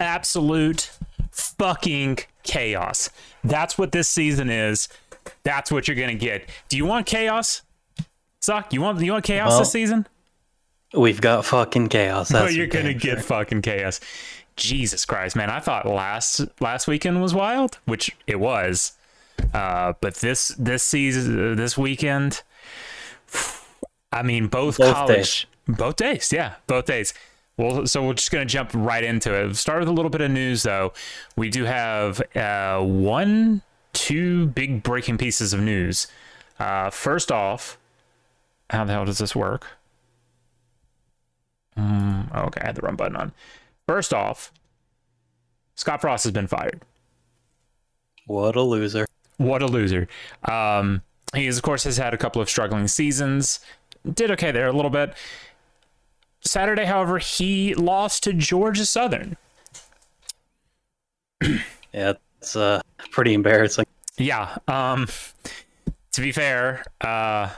[0.00, 0.90] absolute
[1.30, 3.10] fucking chaos.
[3.44, 4.88] That's what this season is.
[5.42, 6.48] That's what you're gonna get.
[6.68, 7.62] Do you want chaos?
[8.40, 8.72] Suck.
[8.72, 10.06] You want you want chaos Well, this season?
[10.94, 12.30] We've got fucking chaos.
[12.30, 13.22] That's you're gonna get sure.
[13.22, 14.00] fucking chaos.
[14.56, 15.48] Jesus Christ, man!
[15.48, 18.92] I thought last last weekend was wild, which it was.
[19.54, 22.42] Uh, but this this season, this weekend,
[24.12, 27.14] I mean, both, Both college, both days, yeah, both days.
[27.60, 29.54] Well, so we're just gonna jump right into it.
[29.54, 30.94] Start with a little bit of news, though.
[31.36, 33.60] We do have uh, one,
[33.92, 36.06] two big breaking pieces of news.
[36.58, 37.76] Uh, first off,
[38.70, 39.66] how the hell does this work?
[41.76, 43.32] Mm, okay, I had the wrong button on.
[43.86, 44.54] First off,
[45.74, 46.80] Scott Frost has been fired.
[48.26, 49.04] What a loser.
[49.36, 50.08] What a loser.
[50.50, 51.02] Um,
[51.34, 53.60] he, is, of course, has had a couple of struggling seasons.
[54.14, 55.14] Did okay there a little bit.
[56.42, 59.36] Saturday, however, he lost to Georgia Southern.
[61.92, 62.80] Yeah, it's uh,
[63.10, 63.84] pretty embarrassing.
[64.16, 64.56] Yeah.
[64.68, 65.08] Um,
[66.12, 67.50] to be fair, uh,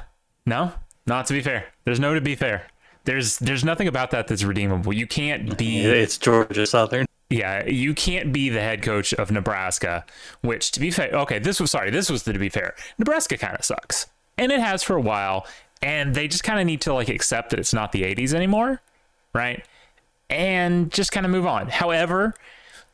[0.46, 0.72] no,
[1.06, 1.66] not to be fair.
[1.84, 2.66] There's no to be fair.
[3.04, 4.92] There's there's nothing about that that's redeemable.
[4.92, 7.06] You can't be It's Georgia Southern.
[7.30, 10.04] Yeah, you can't be the head coach of Nebraska,
[10.42, 12.74] which to be fair, okay, this was sorry, this was the, to be fair.
[12.98, 14.06] Nebraska kind of sucks.
[14.38, 15.46] And it has for a while,
[15.82, 18.80] and they just kind of need to like accept that it's not the 80s anymore,
[19.34, 19.64] right?
[20.30, 21.68] And just kind of move on.
[21.68, 22.34] However,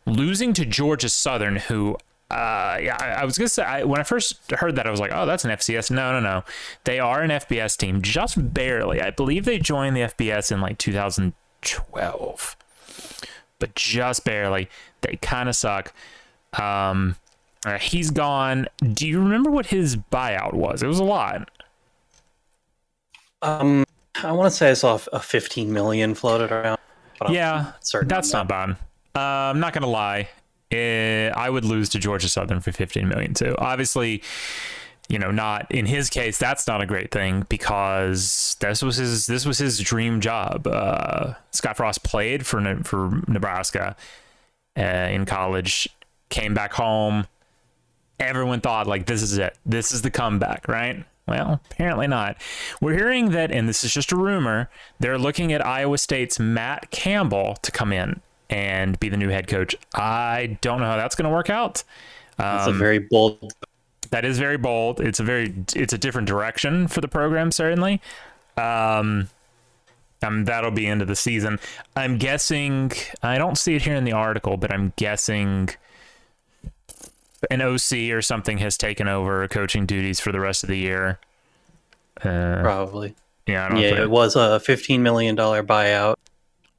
[0.07, 1.97] losing to Georgia Southern who
[2.31, 5.01] uh, yeah, I, I was gonna say I, when I first heard that I was
[5.01, 5.91] like, oh, that's an FCS.
[5.91, 6.45] No, no, no,
[6.85, 9.01] they are an FBS team, just barely.
[9.01, 12.57] I believe they joined the FBS in like 2012
[13.59, 14.69] but just barely.
[15.01, 15.93] They kind of suck.
[16.55, 17.17] Um,
[17.67, 18.67] uh, he's gone.
[18.79, 20.83] Do you remember what his buyout was?
[20.83, 21.51] It was a lot.
[23.43, 23.85] Um,
[24.23, 26.79] I want to say I saw a 15 million floated around.
[27.29, 27.73] Yeah,
[28.05, 28.71] that's not bad.
[29.15, 29.19] Uh,
[29.51, 30.29] I'm not gonna lie.
[30.71, 33.55] Eh, I would lose to Georgia Southern for 15 million too.
[33.59, 34.23] Obviously,
[35.09, 36.39] you know, not in his case.
[36.39, 40.67] That's not a great thing because this was his this was his dream job.
[40.67, 43.97] Uh, Scott Frost played for for Nebraska
[44.77, 45.89] uh, in college,
[46.29, 47.27] came back home.
[48.21, 49.57] Everyone thought like this is it.
[49.65, 51.05] This is the comeback, right?
[51.29, 52.37] Well, apparently not.
[52.81, 54.71] We're hearing that, and this is just a rumor.
[54.99, 59.47] They're looking at Iowa State's Matt Campbell to come in and be the new head
[59.47, 59.77] coach.
[59.95, 61.85] I don't know how that's going to work out.
[62.39, 63.53] Um, a very bold.
[64.11, 65.01] that is very bold.
[65.01, 68.01] It's a very it's a different direction for the program certainly.
[68.57, 69.29] Um,
[70.23, 71.59] um that'll be into the season.
[71.97, 75.71] I'm guessing I don't see it here in the article, but I'm guessing
[77.51, 81.19] an OC or something has taken over coaching duties for the rest of the year.
[82.23, 83.15] Uh, Probably.
[83.47, 86.17] yeah, I don't Yeah, think- it was a 15 million dollar buyout,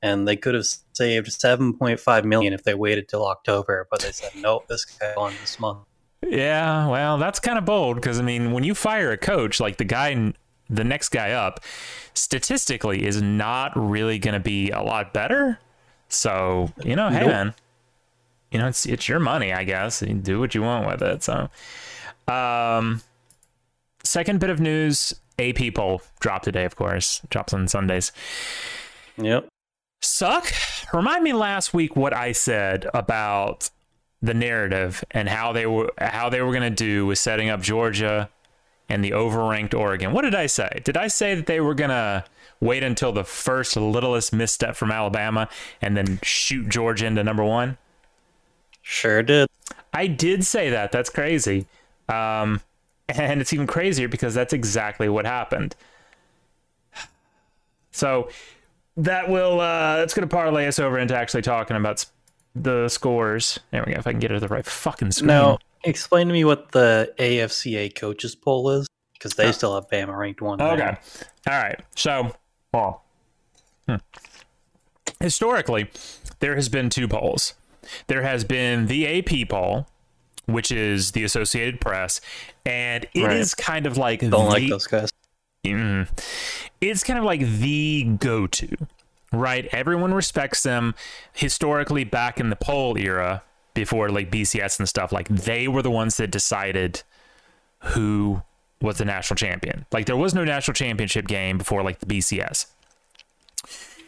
[0.02, 4.32] and they could have saved 7.5 million if they waited till October, but they said
[4.36, 5.80] nope, this guy on this month.
[6.28, 9.78] Yeah, well, that's kind of bold because I mean, when you fire a coach, like
[9.78, 10.34] the guy,
[10.70, 11.62] the next guy up,
[12.14, 15.58] statistically is not really going to be a lot better.
[16.10, 17.28] So you know, hey Nope.
[17.30, 17.54] man,
[18.52, 20.02] you know it's it's your money, I guess.
[20.02, 21.24] You do what you want with it.
[21.24, 21.50] So,
[22.28, 23.02] um,
[24.04, 26.66] second bit of news: AP poll dropped today.
[26.66, 28.12] Of course, drops on Sundays.
[29.18, 29.48] Yep.
[30.02, 30.52] Suck.
[30.94, 33.70] Remind me last week what I said about
[34.22, 37.62] the narrative and how they were how they were going to do with setting up
[37.62, 38.30] Georgia
[38.90, 40.14] and the overranked Oregon.
[40.14, 40.82] What did I say?
[40.84, 42.26] Did I say that they were going to
[42.60, 45.48] wait until the first littlest misstep from Alabama
[45.82, 47.78] and then shoot Georgia into number 1?
[48.90, 49.48] Sure did.
[49.94, 50.92] I did say that.
[50.92, 51.68] That's crazy.
[52.08, 52.60] Um,
[53.08, 55.76] and it's even crazier because that's exactly what happened.
[57.92, 58.30] So
[58.98, 62.04] that will uh, that's going to parlay us over into actually talking about
[62.56, 63.60] the scores.
[63.70, 64.00] There we go.
[64.00, 65.28] If I can get it to the right fucking screen.
[65.28, 69.88] Now, explain to me what the AFCA coaches poll is, because they Uh, still have
[69.88, 70.60] Bama ranked one.
[70.60, 70.78] Okay.
[70.78, 71.00] there.
[71.48, 71.80] All right.
[71.96, 72.36] So,
[72.74, 73.04] well,
[73.88, 73.98] hmm.
[75.20, 75.92] historically,
[76.40, 77.54] there has been two polls.
[78.08, 79.88] There has been the AP poll,
[80.46, 82.22] which is the Associated Press,
[82.66, 83.66] and it is Right.
[83.66, 85.10] kind of like Don't the, like those guys.
[85.66, 86.08] Mm.
[86.82, 88.70] It's kind of like the go to,
[89.32, 89.66] right?
[89.72, 90.96] Everyone respects them.
[91.34, 93.44] Historically, back in the poll era,
[93.74, 97.04] before like BCS and stuff, like they were the ones that decided
[97.80, 98.42] who
[98.82, 99.86] was the national champion.
[99.92, 102.68] Like there was no national championship game before like the BCS.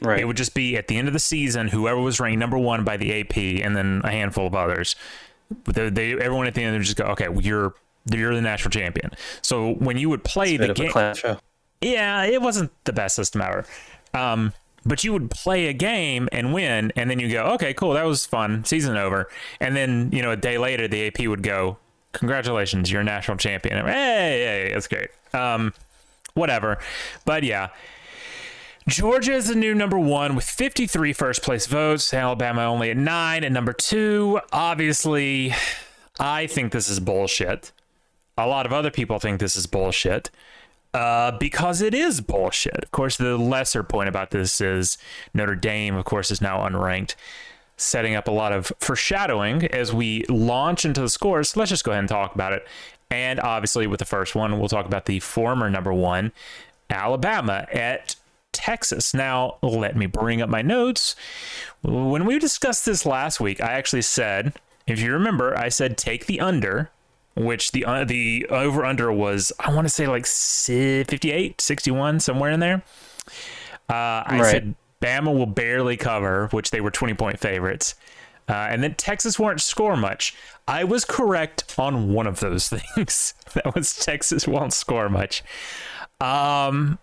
[0.01, 0.19] Right.
[0.19, 2.83] It would just be at the end of the season, whoever was ranked number one
[2.83, 4.95] by the AP, and then a handful of others.
[5.65, 7.73] They, they everyone at the end would just go, okay, well, you're
[8.11, 9.11] you're the national champion.
[9.43, 10.91] So when you would play the game,
[11.81, 13.65] yeah, it wasn't the best system ever.
[14.13, 14.53] Um,
[14.85, 18.03] but you would play a game and win, and then you go, okay, cool, that
[18.05, 21.77] was fun, season over, and then you know a day later the AP would go,
[22.13, 23.85] congratulations, you're a national champion.
[23.85, 25.09] Hey, hey, that's great.
[25.33, 25.73] Um,
[26.33, 26.79] whatever,
[27.25, 27.69] but yeah.
[28.87, 32.13] Georgia is the new number one with 53 first place votes.
[32.13, 33.43] Alabama only at nine.
[33.43, 35.53] And number two, obviously,
[36.19, 37.71] I think this is bullshit.
[38.37, 40.31] A lot of other people think this is bullshit
[40.95, 42.83] uh, because it is bullshit.
[42.83, 44.97] Of course, the lesser point about this is
[45.33, 47.13] Notre Dame, of course, is now unranked,
[47.77, 51.49] setting up a lot of foreshadowing as we launch into the scores.
[51.49, 52.67] So let's just go ahead and talk about it.
[53.11, 56.31] And obviously, with the first one, we'll talk about the former number one,
[56.89, 58.15] Alabama, at
[58.51, 59.13] Texas.
[59.13, 61.15] Now, let me bring up my notes.
[61.81, 64.53] When we discussed this last week, I actually said,
[64.87, 66.89] if you remember, I said take the under,
[67.35, 72.51] which the uh, the over under was I want to say like 58, 61, somewhere
[72.51, 72.83] in there.
[73.89, 74.51] Uh, I right.
[74.51, 77.95] said Bama will barely cover, which they were 20 point favorites.
[78.49, 80.35] Uh, and then Texas won't score much.
[80.67, 83.33] I was correct on one of those things.
[83.53, 85.43] that was Texas won't score much.
[86.19, 86.99] Um,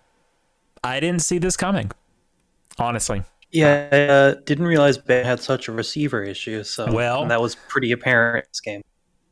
[0.82, 1.90] I didn't see this coming,
[2.78, 3.22] honestly.
[3.50, 6.62] Yeah, I uh, didn't realize Bama had such a receiver issue.
[6.64, 8.82] So well, that was pretty apparent in this game.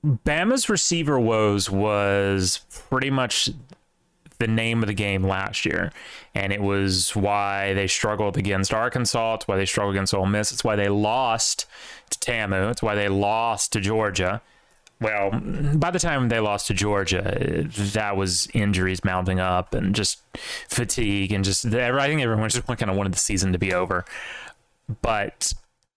[0.04, 3.50] Bama's receiver woes was pretty much
[4.38, 5.92] the name of the game last year,
[6.34, 9.34] and it was why they struggled against Arkansas.
[9.34, 10.52] It's why they struggled against Ole Miss.
[10.52, 11.66] It's why they lost
[12.10, 12.70] to TAMU.
[12.70, 14.40] It's why they lost to Georgia
[15.00, 15.30] well,
[15.74, 20.20] by the time they lost to Georgia, that was injuries mounting up and just
[20.68, 24.04] fatigue and just I think everyone just kind of wanted the season to be over.
[25.02, 25.52] But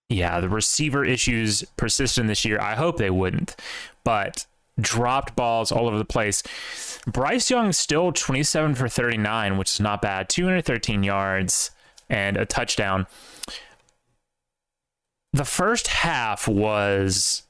[0.09, 2.59] yeah, the receiver issues persisted this year.
[2.59, 3.55] I hope they wouldn't,
[4.03, 4.45] but
[4.79, 6.43] dropped balls all over the place.
[7.05, 10.29] Bryce Young still 27 for 39, which is not bad.
[10.29, 11.71] 213 yards
[12.09, 13.07] and a touchdown.
[15.31, 17.43] The first half was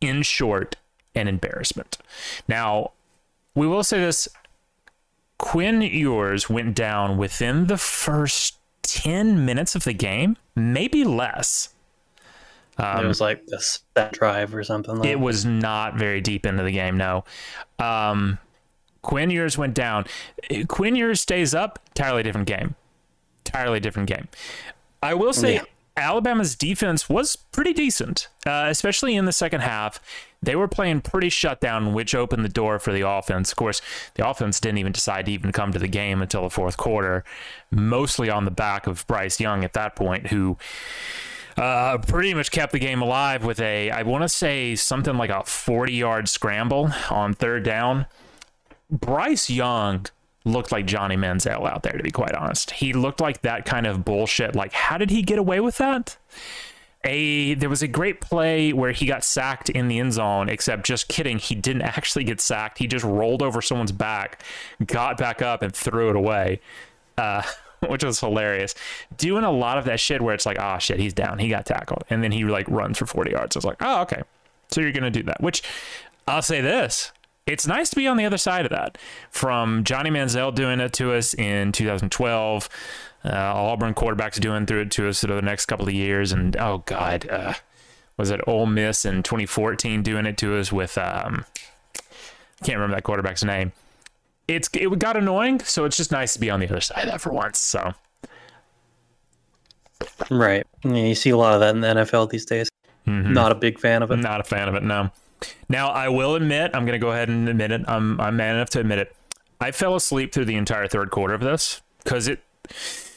[0.00, 0.76] in short,
[1.14, 1.98] an embarrassment.
[2.46, 2.92] Now,
[3.54, 4.28] we will say this
[5.38, 11.70] Quinn Ewers went down within the first 10 minutes of the game, maybe less.
[12.78, 14.96] Um, it was like a set drive or something.
[14.96, 17.24] Like it was not very deep into the game, no.
[17.78, 18.38] Um,
[19.02, 20.04] Quinn Ewers went down.
[20.68, 22.76] Quinn Ewers stays up, entirely different game.
[23.44, 24.28] Entirely different game.
[25.02, 25.62] I will say, yeah.
[25.98, 30.00] Alabama's defense was pretty decent, uh, especially in the second half.
[30.42, 33.50] They were playing pretty shut down, which opened the door for the offense.
[33.50, 33.82] Of course,
[34.14, 37.24] the offense didn't even decide to even come to the game until the fourth quarter,
[37.70, 40.56] mostly on the back of Bryce Young at that point, who
[41.56, 45.30] uh, pretty much kept the game alive with a, I want to say something like
[45.30, 48.06] a 40 yard scramble on third down.
[48.90, 50.06] Bryce Young
[50.48, 52.72] looked like Johnny Manziel out there, to be quite honest.
[52.72, 54.54] He looked like that kind of bullshit.
[54.54, 56.16] Like, how did he get away with that?
[57.04, 60.84] A there was a great play where he got sacked in the end zone, except
[60.84, 62.78] just kidding, he didn't actually get sacked.
[62.78, 64.42] He just rolled over someone's back,
[64.84, 66.60] got back up, and threw it away.
[67.16, 67.42] Uh,
[67.86, 68.74] which was hilarious.
[69.16, 71.66] Doing a lot of that shit where it's like, oh shit, he's down, he got
[71.66, 73.56] tackled, and then he like runs for 40 yards.
[73.56, 74.22] I was like, oh okay,
[74.70, 75.40] so you're gonna do that.
[75.40, 75.62] Which
[76.26, 77.12] I'll say this:
[77.48, 78.98] it's nice to be on the other side of that.
[79.30, 82.68] From Johnny Manziel doing it to us in 2012,
[83.24, 86.56] uh, Auburn quarterbacks doing through it to us for the next couple of years, and
[86.56, 87.54] oh god, uh,
[88.16, 91.44] was it Ole Miss in 2014 doing it to us with um,
[92.62, 93.72] can't remember that quarterback's name.
[94.46, 97.10] It's it got annoying, so it's just nice to be on the other side of
[97.10, 97.58] that for once.
[97.58, 97.92] So.
[100.30, 100.66] Right.
[100.84, 102.68] Yeah, you see a lot of that in the NFL these days.
[103.06, 103.32] Mm-hmm.
[103.32, 104.16] Not a big fan of it.
[104.16, 105.10] Not a fan of it, no.
[105.68, 107.82] Now, I will admit, I'm going to go ahead and admit it.
[107.86, 109.14] I'm, I'm man enough to admit it.
[109.60, 112.40] I fell asleep through the entire third quarter of this because it,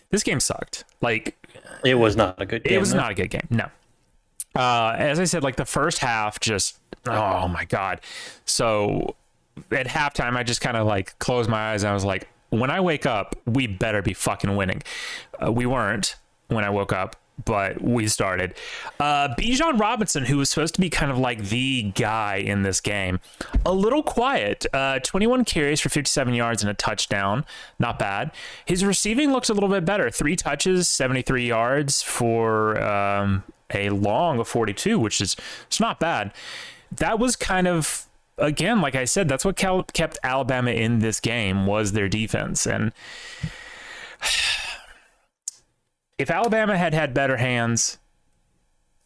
[0.09, 0.83] this game sucked.
[1.01, 1.37] Like,
[1.85, 2.73] it was not a good game.
[2.73, 3.47] It was not a good game.
[3.49, 3.69] No.
[4.55, 8.01] Uh, as I said, like the first half, just, oh my God.
[8.45, 9.15] So
[9.71, 12.69] at halftime, I just kind of like closed my eyes and I was like, when
[12.69, 14.83] I wake up, we better be fucking winning.
[15.41, 18.55] Uh, we weren't when I woke up but we started.
[18.99, 22.81] Uh, Bijan Robinson, who was supposed to be kind of like the guy in this
[22.81, 23.19] game,
[23.65, 24.65] a little quiet.
[24.73, 27.45] Uh, 21 carries for 57 yards and a touchdown.
[27.79, 28.31] Not bad.
[28.65, 30.09] His receiving looks a little bit better.
[30.09, 33.43] Three touches, 73 yards for um,
[33.73, 35.35] a long of 42, which is
[35.67, 36.33] it's not bad.
[36.91, 38.07] That was kind of
[38.37, 42.91] again, like I said, that's what kept Alabama in this game was their defense and
[46.21, 47.97] if Alabama had had better hands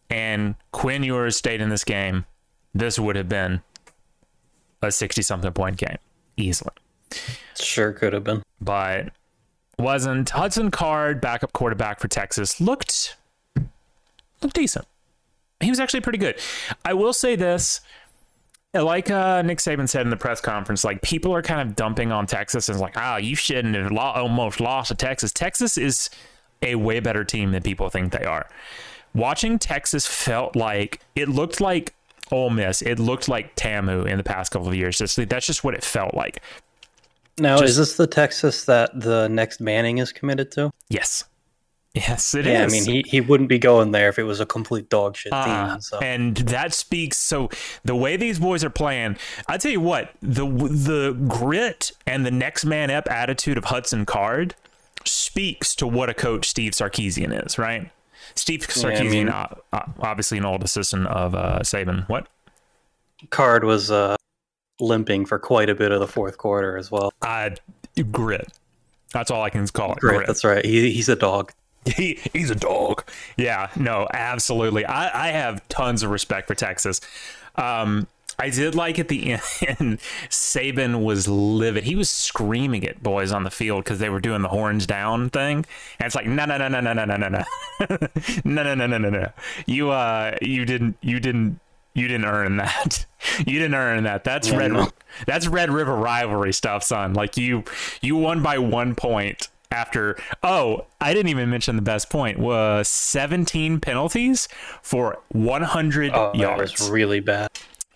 [0.09, 2.25] and Quinn Ewers stayed in this game,
[2.73, 3.61] this would have been
[4.81, 5.97] a 60 something point game
[6.35, 6.73] easily.
[7.57, 8.43] Sure could have been.
[8.59, 9.11] But
[9.79, 10.29] wasn't.
[10.29, 13.15] Hudson Card, backup quarterback for Texas, looked
[14.41, 14.85] looked decent.
[15.61, 16.37] He was actually pretty good.
[16.83, 17.79] I will say this.
[18.73, 22.11] Like uh, Nick Saban said in the press conference, like people are kind of dumping
[22.11, 25.31] on Texas and like, ah, oh, you shouldn't have lo- almost lost to Texas.
[25.31, 26.09] Texas is
[26.65, 28.47] a way better team than people think they are.
[29.13, 31.93] Watching Texas felt like it looked like
[32.31, 32.81] Ole Miss.
[32.81, 34.97] It looked like Tamu in the past couple of years.
[34.97, 36.41] That's, that's just what it felt like.
[37.37, 40.71] Now, just, is this the Texas that the next Manning is committed to?
[40.89, 41.25] Yes.
[41.93, 42.73] Yes, it yeah, is.
[42.73, 45.31] I mean, he, he wouldn't be going there if it was a complete dog shit
[45.31, 45.81] uh, team.
[45.81, 45.99] So.
[45.99, 47.17] And that speaks.
[47.17, 47.49] So
[47.85, 49.15] the way these boys are playing,
[49.47, 54.05] I tell you what, the the grit and the next man up attitude of Hudson
[54.05, 54.55] Card
[55.07, 57.91] speaks to what a coach Steve Sarkisian is, right?
[58.35, 62.07] Steve Sarkisian, yeah, I mean, uh, obviously an old assistant of uh, Saban.
[62.09, 62.27] What?
[63.29, 64.15] Card was uh,
[64.79, 67.13] limping for quite a bit of the fourth quarter as well.
[67.21, 67.51] Uh,
[68.11, 68.47] grit.
[69.13, 69.99] That's all I can call it.
[69.99, 70.17] Grit.
[70.17, 70.27] grit.
[70.27, 70.65] That's right.
[70.65, 71.51] He, he's a dog.
[71.95, 73.07] He, he's a dog.
[73.37, 74.85] Yeah, no, absolutely.
[74.85, 76.99] I, I have tons of respect for Texas.
[77.57, 78.07] Um,
[78.37, 81.85] I did like at the end, Saban was livid.
[81.85, 85.29] He was screaming at boys on the field because they were doing the horns down
[85.29, 85.65] thing.
[85.99, 87.43] And it's like, no, no, no, no, no, no, no, no, no, no,
[88.45, 88.97] no, no, no, no, no.
[88.97, 89.31] No no.
[89.65, 91.59] You, uh, you didn't, you didn't,
[91.93, 93.05] you didn't earn that.
[93.39, 94.23] You didn't earn that.
[94.23, 94.71] That's yeah, red.
[94.71, 94.89] No.
[95.25, 97.15] That's Red River rivalry stuff, son.
[97.15, 97.63] Like you,
[98.01, 102.87] you won by one point after oh i didn't even mention the best point was
[102.87, 104.47] 17 penalties
[104.83, 107.49] for 100 oh, yards that was really bad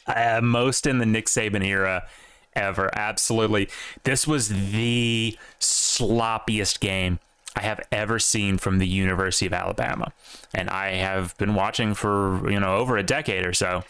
[0.09, 2.07] uh, most in the nick saban era
[2.53, 3.69] ever absolutely
[4.03, 7.19] this was the sloppiest game
[7.55, 10.11] i have ever seen from the university of alabama
[10.53, 13.83] and i have been watching for you know over a decade or so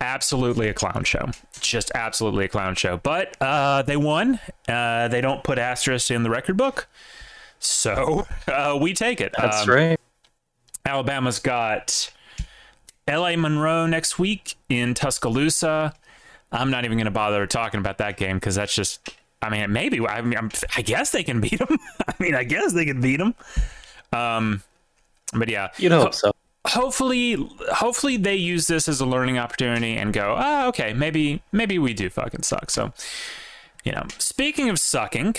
[0.00, 1.30] absolutely a clown show.
[1.60, 2.96] Just absolutely a clown show.
[2.96, 4.40] But uh, they won.
[4.68, 6.88] Uh, they don't put asterisk in the record book.
[7.58, 9.34] So uh, we take it.
[9.36, 10.00] That's um, right.
[10.86, 12.10] Alabama's got
[13.08, 15.94] LA Monroe next week in Tuscaloosa.
[16.52, 19.72] I'm not even going to bother talking about that game because that's just, I mean,
[19.72, 21.78] maybe, I mean, I'm, i guess they can beat them.
[22.08, 23.34] I mean, I guess they can beat them.
[24.12, 24.62] Um,
[25.32, 25.68] but yeah.
[25.78, 26.32] You'd hope so
[26.66, 27.36] hopefully
[27.72, 31.94] hopefully they use this as a learning opportunity and go ah okay maybe maybe we
[31.94, 32.92] do fucking suck so
[33.82, 35.34] you know speaking of sucking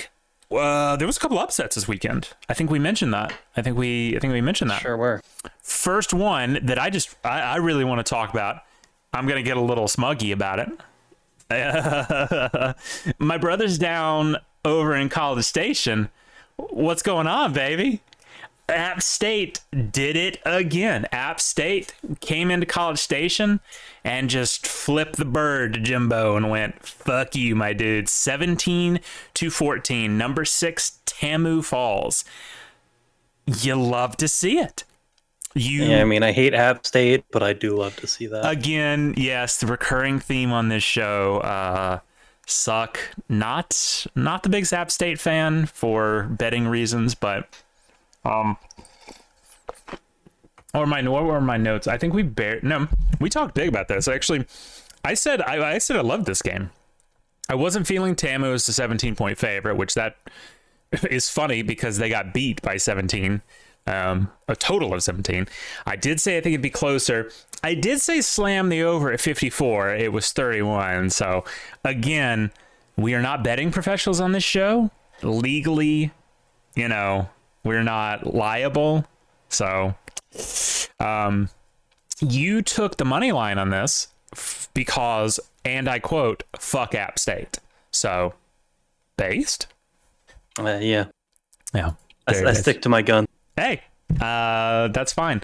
[0.51, 2.29] uh, there was a couple upsets this weekend.
[2.50, 3.34] I think we mentioned that.
[3.55, 4.81] I think we i think we mentioned that.
[4.81, 5.22] Sure were.
[5.62, 8.63] First one that i just i, I really want to talk about
[9.13, 10.70] i'm gonna get a little smuggy about it.
[13.20, 16.10] My brother's down over in college station.
[16.55, 18.01] What's going on baby
[18.72, 19.62] App State
[19.92, 21.06] did it again.
[21.12, 23.60] App State came into College Station
[24.04, 28.10] and just flipped the bird to Jimbo and went, fuck you, my dude.
[28.10, 29.00] 17
[29.36, 30.18] to 14.
[30.18, 32.25] Number six, Tamu Falls.
[33.46, 34.84] You love to see it.
[35.54, 38.50] You, yeah, I mean, I hate App State, but I do love to see that.
[38.50, 41.40] Again, yes, the recurring theme on this show.
[41.40, 42.00] Uh,
[42.46, 43.00] suck.
[43.28, 47.50] Not not the big App State fan for betting reasons, but
[48.24, 48.58] um,
[50.74, 51.88] or my what were my notes?
[51.88, 52.88] I think we bear no,
[53.20, 54.08] we talked big about this.
[54.08, 54.46] Actually,
[55.04, 56.70] I said I, I said I loved this game.
[57.50, 60.18] I wasn't feeling Tamu as a 17 point favorite, which that
[61.10, 63.42] is funny because they got beat by 17,
[63.88, 65.48] um, a total of 17.
[65.86, 67.30] I did say I think it'd be closer.
[67.63, 69.96] I did say slam the over at 54.
[69.96, 71.10] It was 31.
[71.10, 71.44] So
[71.84, 72.51] again,
[72.96, 74.92] we are not betting professionals on this show.
[75.22, 76.12] Legally,
[76.75, 77.30] you know,
[77.63, 79.06] we're not liable.
[79.50, 79.96] So,
[81.00, 81.50] um,
[82.20, 87.60] you took the money line on this f- because, and I quote, fuck App State.
[87.91, 88.34] So,
[89.18, 89.68] based?
[90.60, 91.06] Uh, yeah.
[91.74, 91.91] Yeah.
[92.27, 93.27] I, I stick to my gun.
[93.56, 93.82] Hey,
[94.20, 95.41] uh, that's fine.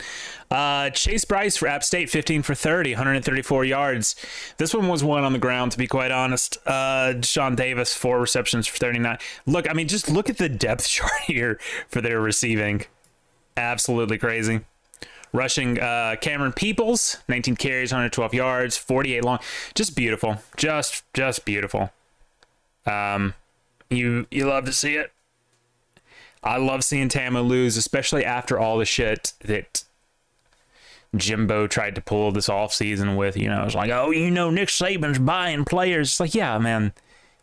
[0.50, 4.16] Uh, Chase Brice for App State, 15 for 30, 134 yards.
[4.58, 6.58] This one was one on the ground, to be quite honest.
[6.66, 9.18] Uh, Sean Davis, four receptions for 39.
[9.46, 12.86] Look, I mean, just look at the depth chart here for their receiving.
[13.56, 14.62] Absolutely crazy.
[15.34, 19.40] Rushing uh, Camerun Peoples, 19 carries, 112 yards, 48 long.
[19.76, 20.42] Just beautiful.
[20.56, 21.92] Just, just beautiful.
[22.86, 23.34] Um,
[23.90, 25.12] you, you love to see it.
[26.44, 29.84] I love seeing Tamu lose, especially after all the shit that
[31.16, 33.36] Jimbo tried to pull this offseason with.
[33.38, 36.10] You know, it's like, oh, you know, Nick Saban's buying players.
[36.10, 36.94] It's like, yeah, man,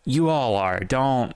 [0.04, 0.80] you all are.
[0.80, 1.34] Don't.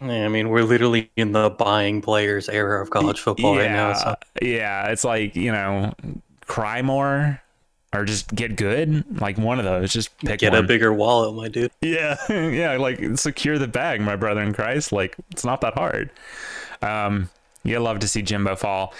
[0.00, 3.70] Yeah, I mean, we're literally in the buying players era of college football yeah, right
[3.72, 3.92] now.
[3.94, 4.16] So.
[4.42, 5.92] Yeah, it's like, you know,
[6.46, 7.40] cry more.
[7.92, 9.20] or just get good.
[9.20, 9.92] Like one of those.
[9.92, 10.64] Just pick Get one.
[10.64, 11.70] a bigger wallet, my dude.
[11.80, 14.92] Yeah, yeah, like secure the bag, my brother in Christ.
[14.92, 16.10] Like it's not that hard.
[16.82, 17.30] Um,
[17.64, 18.92] you love to see Jimbo fall.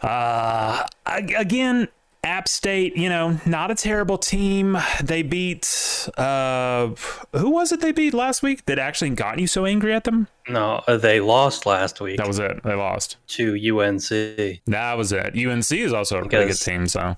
[0.00, 1.88] Uh, again,
[2.24, 4.78] App State, you know, not a terrible team.
[5.02, 6.88] They beat uh,
[7.32, 7.80] who was it?
[7.80, 10.28] They beat last week that actually got you so angry at them.
[10.48, 12.62] No, uh, they lost last week That was it.
[12.62, 13.16] They lost.
[13.28, 14.60] to UNC.
[14.66, 15.36] That was it.
[15.36, 17.16] UNC is also a pretty good team, so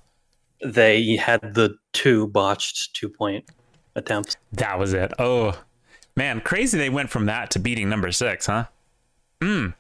[0.64, 3.44] They had the two botched two point
[3.94, 4.36] attempts.
[4.52, 5.12] that was it.
[5.18, 5.58] Oh
[6.16, 6.78] man, crazy!
[6.78, 8.64] They went from that to beating number six, huh?
[9.44, 9.74] Mm.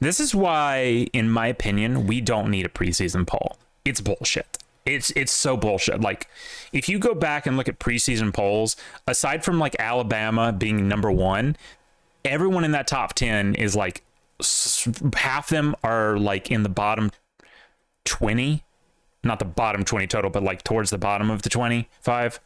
[0.00, 3.56] This is why, in my opinion, we don't need a preseason poll.
[3.84, 4.58] It's bullshit.
[4.84, 6.00] It's it's so bullshit.
[6.00, 6.28] Like,
[6.72, 11.10] if you go back and look at preseason polls, aside from like Alabama being number
[11.10, 11.56] one,
[12.24, 14.02] everyone in that top ten is like
[15.14, 17.10] half them are like in the bottom
[18.04, 18.64] twenty,
[19.24, 22.40] not the bottom twenty total, but like towards the bottom of the twenty-five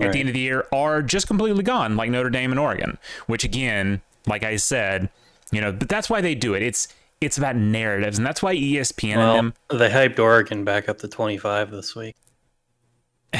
[0.00, 2.98] at the end of the year are just completely gone, like Notre Dame and Oregon.
[3.26, 5.08] Which again, like I said,
[5.52, 6.62] you know, but that's why they do it.
[6.62, 6.88] It's
[7.20, 9.78] it's about narratives, and that's why ESPN Well, and them.
[9.78, 12.14] they hyped Oregon back up to 25 this week.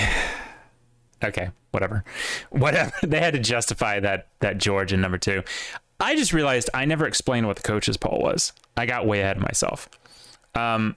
[1.25, 2.05] Okay, whatever,
[2.51, 2.93] whatever.
[3.03, 5.43] They had to justify that that Georgia number two.
[6.01, 8.53] I just realized I never explained what the coaches poll was.
[8.77, 9.89] I got way ahead of myself.
[10.55, 10.95] Um,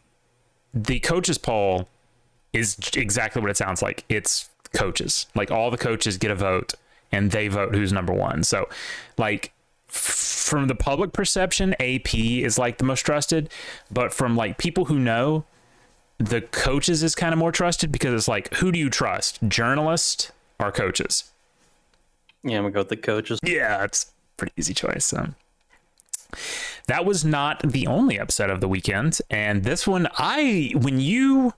[0.75, 1.89] the coaches poll
[2.53, 4.06] is exactly what it sounds like.
[4.10, 5.25] It's coaches.
[5.34, 6.75] Like all the coaches get a vote,
[7.12, 8.44] and they vote who's number one.
[8.44, 8.70] So,
[9.18, 9.53] like
[9.91, 13.50] from the public perception, AP is like the most trusted,
[13.91, 15.43] but from like people who know,
[16.17, 20.31] the coaches is kind of more trusted because it's like who do you trust, journalists
[20.60, 21.31] or coaches?
[22.43, 23.39] Yeah, I'm gonna go with the coaches.
[23.43, 25.05] Yeah, it's a pretty easy choice.
[25.05, 25.29] So.
[26.88, 31.53] That was not the only upset of the weekend, and this one, I when you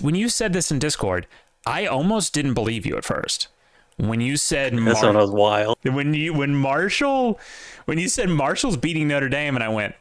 [0.00, 1.26] when you said this in Discord,
[1.66, 3.48] I almost didn't believe you at first.
[3.96, 5.78] When you said This Mar- one was wild.
[5.82, 7.38] when you when Marshall
[7.84, 9.94] when you said Marshall's beating Notre Dame, and I went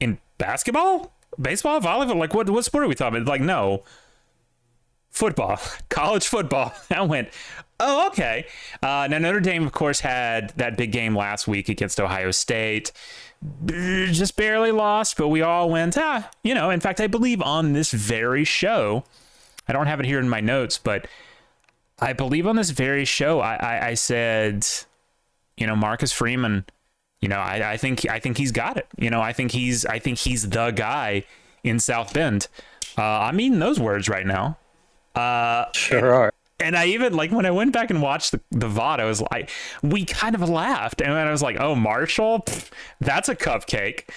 [0.00, 3.28] in basketball, baseball, volleyball, like what what sport are we talking about?
[3.30, 3.82] Like no,
[5.10, 6.72] football, college football.
[6.90, 7.28] I went,
[7.80, 8.46] oh okay.
[8.82, 12.92] Uh, now Notre Dame, of course, had that big game last week against Ohio State.
[13.66, 16.70] Just barely lost, but we all went, ah, you know.
[16.70, 19.02] In fact, I believe on this very show,
[19.66, 21.08] I don't have it here in my notes, but
[22.02, 24.66] I believe on this very show, I, I, I said,
[25.56, 26.64] you know, Marcus Freeman,
[27.20, 28.88] you know, I, I think I think he's got it.
[28.98, 31.24] You know, I think he's I think he's the guy
[31.62, 32.48] in South Bend.
[32.98, 34.58] Uh, I'm eating those words right now.
[35.14, 36.34] Uh, Sure are.
[36.58, 39.22] and I even like when I went back and watched the, the VOD, I was
[39.30, 39.50] like,
[39.82, 41.00] we kind of laughed.
[41.00, 44.08] And then I was like, oh, Marshall, Pff, that's a cupcake.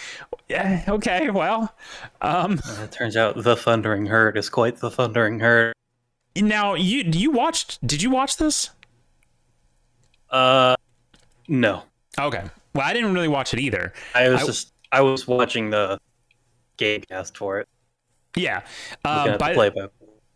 [0.50, 1.74] Yeah, okay, well,
[2.22, 5.74] um, It turns out the Thundering Herd is quite the Thundering Herd.
[6.36, 7.86] Now you you watched?
[7.86, 8.70] Did you watch this?
[10.30, 10.76] Uh,
[11.48, 11.84] no.
[12.20, 12.44] Okay.
[12.74, 13.94] Well, I didn't really watch it either.
[14.14, 16.00] I was I- just I was watching the
[16.78, 17.68] game cast for it.
[18.36, 18.62] Yeah.
[19.06, 19.90] Um, by, the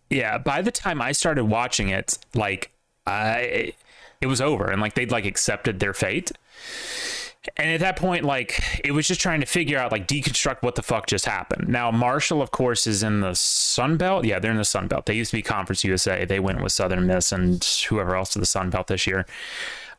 [0.09, 0.38] yeah.
[0.38, 2.71] By the time I started watching it, like
[3.05, 3.73] I,
[4.21, 6.31] it was over, and like they'd like accepted their fate.
[7.56, 10.75] And at that point, like it was just trying to figure out, like deconstruct what
[10.75, 11.69] the fuck just happened.
[11.69, 14.25] Now, Marshall, of course, is in the Sun Belt.
[14.25, 15.06] Yeah, they're in the Sun Belt.
[15.06, 16.25] They used to be Conference USA.
[16.25, 19.25] They went with Southern Miss and whoever else to the Sun Belt this year.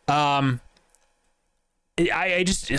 [0.06, 0.60] Um,
[1.98, 2.72] I, I just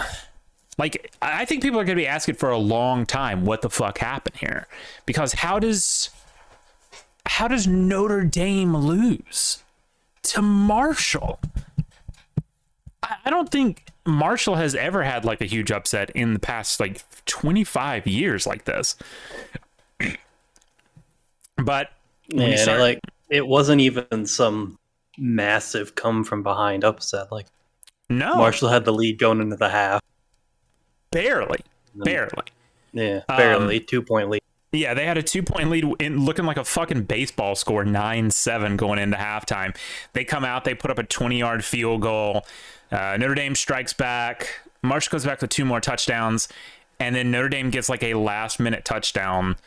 [0.77, 3.69] like I think people are going to be asking for a long time what the
[3.69, 4.67] fuck happened here
[5.05, 6.09] because how does
[7.25, 9.63] how does Notre Dame lose
[10.23, 11.39] to Marshall?
[13.03, 16.79] I I don't think Marshall has ever had like a huge upset in the past
[16.79, 18.95] like 25 years like this.
[21.63, 21.91] But
[22.29, 24.79] Yeah, start- it, like it wasn't even some
[25.17, 27.31] massive come from behind upset.
[27.31, 27.45] Like
[28.09, 30.01] no, Marshall had the lead going into the half.
[31.11, 31.59] barely,
[31.93, 32.43] then- barely.
[32.93, 34.40] Yeah, Um, barely two point lead.
[34.73, 38.31] Yeah, they had a two point lead in looking like a fucking baseball score, 9
[38.31, 39.75] 7 going into halftime.
[40.13, 42.45] They come out, they put up a 20 yard field goal.
[42.89, 44.47] Uh, Notre Dame strikes back.
[44.81, 46.47] Marsh goes back with two more touchdowns.
[46.99, 49.57] And then Notre Dame gets like a last minute touchdown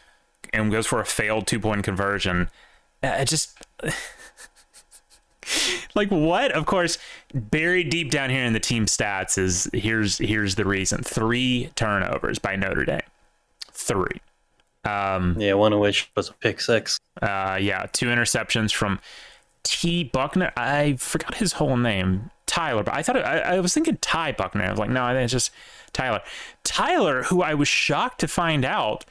[0.53, 2.49] and goes for a failed two point conversion.
[3.03, 3.59] Uh, it just.
[5.95, 6.97] like what of course
[7.35, 12.39] buried deep down here in the team stats is here's here's the reason three turnovers
[12.39, 13.03] by notre dame
[13.71, 14.23] three
[14.85, 16.99] um Yeah, one of which was a pick six.
[17.23, 19.01] uh yeah two interceptions from
[19.63, 23.73] t buchner i forgot his whole name tyler but i thought it, I, I was
[23.73, 25.51] thinking ty buchner i was like no i think it's just
[25.93, 26.21] tyler
[26.65, 29.05] tyler who i was shocked to find out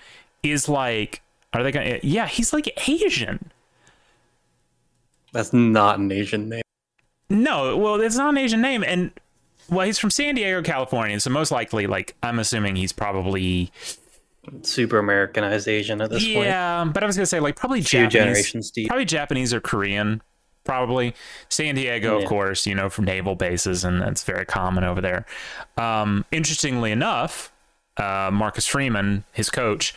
[0.44, 1.22] is like
[1.54, 2.00] Are they going?
[2.02, 3.52] to Yeah, he's like Asian.
[5.32, 6.62] That's not an Asian name.
[7.30, 9.12] No, well, it's not an Asian name, and
[9.70, 13.72] well, he's from San Diego, California, so most likely, like, I'm assuming he's probably
[14.62, 16.46] Super Americanized Asian at this point.
[16.46, 16.84] yeah.
[16.86, 18.88] But I was gonna say like probably Few Japanese, generations deep.
[18.88, 20.22] probably Japanese or Korean.
[20.66, 21.14] Probably
[21.50, 25.26] San Diego, of course, you know, from naval bases, and that's very common over there.
[25.76, 27.52] Um, interestingly enough,
[27.98, 29.94] uh, Marcus Freeman, his coach,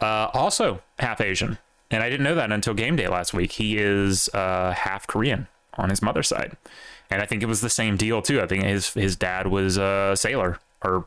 [0.00, 1.58] uh, also half Asian,
[1.90, 3.50] and I didn't know that until game day last week.
[3.50, 6.56] He is uh, half Korean on his mother's side,
[7.10, 8.40] and I think it was the same deal too.
[8.40, 11.04] I think his his dad was a sailor, or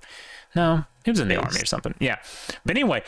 [0.56, 1.46] no, he was in the Base.
[1.46, 1.96] army or something.
[2.00, 2.18] Yeah,
[2.66, 3.04] but anyway,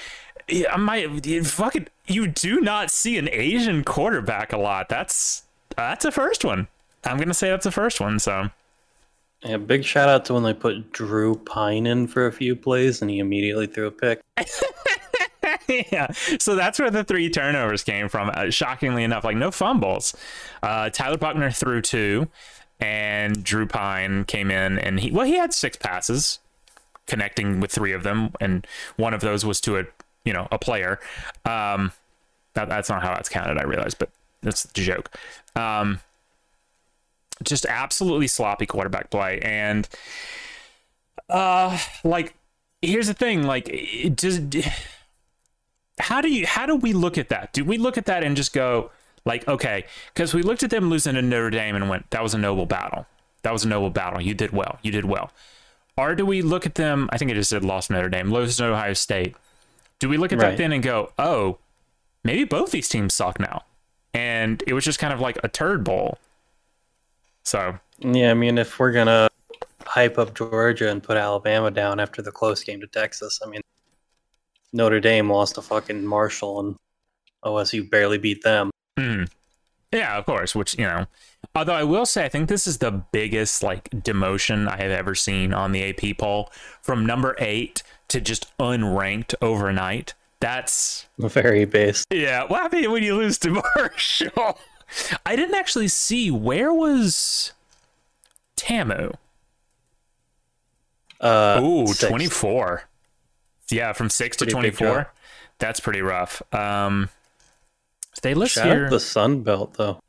[0.47, 1.07] yeah, my
[1.43, 4.89] fucking you do not see an Asian quarterback a lot.
[4.89, 5.43] That's
[5.75, 6.67] that's a first one.
[7.03, 8.19] I'm gonna say that's a first one.
[8.19, 8.49] So
[9.43, 13.01] Yeah, big shout out to when they put Drew Pyne in for a few plays
[13.01, 14.21] and he immediately threw a pick.
[15.91, 18.29] yeah, so that's where the three turnovers came from.
[18.33, 20.15] Uh, shockingly enough, like no fumbles.
[20.61, 22.27] Uh, Tyler Buchner threw two,
[22.79, 26.39] and Drew Pyne came in and he well he had six passes,
[27.07, 28.65] connecting with three of them, and
[28.97, 29.83] one of those was to a
[30.23, 30.99] you know a player.
[31.45, 31.91] Um,
[32.53, 33.57] that, that's not how that's counted.
[33.57, 34.09] I realize, but
[34.41, 35.11] that's the joke.
[35.55, 35.99] Um,
[37.43, 39.87] just absolutely sloppy quarterback play, and
[41.29, 42.35] uh, like
[42.81, 44.41] here's the thing, like it just
[45.99, 47.53] how do you how do we look at that?
[47.53, 48.91] Do we look at that and just go
[49.25, 52.33] like, okay, because we looked at them losing to Notre Dame and went, that was
[52.33, 53.05] a noble battle.
[53.43, 54.21] That was a noble battle.
[54.21, 54.79] You did well.
[54.81, 55.31] You did well.
[55.97, 57.09] Or do we look at them?
[57.11, 59.35] I think I just said lost Notre Dame, lost Ohio State.
[59.99, 61.59] Do we look at that then and go, oh,
[62.23, 63.63] maybe both these teams suck now,
[64.13, 66.17] and it was just kind of like a turd bowl.
[67.43, 69.27] So Yeah, I mean, if we're gonna
[69.85, 73.61] hype up Georgia and put Alabama down after the close game to Texas, I mean,
[74.73, 76.75] Notre Dame lost to fucking Marshall and
[77.43, 78.71] OSU barely beat them.
[78.97, 79.29] Mm.
[79.91, 80.55] Yeah, of course.
[80.55, 81.05] Which you know,
[81.55, 85.15] although I will say, I think this is the biggest like demotion I have ever
[85.15, 90.13] seen on the AP poll from number eight to just unranked overnight.
[90.39, 92.05] That's Very base.
[92.09, 92.43] yeah.
[92.45, 94.57] What happened when you lose to Marshall?
[95.25, 97.53] I didn't actually see where was
[98.55, 99.11] Tamu.
[101.19, 102.07] Uh, Ooh, sixth.
[102.09, 102.83] 24.
[103.69, 105.13] Yeah, from six to Pretty big 24.
[105.59, 106.41] That's pretty rough.
[106.53, 107.09] Um,
[108.23, 108.85] they list Shout here.
[108.85, 109.99] out the Sun Belt though.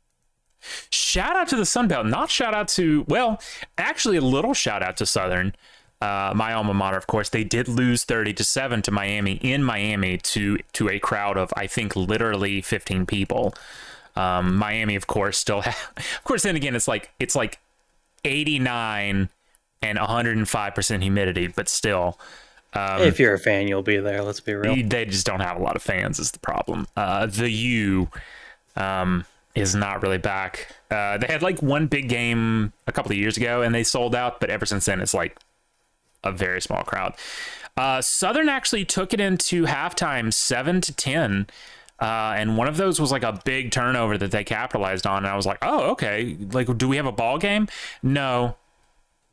[0.89, 3.41] Shout out to the Sun Belt, not shout out to well,
[3.77, 5.55] actually a little shout out to Southern,
[6.01, 7.29] uh, my alma mater, of course.
[7.29, 11.53] They did lose thirty to seven to Miami in Miami to to a crowd of
[11.55, 13.53] I think literally fifteen people.
[14.15, 16.43] Um, Miami, of course, still have, of course.
[16.43, 17.59] Then again, it's like it's like
[18.25, 19.29] eighty nine
[19.81, 22.19] and one hundred and five percent humidity, but still.
[22.75, 24.23] Um, if you're a fan, you'll be there.
[24.23, 24.75] Let's be real.
[24.87, 28.09] they just don't have a lot of fans is the problem uh the u
[28.75, 30.67] um is not really back.
[30.89, 34.15] Uh they had like one big game a couple of years ago and they sold
[34.15, 35.37] out but ever since then it's like
[36.23, 37.13] a very small crowd.
[37.77, 41.47] Uh southern actually took it into halftime 7 to 10
[41.99, 45.27] uh, and one of those was like a big turnover that they capitalized on and
[45.27, 46.35] i was like oh okay.
[46.51, 47.67] Like do we have a ball game?
[48.01, 48.55] No.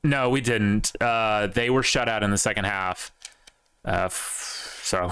[0.05, 0.93] No we didn't.
[1.01, 3.11] Uh they were shut out in the second half.
[3.85, 5.11] Uh, f- so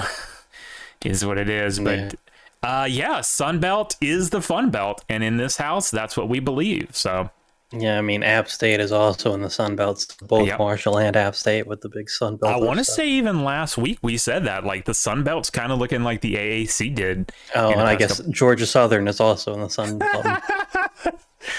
[1.05, 1.79] is what it is.
[1.81, 2.14] But
[2.62, 6.40] uh, yeah, Sun Belt is the fun belt, and in this house, that's what we
[6.40, 6.94] believe.
[6.97, 7.31] So
[7.73, 10.07] Yeah, I mean, App State is also in the Sun Belts.
[10.23, 10.59] Both Yep.
[10.59, 12.53] Marshall and App State with the big Sun Belt.
[12.53, 15.71] I want to say even last week we said that like the Sun Belt's kind
[15.71, 17.31] of looking like the AAC did.
[17.55, 20.27] Oh, and I guess Georgia Southern is also in the Sun Belt.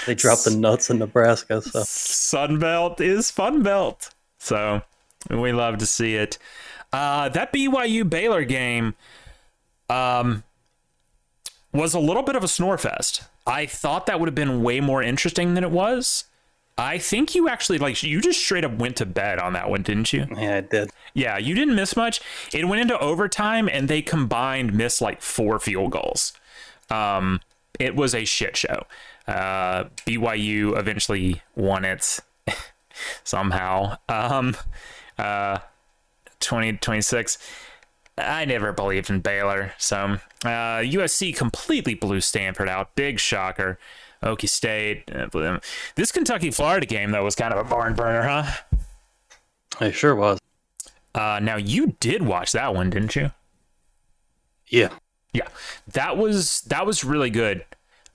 [0.06, 4.10] they dropped the nuts in Nebraska, so Sun Belt is fun belt.
[4.38, 4.82] So
[5.30, 6.38] we love to see it.
[6.92, 8.94] Uh, that BYU Baylor game
[9.88, 10.42] um,
[11.72, 13.22] was a little bit of a snore fest.
[13.46, 16.24] I thought that would have been way more interesting than it was.
[16.78, 19.82] I think you actually like you just straight up went to bed on that one,
[19.82, 20.26] didn't you?
[20.36, 20.90] yeah, I did.
[21.12, 22.20] Yeah, you didn't miss much.
[22.54, 26.32] It went into overtime and they combined missed like four field goals.
[26.88, 27.40] Um,
[27.78, 28.84] it was a shit show.
[29.26, 32.20] Uh, BYU eventually won it
[33.24, 33.98] somehow.
[34.08, 34.56] Um,
[35.18, 35.58] uh,
[36.40, 37.38] 2026.
[38.20, 39.72] I never believed in Baylor.
[39.78, 42.94] So uh, USC completely blew Stanford out.
[42.94, 43.78] Big shocker.
[44.22, 45.10] Okie State.
[45.10, 45.60] uh.
[45.94, 48.78] This Kentucky Florida game, though, was kind of a barn burner, huh?
[49.80, 50.38] I sure was.
[51.14, 53.32] Uh, now you did watch that one, didn't you?
[54.68, 54.90] Yeah,
[55.32, 55.48] Yeah,
[55.88, 57.64] that was that was really good.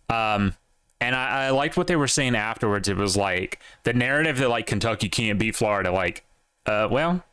[0.10, 0.54] Um,
[1.02, 2.88] and I, I liked what they were saying afterwards.
[2.88, 5.92] It was like the narrative that like Kentucky can't beat Florida.
[5.92, 6.24] Like,
[6.66, 7.24] uh, well,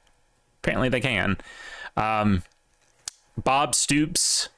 [0.62, 1.36] apparently they can.
[1.96, 2.42] Um,
[3.36, 4.48] Bob Stoops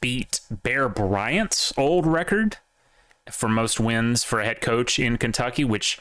[0.00, 2.58] beat Bear Bryant's old record
[3.30, 5.98] for most wins for a head coach in Kentucky, which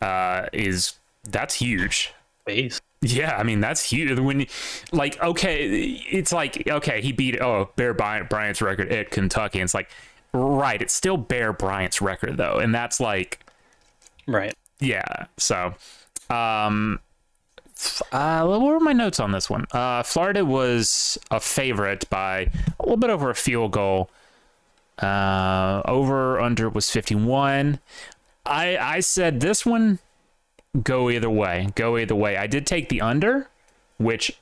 [0.00, 2.12] uh, is that's huge.
[2.46, 2.80] Base.
[3.02, 4.18] Yeah, I mean that's huge.
[4.18, 4.46] When,
[4.92, 5.66] like, okay,
[6.10, 9.58] it's like okay, he beat oh Bear Bryant's record at Kentucky.
[9.58, 9.90] And it's like,
[10.32, 13.40] right, it's still Bear Bryant's record though, and that's like,
[14.26, 15.26] right, yeah.
[15.38, 15.74] So,
[16.28, 17.00] um,
[18.12, 19.66] uh, what were my notes on this one?
[19.72, 24.10] Uh, Florida was a favorite by a little bit over a field goal.
[24.98, 27.80] Uh, over under was fifty one.
[28.44, 29.98] I I said this one
[30.82, 31.68] go either way.
[31.74, 32.36] Go either way.
[32.36, 33.48] I did take the under,
[33.98, 34.38] which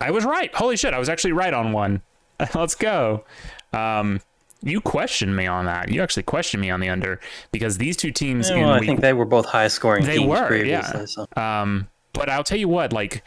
[0.00, 0.54] I was right.
[0.54, 2.02] Holy shit, I was actually right on one.
[2.54, 3.24] Let's go.
[3.72, 4.20] Um,
[4.62, 5.90] you questioned me on that.
[5.90, 7.20] You actually questioned me on the under
[7.52, 8.50] because these two teams.
[8.50, 10.04] Yeah, well, I week, think they were both high scoring.
[10.04, 11.04] They were, yeah.
[11.04, 11.26] So.
[11.36, 13.22] Um, but I'll tell you what, like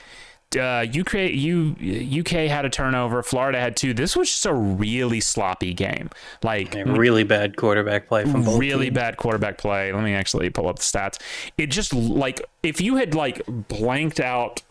[0.55, 1.75] uh, UK, you
[2.21, 3.21] UK had a turnover.
[3.21, 3.93] Florida had two.
[3.93, 6.09] This was just a really sloppy game.
[6.41, 8.57] Like really bad quarterback play from both.
[8.57, 8.95] Really teams.
[8.95, 9.91] bad quarterback play.
[9.91, 11.19] Let me actually pull up the stats.
[11.57, 14.61] It just like if you had like blanked out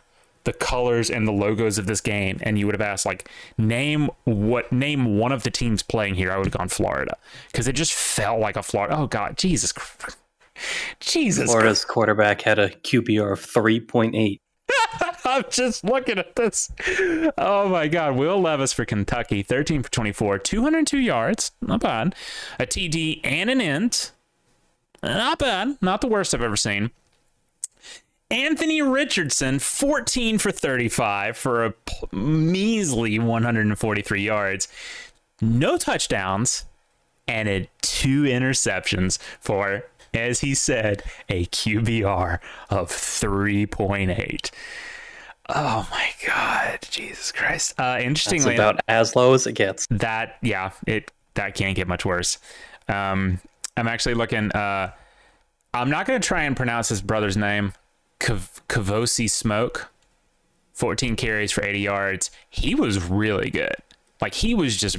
[0.44, 4.08] the colors and the logos of this game and you would have asked like name
[4.24, 7.16] what name one of the teams playing here i would have gone florida
[7.50, 9.72] because it just felt like a florida oh god jesus
[11.00, 14.40] jesus florida's quarterback had a qbr of 3.8
[15.24, 16.70] I'm just looking at this.
[17.36, 18.16] Oh my God.
[18.16, 21.52] Will Levis for Kentucky, 13 for 24, 202 yards.
[21.60, 22.14] Not bad.
[22.58, 24.12] A TD and an int.
[25.02, 25.78] Not bad.
[25.80, 26.90] Not the worst I've ever seen.
[28.30, 31.74] Anthony Richardson, 14 for 35 for a
[32.12, 34.68] measly 143 yards.
[35.40, 36.64] No touchdowns
[37.28, 42.38] and a two interceptions for as he said, a QBR
[42.70, 44.50] of 3.8.
[45.48, 47.78] Oh my God, Jesus Christ!
[47.78, 49.86] Uh, interestingly, That's about as low as it gets.
[49.90, 52.38] That yeah, it that can't get much worse.
[52.88, 53.38] Um,
[53.76, 54.50] I'm actually looking.
[54.50, 54.90] Uh,
[55.72, 57.74] I'm not going to try and pronounce his brother's name.
[58.18, 59.90] Kavosiey Smoke,
[60.72, 62.30] 14 carries for 80 yards.
[62.48, 63.76] He was really good.
[64.20, 64.98] Like he was just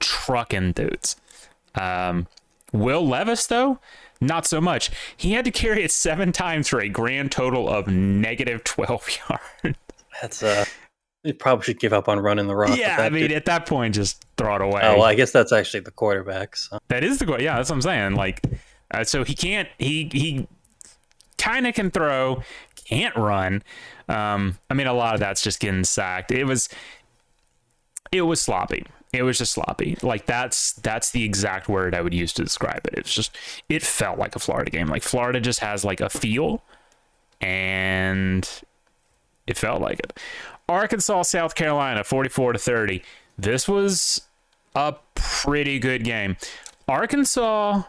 [0.00, 1.16] trucking dudes.
[1.74, 2.26] Um,
[2.78, 3.78] Will Levis though,
[4.20, 4.90] not so much.
[5.16, 9.08] He had to carry it seven times for a grand total of negative 12
[9.64, 9.78] yards.
[10.20, 10.64] That's uh
[11.26, 12.78] you probably should give up on running the rock.
[12.78, 14.80] Yeah, I mean, at that point, just throw it away.
[14.84, 16.56] Oh, well, I guess that's actually the quarterback.
[16.56, 16.78] So.
[16.86, 17.56] That is the yeah.
[17.56, 18.14] That's what I'm saying.
[18.14, 18.42] Like,
[18.92, 19.68] uh, so he can't.
[19.76, 20.46] He he
[21.36, 22.42] kind of can throw,
[22.76, 23.64] can't run.
[24.08, 26.30] Um, I mean, a lot of that's just getting sacked.
[26.30, 26.68] It was
[28.12, 28.86] it was sloppy.
[29.16, 29.96] It was just sloppy.
[30.02, 32.94] Like that's that's the exact word I would use to describe it.
[32.98, 33.36] It's just
[33.68, 34.86] it felt like a Florida game.
[34.86, 36.62] Like Florida just has like a feel
[37.40, 38.48] and
[39.46, 40.18] it felt like it.
[40.68, 43.02] Arkansas, South Carolina, 44 to 30.
[43.38, 44.22] This was
[44.74, 46.36] a pretty good game.
[46.88, 47.82] Arkansas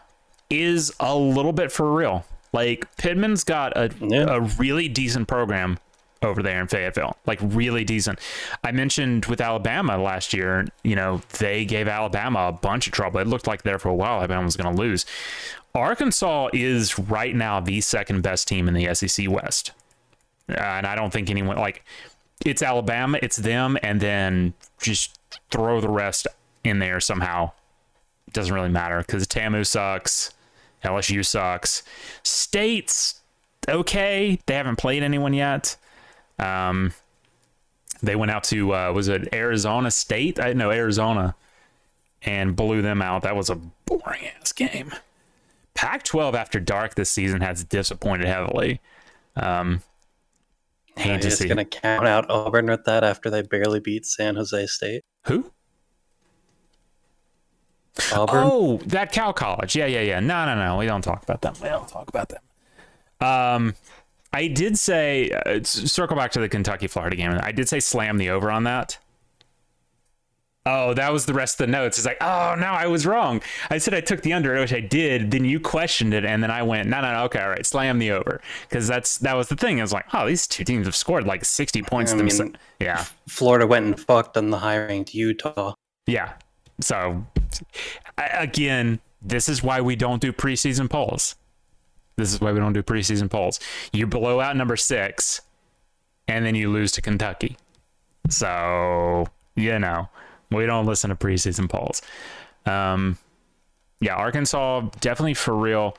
[0.50, 2.24] is a little bit for real.
[2.52, 4.26] Like Pittman's got a yeah.
[4.28, 5.78] a really decent program
[6.22, 8.18] over there in Fayetteville, like really decent.
[8.64, 13.20] I mentioned with Alabama last year, you know, they gave Alabama a bunch of trouble.
[13.20, 15.06] It looked like there for a while Alabama was going to lose.
[15.74, 19.72] Arkansas is right now the second best team in the SEC West.
[20.48, 21.84] Uh, and I don't think anyone like
[22.44, 25.18] it's Alabama, it's them, and then just
[25.50, 26.26] throw the rest
[26.64, 27.52] in there somehow.
[28.26, 30.32] It doesn't really matter because TAMU sucks,
[30.84, 31.82] LSU sucks,
[32.22, 33.20] State's
[33.68, 34.38] okay.
[34.46, 35.76] They haven't played anyone yet.
[36.38, 36.92] Um,
[38.02, 40.38] they went out to uh, was it Arizona State?
[40.40, 41.34] I know Arizona,
[42.22, 43.22] and blew them out.
[43.22, 44.92] That was a boring ass game.
[45.74, 48.80] Pac-12 after dark this season has disappointed heavily.
[49.36, 49.82] Um,
[50.96, 51.46] hate to see.
[51.46, 55.04] going to count out Auburn with that after they barely beat San Jose State.
[55.26, 55.52] Who?
[58.12, 58.44] Auburn.
[58.44, 59.76] Oh, that Cal College.
[59.76, 60.20] Yeah, yeah, yeah.
[60.20, 60.76] No, no, no.
[60.78, 61.54] We don't talk about them.
[61.62, 62.42] We don't talk about them.
[63.20, 63.74] Um,
[64.32, 67.38] I did say uh, circle back to the Kentucky Florida game.
[67.42, 68.98] I did say slam the over on that.
[70.66, 71.96] Oh, that was the rest of the notes.
[71.96, 73.40] It's like, oh no, I was wrong.
[73.70, 75.30] I said I took the under, which I did.
[75.30, 77.98] Then you questioned it, and then I went, no, no, no, okay, all right, slam
[77.98, 79.80] the over, because that's that was the thing.
[79.80, 82.12] I was like, oh, these two teams have scored like sixty points.
[82.12, 85.72] I mean, yeah, Florida went and fucked on the high ranked Utah.
[86.06, 86.34] Yeah,
[86.82, 87.24] so
[88.18, 91.34] again, this is why we don't do preseason polls.
[92.18, 93.60] This is why we don't do preseason polls.
[93.92, 95.40] You blow out number six,
[96.26, 97.56] and then you lose to Kentucky.
[98.28, 100.08] So you know
[100.50, 102.02] we don't listen to preseason polls.
[102.66, 103.18] Um,
[104.00, 105.96] yeah, Arkansas definitely for real.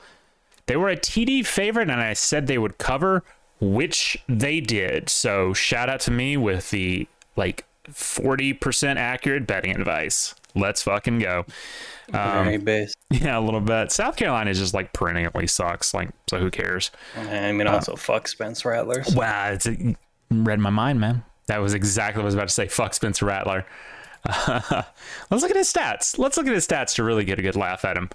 [0.66, 3.24] They were a TD favorite, and I said they would cover,
[3.60, 5.08] which they did.
[5.08, 10.34] So shout out to me with the like 40% accurate betting advice.
[10.54, 11.44] Let's fucking go.
[12.12, 12.48] Um,
[13.10, 13.92] yeah, a little bit.
[13.92, 15.94] South Carolina just like perennially sucks.
[15.94, 16.90] Like, so who cares?
[17.16, 19.14] I mean, also fuck Spence Rattlers.
[19.14, 19.96] Wow, it's it
[20.30, 21.24] read my mind, man.
[21.46, 22.68] That was exactly what I was about to say.
[22.68, 23.66] Fuck Spencer Rattler.
[24.48, 26.18] let's look at his stats.
[26.18, 28.10] Let's look at his stats to really get a good laugh at him.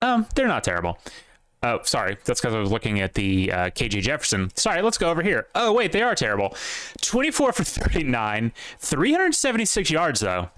[0.00, 0.98] Um, they're not terrible.
[1.62, 2.16] Oh, sorry.
[2.24, 4.50] That's because I was looking at the uh, KJ Jefferson.
[4.54, 5.48] Sorry, let's go over here.
[5.54, 6.54] Oh, wait, they are terrible.
[7.00, 10.50] 24 for 39, 376 yards, though.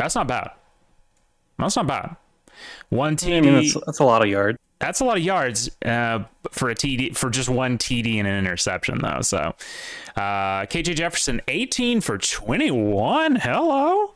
[0.00, 0.52] That's not bad.
[1.58, 2.16] That's not bad.
[2.88, 3.36] One TD.
[3.36, 4.58] I mean, that's, that's a lot of yards.
[4.78, 6.20] That's a lot of yards uh,
[6.52, 9.20] for a TD for just one TD and an interception, though.
[9.20, 9.54] So,
[10.16, 13.36] uh, KJ Jefferson, 18 for 21.
[13.36, 14.14] Hello,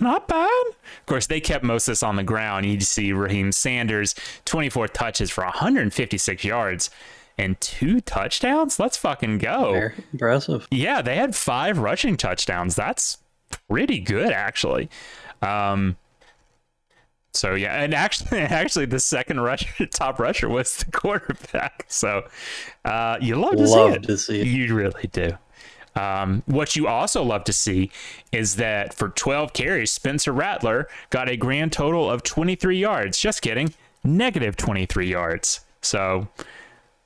[0.00, 0.48] not bad.
[0.68, 2.64] Of course, they kept most of this on the ground.
[2.64, 4.14] You see Raheem Sanders,
[4.46, 6.88] 24 touches for 156 yards
[7.36, 8.80] and two touchdowns.
[8.80, 9.72] Let's fucking go.
[9.72, 10.66] Very impressive.
[10.70, 12.74] Yeah, they had five rushing touchdowns.
[12.74, 13.18] That's
[13.68, 14.88] pretty good, actually.
[15.42, 15.96] Um,
[17.32, 21.84] so yeah, and actually, actually, the second rusher, top rusher, was the quarterback.
[21.88, 22.26] So
[22.84, 24.02] uh, you love to Love see it.
[24.04, 24.46] to see it.
[24.46, 25.32] You really do.
[25.94, 27.90] Um, what you also love to see
[28.30, 33.18] is that for 12 carries, Spencer Rattler got a grand total of 23 yards.
[33.18, 33.72] Just kidding,
[34.04, 35.60] negative 23 yards.
[35.80, 36.28] So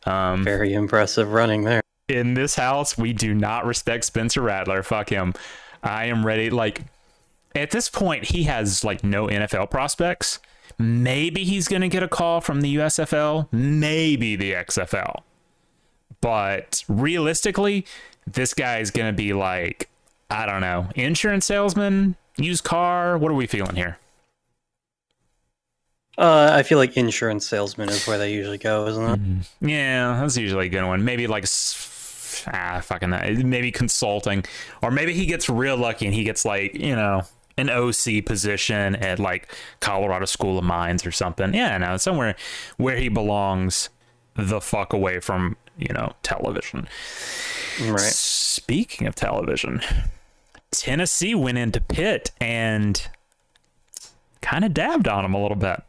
[0.07, 1.83] um, Very impressive running there.
[2.09, 4.83] in this house, we do not respect Spencer Rattler.
[4.83, 5.35] Fuck him.
[5.85, 6.51] I am ready.
[6.51, 6.83] Like,
[7.55, 10.39] at this point, he has like no NFL prospects.
[10.79, 15.23] Maybe he's going to get a call from the USFL, maybe the XFL.
[16.21, 17.85] But realistically,
[18.27, 19.91] this guy is going to be like,
[20.31, 23.19] I don't know, insurance salesman, used car.
[23.19, 23.99] What are we feeling here?
[26.17, 29.05] Uh, I feel like insurance salesman is where they usually go, isn't
[29.63, 29.69] it?
[29.69, 31.05] Yeah, that's usually a good one.
[31.05, 31.47] Maybe like
[32.47, 33.37] ah, fucking that.
[33.39, 34.45] Maybe consulting,
[34.83, 37.23] or maybe he gets real lucky and he gets like you know
[37.61, 41.55] an OC position at like Colorado School of Mines or something.
[41.55, 42.35] Yeah, no, somewhere
[42.77, 43.91] where he belongs,
[44.35, 46.89] the fuck away from you know television.
[47.81, 48.01] Right.
[48.01, 49.81] Speaking of television,
[50.71, 53.09] Tennessee went into Pitt and
[54.41, 55.83] kind of dabbed on him a little bit.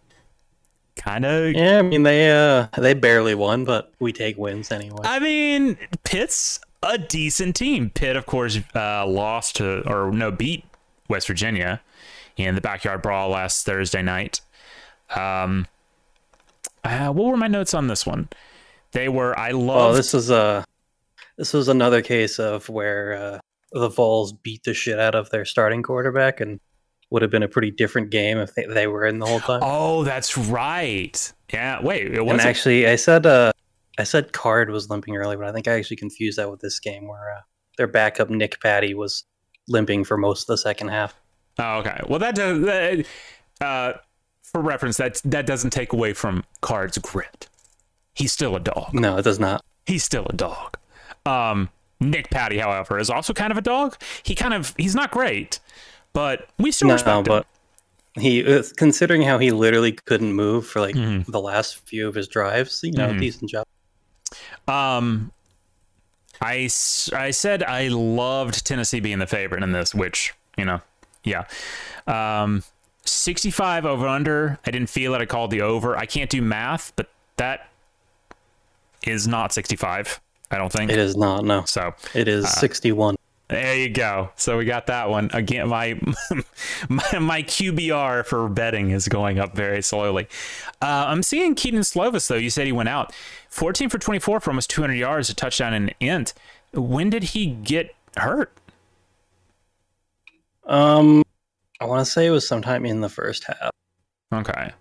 [0.95, 4.99] Kind of Yeah, I mean they uh they barely won, but we take wins anyway.
[5.03, 7.89] I mean, Pitt's a decent team.
[7.89, 10.65] Pitt, of course, uh, lost to or no beat
[11.11, 11.81] West Virginia
[12.37, 14.41] in the backyard brawl last Thursday night.
[15.15, 15.67] Um,
[16.83, 18.29] uh, what were my notes on this one?
[18.93, 19.61] They were I love.
[19.61, 20.63] oh, love this is uh
[21.37, 23.39] this was another case of where uh,
[23.71, 26.59] the Vols beat the shit out of their starting quarterback and
[27.09, 29.61] would have been a pretty different game if they, they were in the whole time.
[29.63, 31.33] Oh, that's right.
[31.53, 31.81] Yeah.
[31.81, 32.45] Wait, it and wasn't.
[32.45, 33.51] actually, I said uh
[33.97, 36.79] I said Card was limping early, but I think I actually confused that with this
[36.79, 37.41] game where uh,
[37.77, 39.25] their backup Nick Patti was
[39.67, 41.13] limping for most of the second half.
[41.59, 41.99] oh, okay.
[42.07, 42.61] Well, that does.
[42.61, 43.05] That,
[43.61, 43.93] uh,
[44.43, 47.47] for reference, that that doesn't take away from Card's grit.
[48.13, 48.93] He's still a dog.
[48.93, 49.63] No, it does not.
[49.85, 50.77] he's still a dog.
[51.25, 51.69] Um,
[51.99, 53.95] Nick Patti, however, is also kind of a dog.
[54.23, 55.59] He kind of he's not great,
[56.13, 57.23] but we still No, respect him.
[57.23, 57.45] but
[58.19, 61.31] he uh, considering how he literally couldn't move for like Mm-hmm.
[61.31, 63.65] the last few of his drives, you know, decent job.
[64.67, 65.31] Um,
[66.41, 66.69] I
[67.13, 70.81] I said I loved Tennessee being the favorite in this, which you know,
[71.23, 71.43] yeah.
[72.07, 72.63] Um,
[73.05, 74.59] sixty five over under.
[74.65, 75.21] I didn't feel it.
[75.21, 75.95] I called the over.
[75.95, 77.69] I can't do math, but that
[79.05, 80.19] is not sixty five.
[80.49, 81.45] I don't think It is not.
[81.45, 81.93] No, so.
[82.13, 83.15] it is Uh, sixty-one.
[83.51, 84.29] There you go.
[84.37, 85.67] So we got that one again.
[85.67, 85.99] My
[86.89, 90.29] my, my QBR for betting is going up very slowly.
[90.81, 92.37] Uh, I'm seeing Kedon Slovis though.
[92.37, 93.13] You said he went out
[93.49, 96.33] 14 for 24 for almost 200 yards, a touchdown and an int.
[96.71, 98.53] When did he get hurt?
[100.65, 101.21] Um,
[101.81, 103.71] I want to say it was sometime in the first half.
[104.31, 104.71] Okay.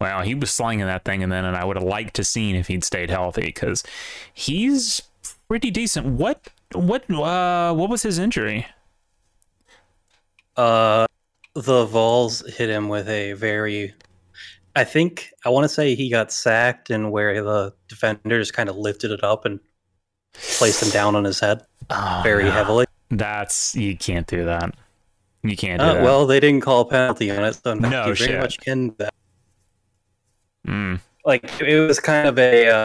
[0.00, 2.56] Well, he was slinging that thing, and then and I would have liked to seen
[2.56, 3.84] if he'd stayed healthy because
[4.34, 5.00] he's
[5.46, 6.06] pretty decent.
[6.06, 8.66] What what uh what was his injury?
[10.56, 11.06] Uh,
[11.54, 13.94] the Vols hit him with a very.
[14.76, 18.68] I think I want to say he got sacked, and where the defender just kind
[18.68, 19.58] of lifted it up and
[20.34, 22.50] placed him down on his head Oh, very no.
[22.52, 22.86] heavily.
[23.10, 24.74] That's you can't do that.
[25.42, 26.02] You can't do Uh, that.
[26.04, 28.40] well, they didn't call a penalty on it, so no, No you very shit.
[28.40, 29.14] much can that.
[30.68, 31.00] Mm.
[31.24, 32.84] Like it was kind of a.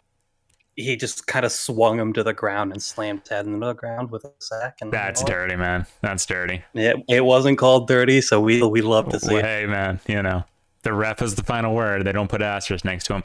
[0.76, 4.12] He just kind of swung him to the ground and slammed Ted into the ground
[4.12, 4.78] with a sack.
[4.82, 5.86] And That's dirty, man.
[6.02, 6.64] That's dirty.
[6.74, 9.46] It, it wasn't called dirty, so we we love to see Well, it.
[9.46, 10.44] hey, man, you know,
[10.84, 12.04] the ref is the final word.
[12.06, 13.24] They don't put asterisk next to him.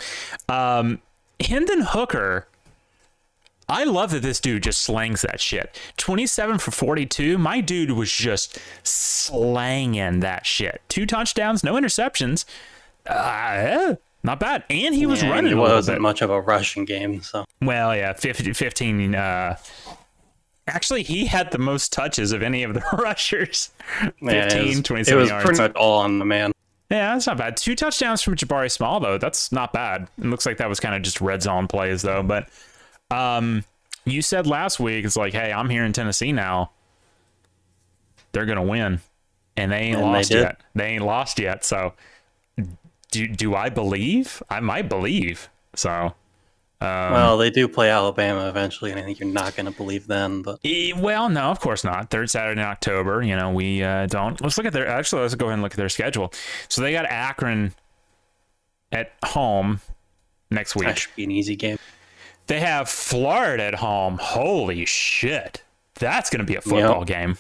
[0.49, 1.01] Um,
[1.41, 2.47] Hendon Hooker,
[3.69, 5.79] I love that this dude just slangs that shit.
[5.97, 7.37] 27 for 42.
[7.39, 10.83] My dude was just slanging that shit.
[10.89, 12.45] Two touchdowns, no interceptions.
[13.07, 14.65] Uh, not bad.
[14.71, 18.13] And he was Yeah, running It wasn't much of a rushing game, so Well, yeah,
[18.13, 19.15] 50, 15.
[19.15, 19.57] Uh,
[20.67, 23.71] actually, he had the most touches of any of the rushers.
[24.01, 25.45] 15, yeah, it was, 27 it was yards.
[25.45, 26.53] pretty much all on the man.
[26.91, 27.57] Yeah, that's not bad.
[27.57, 29.17] Two touchdowns from Jabari Small though.
[29.17, 30.09] That's not bad.
[30.19, 32.23] It looks like that was kind of just red zone plays though.
[32.25, 32.49] But
[33.13, 33.65] um,
[34.05, 36.73] you said last week it's like, hey, I'm here in Tennessee now.
[38.33, 39.01] They're gonna win,
[39.57, 40.41] and they ain't And lost did.
[40.41, 40.61] yet.
[40.75, 41.65] They ain't lost yet.
[41.65, 41.95] So,
[43.11, 44.43] do do I believe?
[44.49, 45.49] I might believe.
[45.75, 46.15] So,
[46.81, 50.07] Um, well, they do play Alabama eventually, and I think you're not going to believe
[50.07, 50.43] them.
[50.43, 50.61] But
[50.97, 52.11] Well, no, of course not.
[52.11, 53.23] Third Saturday in October.
[53.23, 54.41] You know, we uh, don't.
[54.41, 54.89] Let's look at their.
[54.89, 56.33] Actually, let's go ahead and look at their schedule.
[56.69, 57.75] So they got Akron
[58.93, 59.81] at home
[60.51, 60.97] next that week.
[60.97, 61.79] should be an easy game.
[62.47, 64.19] They have Florida at home.
[64.21, 65.63] Holy shit,
[65.95, 67.37] that's going to be a football game.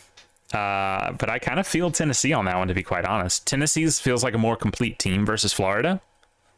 [0.52, 3.46] Uh, but I kind of feel Tennessee on that one, to be quite honest.
[3.46, 6.00] Tennessee's feels like a more complete team versus Florida.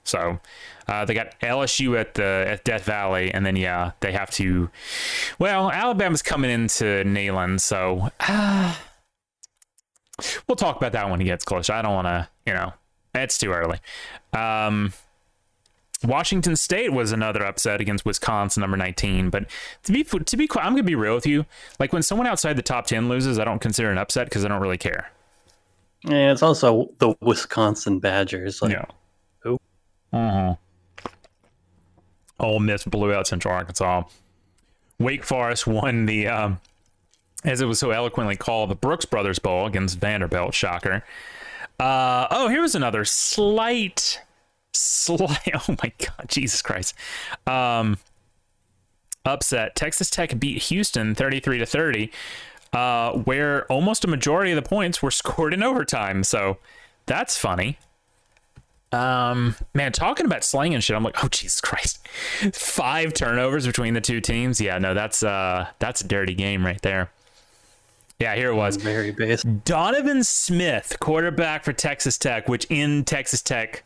[0.04, 0.40] So
[0.88, 4.70] uh, they got LSU at the at Death Valley, and then yeah, they have to.
[5.38, 8.74] Well, Alabama's coming into Neyland, so uh,
[10.48, 11.72] we'll talk about that when he gets closer.
[11.72, 12.72] I don't want to, you know,
[13.14, 13.78] it's too early.
[14.32, 14.92] Um,
[16.04, 19.30] Washington State was another upset against Wisconsin, number 19.
[19.30, 19.46] But
[19.84, 21.46] to be to be quite, I'm gonna be real with you.
[21.78, 24.48] Like when someone outside the top 10 loses, I don't consider an upset because I
[24.48, 25.10] don't really care.
[26.04, 28.60] Yeah, it's also the Wisconsin Badgers.
[28.60, 28.84] Like, Yeah.
[29.40, 29.58] Who?
[30.12, 30.56] Uh-huh.
[32.40, 34.02] Ole Miss blew out Central Arkansas.
[34.98, 36.60] Wake Forest won the, um,
[37.44, 40.54] as it was so eloquently called, the Brooks Brothers Bowl against Vanderbilt.
[40.54, 41.04] Shocker.
[41.78, 44.20] Uh, oh, here was another slight,
[44.72, 45.38] slight.
[45.68, 46.94] Oh my God, Jesus Christ.
[47.46, 47.98] Um,
[49.24, 49.76] upset.
[49.76, 52.10] Texas Tech beat Houston 33 to 30,
[52.72, 56.24] uh, where almost a majority of the points were scored in overtime.
[56.24, 56.58] So
[57.06, 57.78] that's funny.
[58.92, 62.06] Um, man, talking about slang and shit, I'm like, oh Jesus Christ,
[62.52, 64.60] five turnovers between the two teams.
[64.60, 67.10] Yeah, no, that's uh, that's a dirty game right there.
[68.18, 68.76] Yeah, here it was.
[68.76, 69.42] very base.
[69.42, 73.82] Donovan Smith, quarterback for Texas Tech, which in Texas Tech,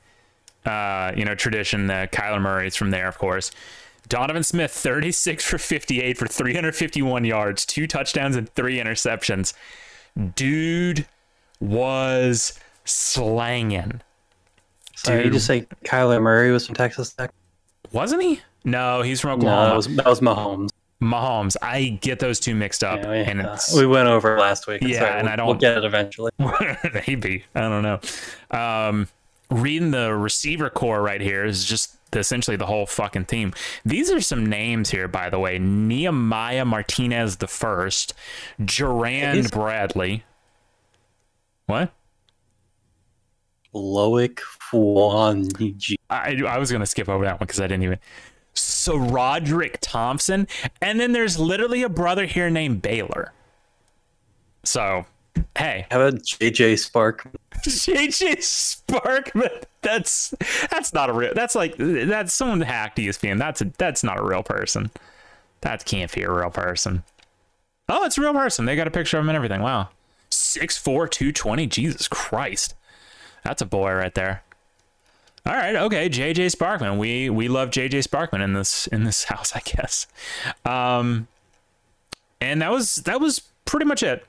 [0.67, 3.51] uh, you know, tradition, uh, Kyler Murray is from there, of course.
[4.09, 9.53] Donovan Smith, 36 for 58 for 351 yards, two touchdowns, and three interceptions.
[10.37, 11.07] Dude
[11.61, 14.01] was slanging.
[14.95, 17.31] So you just say Kyler Murray was from Texas Tech?
[17.93, 18.41] Wasn't he?
[18.65, 19.69] No, he's from No, Oklahoma.
[19.69, 20.71] that was that was Mahomes.
[21.03, 21.57] Mahomes.
[21.61, 23.01] I get those two mixed up.
[23.03, 24.81] Yeah, we, and uh, it's, we went over last week.
[24.83, 26.33] Yeah, so and we'll, I don't- We'll get it eventually.
[27.07, 28.01] maybe i don't know
[28.51, 29.07] um
[29.51, 33.53] reading the receiver core right here is just essentially the whole fucking team.
[33.85, 35.59] These are some names here by the way.
[35.59, 38.15] Nehemiah martinez the first
[38.59, 40.25] These- bradley.
[41.67, 41.93] What?
[43.75, 44.41] Loic
[44.71, 45.97] Fouonji.
[46.09, 47.99] I, I was gonna skip over that one because I didn't even
[48.55, 50.49] so roderick thompson
[50.81, 53.33] and then there's literally a brother here named baylor.
[54.65, 55.05] So
[55.57, 55.87] hey.
[55.91, 57.29] How about JJ Spark?
[57.87, 60.35] JJ Spark, but that's
[60.71, 61.33] that's not a real.
[61.35, 63.39] That's like that's someone hacked ESPN.
[63.39, 64.91] That's a, that's not a real person.
[65.63, 67.03] That can't be a real person.
[67.89, 68.65] Oh, it's a real person.
[68.65, 69.63] They got a picture of him and everything.
[69.63, 69.89] Wow,
[70.31, 71.67] six four two twenty.
[71.67, 72.75] Jesus Christ,
[73.45, 74.43] that's a boy right there.
[75.47, 76.99] All right, okay, JJ Sparkman.
[76.99, 80.07] We we love JJ Sparkman in this in this house, I guess.
[80.65, 81.29] Um,
[82.41, 84.25] and that was that was pretty much it.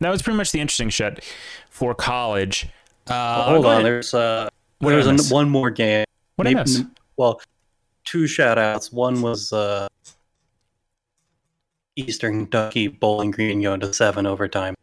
[0.00, 1.24] That was pretty much the interesting shit
[1.70, 2.68] for college.
[3.08, 3.84] Uh, Hold on, ahead.
[3.86, 4.48] there's uh,
[4.78, 6.04] What there's an, one more game.
[6.36, 6.82] What Maybe- miss?
[7.16, 7.40] Well,
[8.04, 8.92] two shout outs.
[8.92, 9.88] One was uh,
[11.96, 14.74] Eastern Kentucky Bowling Green going to seven overtime.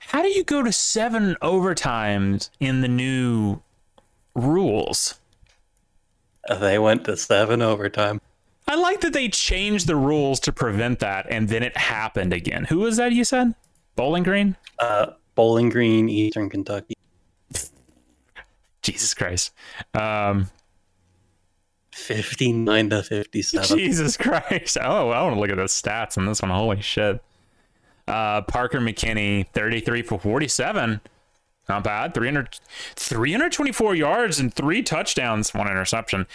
[0.00, 3.60] How do you go to seven overtimes in the new
[4.34, 5.20] rules?
[6.58, 8.20] They went to seven overtime.
[8.66, 12.64] I like that they changed the rules to prevent that, and then it happened again.
[12.64, 13.54] Who was that you said?
[13.94, 14.56] Bowling Green?
[14.78, 16.94] Uh, Bowling Green, Eastern Kentucky.
[18.82, 19.52] Jesus Christ.
[19.94, 20.50] Um,
[21.92, 23.78] 59 to 57.
[23.78, 24.78] Jesus Christ.
[24.80, 26.50] Oh, I want to look at the stats on this one.
[26.50, 27.22] Holy shit.
[28.08, 31.00] Uh, Parker McKinney, 33 for 47.
[31.68, 32.14] Not bad.
[32.14, 32.58] 300,
[32.96, 36.26] 324 yards and three touchdowns, one interception.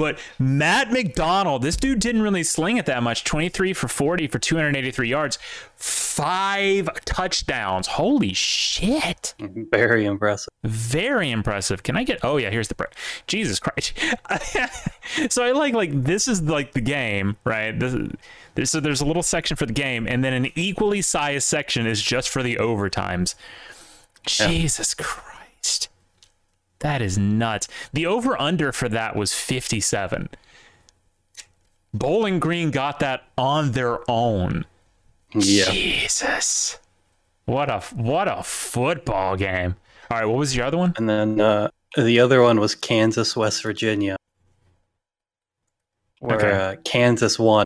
[0.00, 4.38] But Matt McDonald, this dude didn't really sling it that much 23 for 40 for
[4.38, 5.38] 283 yards,
[5.76, 7.86] five touchdowns.
[7.86, 9.34] Holy shit.
[9.38, 10.48] Very impressive.
[10.64, 11.82] Very impressive.
[11.82, 12.94] Can I get Oh yeah, here's the break.
[13.26, 13.92] Jesus Christ.
[15.30, 17.78] so I like like this is like the game, right?
[17.78, 17.94] This
[18.54, 21.86] there's so there's a little section for the game and then an equally sized section
[21.86, 23.34] is just for the overtimes.
[24.24, 25.89] Jesus Christ.
[26.80, 27.68] That is nuts.
[27.92, 30.28] The over under for that was 57.
[31.92, 34.64] Bowling Green got that on their own.
[35.34, 35.70] Yeah.
[35.70, 36.78] Jesus.
[37.44, 39.76] What a what a football game.
[40.10, 40.94] All right, what was your other one?
[40.96, 44.16] And then uh, the other one was Kansas, West Virginia,
[46.20, 46.50] where Okay.
[46.52, 47.64] uh, Kansas won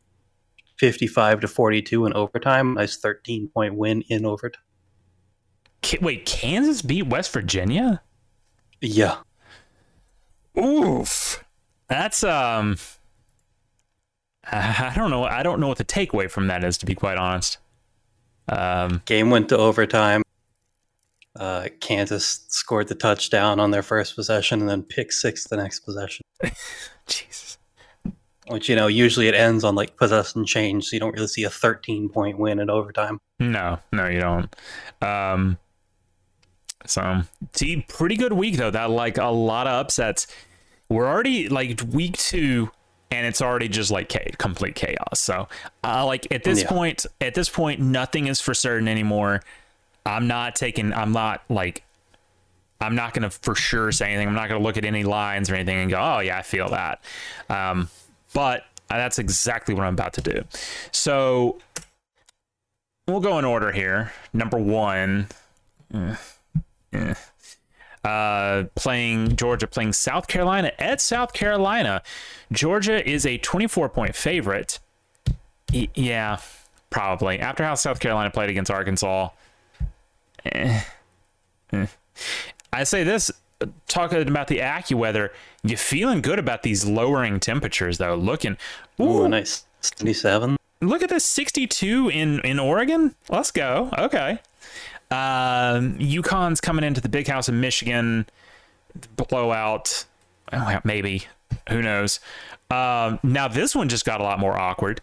[0.79, 2.75] 55 to 42 in overtime.
[2.75, 4.63] Nice 13 point win in overtime.
[6.01, 8.03] Wait, Kansas beat West Virginia?
[8.81, 9.17] Yeah.
[10.59, 11.45] Oof.
[11.89, 12.77] That's um
[14.45, 15.25] I I don't know.
[15.25, 17.59] I don't know what the takeaway from that is to be quite honest.
[18.49, 20.23] Um Game went to overtime.
[21.37, 25.81] Uh, Kansas scored the touchdown on their first possession and then pick six the next
[25.81, 26.25] possession.
[27.07, 27.59] Jesus.
[28.47, 31.45] Which, you know, usually it ends on like possession change, so you don't really see
[31.45, 33.19] a 13 point win in overtime.
[33.41, 34.55] No, no, you don't.
[35.03, 35.59] Um,
[36.87, 37.23] so,
[37.53, 38.71] see, pretty good week though.
[38.71, 40.27] That like a lot of upsets.
[40.89, 42.71] We're already like week two,
[43.11, 45.21] and it's already just like complete chaos.
[45.21, 45.49] So,
[45.83, 46.69] uh, like at this Yeah.
[46.69, 49.43] point, at this point, nothing is for certain anymore.
[50.07, 50.93] I'm not taking.
[50.93, 51.83] I'm not like.
[52.81, 54.29] I'm not gonna for sure say anything.
[54.29, 56.69] I'm not gonna look at any lines or anything and go, "Oh yeah, I feel
[56.71, 57.03] that."
[57.49, 57.89] Um,
[58.35, 60.45] but that's exactly what I'm about to do.
[60.93, 61.59] So
[63.09, 64.13] we'll go in order here.
[64.35, 65.29] Number one,
[65.95, 66.17] eh,
[66.95, 67.15] eh.
[68.09, 72.03] uh, playing Georgia, playing South Carolina at South Carolina.
[72.53, 74.79] Georgia is a 24 point favorite.
[75.73, 76.39] Y- yeah,
[76.91, 77.39] probably.
[77.41, 79.31] After how South Carolina played against Arkansas,
[80.47, 80.81] eh,
[81.73, 81.87] eh.
[82.73, 83.31] I say this.
[83.89, 85.31] Talking about the AccuWeather,
[85.63, 88.15] you feeling good about these lowering temperatures though?
[88.15, 88.59] Looking,
[89.01, 90.57] Ooh, ooh, nice 77.
[90.83, 93.15] look at this 62 in in Oregon.
[93.31, 93.91] Let's go.
[93.97, 94.41] Okay.
[95.11, 98.27] Um, UConn's coming into the big house in Michigan.
[99.17, 100.05] Blowout.
[100.53, 101.27] Oh, maybe.
[101.69, 102.21] Who knows?
[102.71, 105.01] Um, now this one just got a lot more awkward.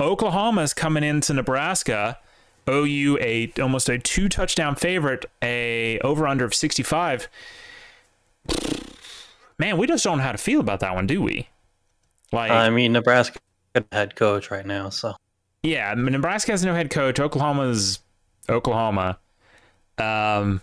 [0.00, 2.18] Oklahoma's coming into Nebraska.
[2.68, 7.28] OU a almost a two touchdown favorite, a over under of 65.
[9.58, 11.48] Man, we just don't know how to feel about that one, do we?
[12.32, 13.38] Like I mean, Nebraska
[13.74, 15.14] a head coach right now, so
[15.62, 17.20] yeah, Nebraska has no head coach.
[17.20, 18.00] Oklahoma's
[18.48, 19.18] Oklahoma.
[19.98, 20.62] Um,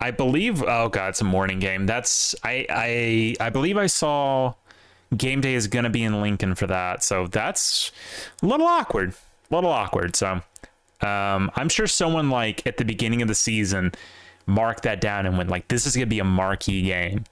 [0.00, 0.62] I believe.
[0.62, 1.86] Oh god, it's a morning game.
[1.86, 4.54] That's I I I believe I saw
[5.16, 7.02] game day is to be in Lincoln for that.
[7.02, 7.92] So that's
[8.42, 9.14] a little awkward.
[9.50, 10.16] A little awkward.
[10.16, 10.42] So
[11.00, 13.92] um, I'm sure someone like at the beginning of the season
[14.46, 17.24] marked that down and went like, "This is to be a marquee game,"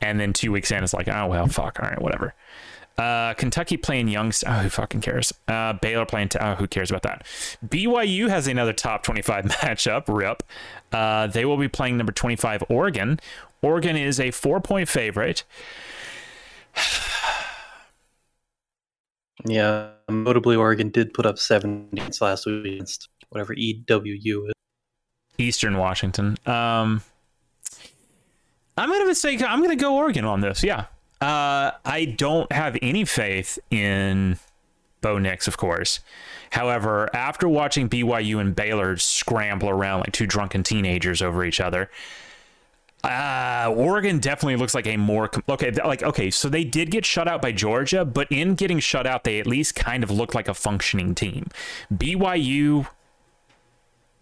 [0.00, 1.78] and then two weeks in, it's like, "Oh well, fuck.
[1.80, 2.34] All right, whatever."
[2.98, 4.54] Uh, Kentucky playing Youngstown.
[4.54, 5.32] Oh, who fucking cares?
[5.48, 6.30] Uh, Baylor playing.
[6.30, 7.26] T- oh, who cares about that?
[7.66, 10.04] BYU has another top 25 matchup.
[10.08, 10.42] Rip.
[10.92, 13.20] Uh, they will be playing number 25 Oregon.
[13.60, 15.44] Oregon is a four point favorite.
[19.44, 19.90] yeah.
[20.08, 24.52] Notably, Oregon did put up 70 last week against whatever EWU is.
[25.38, 26.36] Eastern Washington.
[26.46, 27.02] Um,
[28.78, 30.62] I'm gonna say I'm gonna go Oregon on this.
[30.62, 30.86] Yeah.
[31.20, 34.38] Uh, I don't have any faith in
[35.00, 36.00] Bo Nix, of course.
[36.50, 41.90] However, after watching BYU and Baylor scramble around like two drunken teenagers over each other,
[43.04, 45.70] uh, Oregon definitely looks like a more okay.
[45.70, 49.24] Like okay, so they did get shut out by Georgia, but in getting shut out,
[49.24, 51.46] they at least kind of looked like a functioning team.
[51.92, 52.88] BYU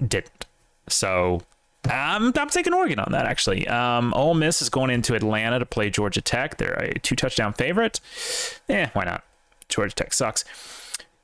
[0.07, 0.47] didn't.
[0.89, 1.43] So
[1.87, 3.67] I'm, I'm taking Oregon on that, actually.
[3.69, 6.57] Um, Ole Miss is going into Atlanta to play Georgia Tech.
[6.57, 8.01] They're a two touchdown favorite.
[8.69, 9.25] Eh, why not?
[9.69, 10.45] Georgia Tech sucks.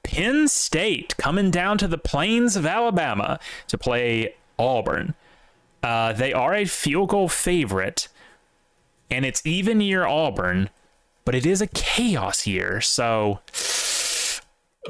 [0.02, 3.38] Penn State coming down to the plains of Alabama
[3.68, 5.14] to play Auburn.
[5.82, 8.08] Uh, they are a field goal favorite,
[9.10, 10.68] and it's even year Auburn,
[11.24, 12.80] but it is a chaos year.
[12.80, 13.40] So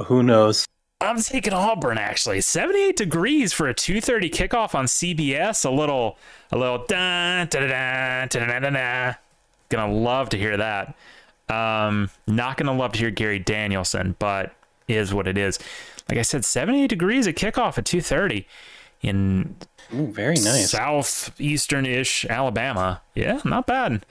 [0.06, 0.66] Who knows?
[1.00, 2.40] I'm taking Auburn actually.
[2.40, 5.64] 78 degrees for a 2:30 kickoff on CBS.
[5.64, 6.18] A little,
[6.52, 9.14] a little da da da da da da da.
[9.70, 10.94] Gonna love to hear that.
[11.48, 14.52] Um, not gonna love to hear Gary Danielson, but
[14.88, 15.58] is what it is.
[16.08, 18.46] Like I said, 78 degrees at kickoff at 2:30
[19.02, 19.56] in
[19.94, 20.70] Ooh, very nice.
[20.70, 23.00] southeastern-ish Alabama.
[23.14, 24.04] Yeah, not bad.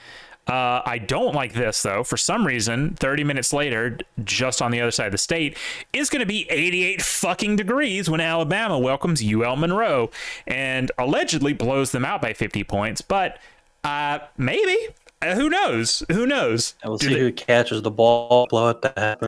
[0.50, 2.04] Uh, I don't like this though.
[2.04, 5.58] For some reason, 30 minutes later, just on the other side of the state,
[5.93, 10.10] is going to be 88 fucking degrees when Alabama welcomes UL Monroe
[10.47, 13.02] and allegedly blows them out by 50 points.
[13.02, 13.38] But
[13.84, 14.76] uh, maybe.
[15.22, 16.02] Uh, who knows?
[16.12, 16.76] Who knows?
[16.82, 19.28] And we'll Do see they- who catches the ball, blow it to happen.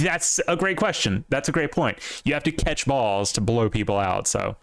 [0.00, 1.24] That's a great question.
[1.28, 1.98] That's a great point.
[2.24, 4.28] You have to catch balls to blow people out.
[4.28, 4.54] So,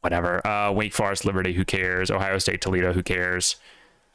[0.00, 0.46] whatever.
[0.46, 2.10] Uh, Wake Forest, Liberty, who cares?
[2.10, 3.56] Ohio State, Toledo, who cares?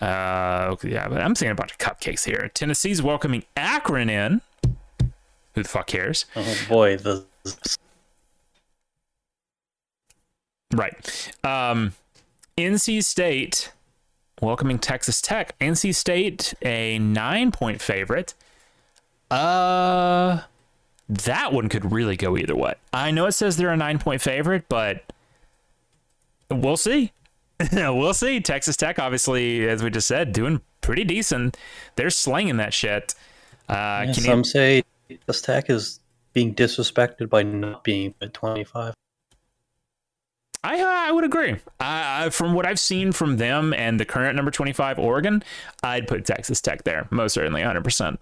[0.01, 2.49] Uh, yeah, but I'm seeing a bunch of cupcakes here.
[2.53, 4.41] Tennessee's welcoming Akron in.
[5.55, 6.25] Who the fuck cares?
[6.35, 7.25] Oh boy, the
[10.73, 11.31] Right.
[11.43, 11.93] Um,
[12.57, 13.71] NC State
[14.41, 15.57] welcoming Texas Tech.
[15.59, 18.33] NC State a nine point favorite.
[19.31, 20.41] Uh,
[21.07, 22.75] that one could really go either way.
[22.93, 25.11] I know it says they're a nine point favorite, but
[26.49, 27.11] we'll see.
[27.73, 28.39] we'll see.
[28.39, 31.57] Texas Tech, obviously, as we just said, doing pretty decent.
[31.95, 33.13] They're slinging that shit.
[33.67, 34.83] Uh, yeah, can you- some say
[35.25, 35.99] this tech is
[36.33, 38.93] being disrespected by not being at 25.
[40.61, 41.55] I uh, I would agree.
[41.79, 45.41] I, I, from what I've seen from them and the current number 25 Oregon,
[45.83, 48.17] I'd put Texas Tech there most certainly 100%.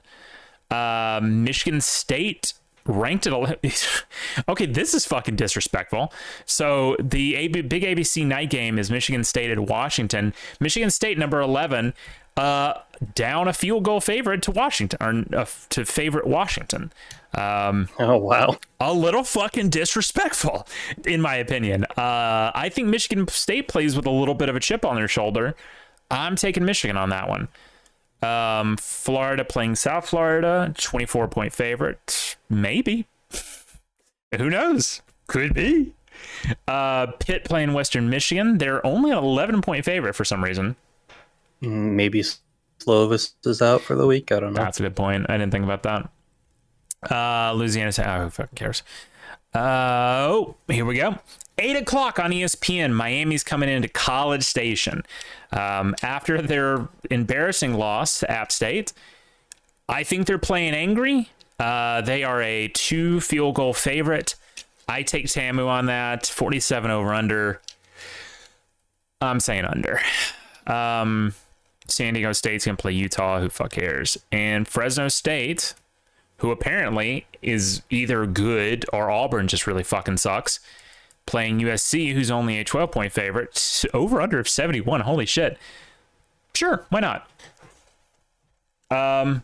[0.69, 2.53] Uh, Michigan State
[2.87, 3.59] ranked at 11.
[4.49, 6.11] okay, this is fucking disrespectful.
[6.45, 10.33] So the AB, big ABC night game is Michigan State at Washington.
[10.59, 11.93] Michigan State number 11
[12.37, 12.73] uh,
[13.15, 16.91] down a field goal favorite to Washington or uh, to favorite Washington.
[17.33, 18.57] Um, Oh wow.
[18.79, 20.67] a little fucking disrespectful,
[21.05, 21.83] in my opinion.
[21.97, 25.07] Uh, I think Michigan State plays with a little bit of a chip on their
[25.07, 25.55] shoulder.
[26.09, 27.47] I'm taking Michigan on that one.
[28.21, 32.37] Um, Florida playing South Florida, 24 point favorite.
[32.49, 33.05] Maybe.
[34.37, 35.01] Who knows?
[35.27, 35.93] Could be.
[36.67, 38.57] Uh, Pitt playing Western Michigan.
[38.57, 40.75] They're only an 11 point favorite for some reason.
[41.61, 42.23] Maybe
[42.79, 44.31] Slovis is out for the week.
[44.31, 44.61] I don't know.
[44.61, 45.25] That's a good point.
[45.29, 46.09] I didn't think about that.
[47.11, 48.07] Uh, Louisiana State.
[48.07, 48.83] Oh, who fucking cares?
[49.53, 51.15] Uh, oh, here we go.
[51.59, 52.93] Eight o'clock on ESPN.
[52.93, 55.03] Miami's coming into College Station
[55.51, 58.93] um, after their embarrassing loss to App State.
[59.89, 61.29] I think they're playing angry.
[61.59, 64.35] Uh, they are a two field goal favorite.
[64.87, 66.27] I take Tamu on that.
[66.27, 67.61] 47 over under.
[69.19, 69.99] I'm saying under.
[70.67, 71.33] Um,
[71.87, 73.39] San Diego State's gonna play Utah.
[73.39, 74.17] Who fuck cares?
[74.31, 75.73] And Fresno State,
[76.37, 80.59] who apparently is either good or Auburn just really fucking sucks,
[81.27, 83.85] playing USC, who's only a 12 point favorite.
[83.93, 85.01] Over under of 71.
[85.01, 85.57] Holy shit.
[86.55, 87.29] Sure, why not?
[88.89, 89.43] Um,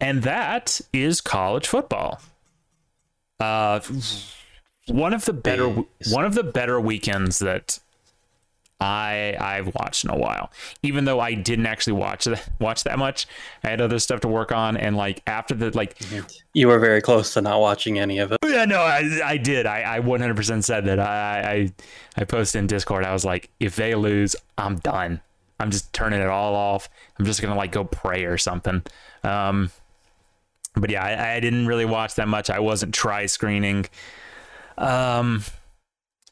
[0.00, 2.20] and that is college football.
[3.40, 3.80] Uh,
[4.88, 5.68] one of the better
[6.10, 7.78] one of the better weekends that
[8.80, 10.50] I I've watched in a while.
[10.82, 13.26] Even though I didn't actually watch that watch that much,
[13.62, 15.96] I had other stuff to work on, and like after the like,
[16.52, 18.38] You were very close to not watching any of it.
[18.44, 19.66] yeah, no, I I did.
[19.66, 20.98] I I 100% said that.
[20.98, 21.72] I I
[22.16, 23.04] I posted in Discord.
[23.04, 25.20] I was like, if they lose, I'm done.
[25.60, 26.88] I'm just turning it all off.
[27.18, 28.82] I'm just gonna like go pray or something.
[29.22, 29.70] Um,
[30.74, 32.50] but yeah, I, I didn't really watch that much.
[32.50, 33.86] I wasn't try screening.
[34.76, 35.44] Um,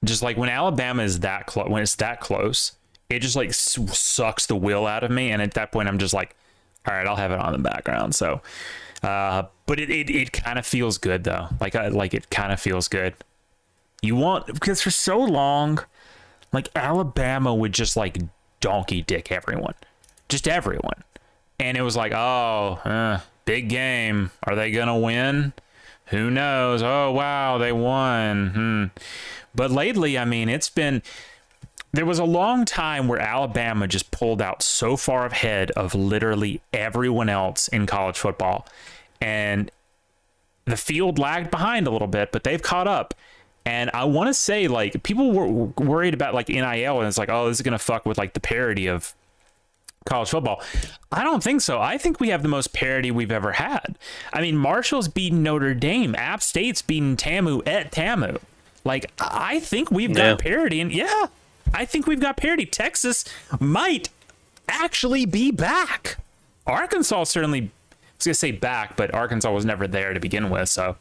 [0.04, 2.72] just like when Alabama is that close, when it's that close,
[3.08, 5.30] it just like sucks the will out of me.
[5.30, 6.34] And at that point, I'm just like,
[6.86, 8.14] all right, I'll have it on the background.
[8.14, 8.40] So,
[9.02, 11.48] uh, but it it, it kind of feels good though.
[11.60, 13.14] Like I like it kind of feels good.
[14.00, 15.78] You want because for so long,
[16.52, 18.18] like Alabama would just like
[18.60, 19.74] donkey dick everyone,
[20.28, 21.04] just everyone,
[21.60, 24.32] and it was like, oh, uh, big game.
[24.44, 25.52] Are they gonna win?
[26.06, 26.82] Who knows?
[26.82, 28.48] Oh wow, they won.
[28.50, 28.84] Hmm.
[29.54, 31.02] But lately, I mean, it's been
[31.92, 36.62] there was a long time where Alabama just pulled out so far ahead of literally
[36.72, 38.66] everyone else in college football.
[39.20, 39.70] And
[40.64, 43.14] the field lagged behind a little bit, but they've caught up.
[43.64, 47.28] And I want to say, like, people were worried about like NIL, and it's like,
[47.28, 49.14] oh, this is going to fuck with like the parity of
[50.04, 50.62] college football.
[51.12, 51.80] I don't think so.
[51.80, 53.98] I think we have the most parity we've ever had.
[54.32, 58.38] I mean, Marshall's beating Notre Dame, App State's beating Tamu at Tamu.
[58.84, 61.26] Like, I think we've got parity, and yeah,
[61.72, 62.66] I think we've got parity.
[62.66, 63.24] Texas
[63.60, 64.08] might
[64.68, 66.18] actually be back.
[66.66, 67.64] Arkansas certainly, I
[68.18, 70.96] was gonna say back, but Arkansas was never there to begin with, so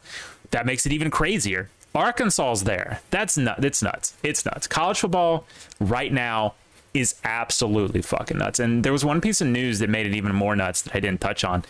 [0.50, 1.70] that makes it even crazier.
[1.94, 3.00] Arkansas's there.
[3.10, 3.64] That's nut.
[3.64, 4.14] It's nuts.
[4.22, 4.66] It's nuts.
[4.66, 5.44] College football
[5.78, 6.54] right now
[6.94, 8.58] is absolutely fucking nuts.
[8.58, 11.00] And there was one piece of news that made it even more nuts that I
[11.00, 11.64] didn't touch on.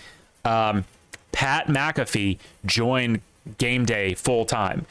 [0.45, 0.85] Um,
[1.33, 3.21] Pat McAfee joined
[3.59, 4.87] Game Day full time.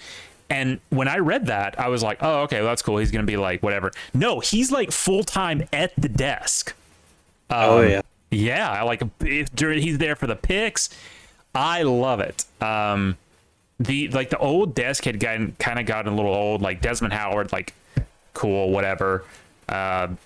[0.52, 2.97] And when I read that, I was like, oh, okay, well, that's cool.
[2.97, 3.89] He's going to be like, whatever.
[4.14, 6.76] No, he's like full time at the desk.
[7.49, 8.02] oh Um, yeah.
[8.32, 10.89] Yeah, I like if during he's there for the picks.
[11.56, 12.45] I love it.
[12.62, 13.18] Um,
[13.80, 16.62] the like the old desk had gotten kind of gotten a little old.
[16.62, 17.74] Like Desmond Howard, like
[18.34, 19.26] cool, whatever.
[19.68, 20.18] Uh, I'm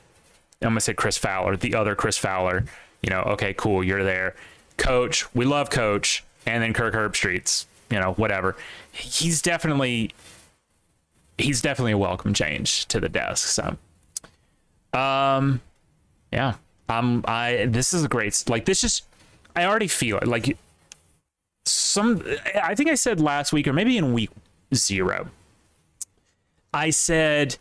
[0.61, 2.65] gonna say Chris Fowler, the other Chris Fowler.
[3.01, 4.35] You know, okay, cool, you're there.
[4.77, 7.65] Coach, we love Coach, and then Kirk Herbstreit's.
[7.89, 8.55] You know, whatever.
[8.95, 10.11] He's definitely
[11.37, 13.47] he's definitely a welcome change to the desk.
[13.47, 13.77] So,
[14.97, 15.61] um,
[16.31, 16.55] yeah,
[16.89, 19.03] um, I this is a great like this just
[19.55, 20.57] I already feel it like
[21.65, 22.23] some
[22.61, 24.29] I think I said last week or maybe in week
[24.73, 25.27] zero.
[26.73, 27.57] I said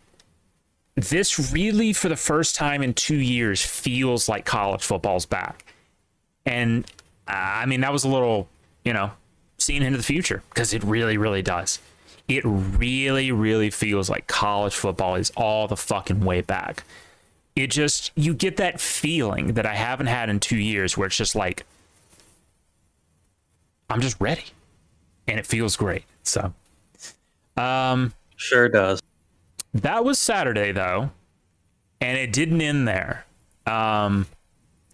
[0.96, 5.64] this really for the first time in two years feels like college football's back,
[6.46, 6.84] and
[7.26, 8.48] uh, I mean that was a little
[8.84, 9.10] you know
[9.64, 11.78] seeing into the future because it really really does.
[12.28, 16.84] It really really feels like college football is all the fucking way back
[17.56, 21.16] it just you get that feeling that I haven't had in two years where it's
[21.16, 21.64] just like
[23.88, 24.44] I'm just ready.
[25.28, 26.04] And it feels great.
[26.22, 26.52] So
[27.56, 29.00] um Sure does.
[29.74, 31.10] that was Saturday though,
[32.00, 33.24] and it didn't end there.
[33.66, 34.26] Um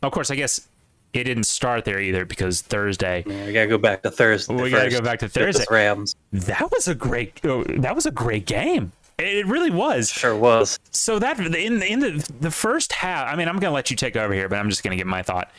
[0.02, 0.68] of course I guess
[1.12, 4.54] it didn't start there either because Thursday Yeah, we gotta go back to Thursday.
[4.54, 5.64] We gotta go back to Thursday.
[5.70, 6.14] Rams.
[6.32, 8.92] that was a great oh, that was a great game.
[9.18, 10.08] It really was.
[10.08, 10.78] Sure was.
[10.90, 14.16] so that in in the the first half, I mean, I'm gonna let you take
[14.16, 15.50] over here, but I'm just gonna get my thought.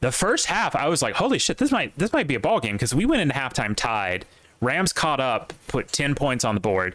[0.00, 2.60] The first half, I was like, "Holy shit, this might this might be a ball
[2.60, 4.26] game" because we went into halftime tied.
[4.60, 6.94] Rams caught up, put ten points on the board,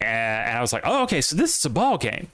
[0.00, 2.28] and, and I was like, "Oh, okay, so this is a ball game."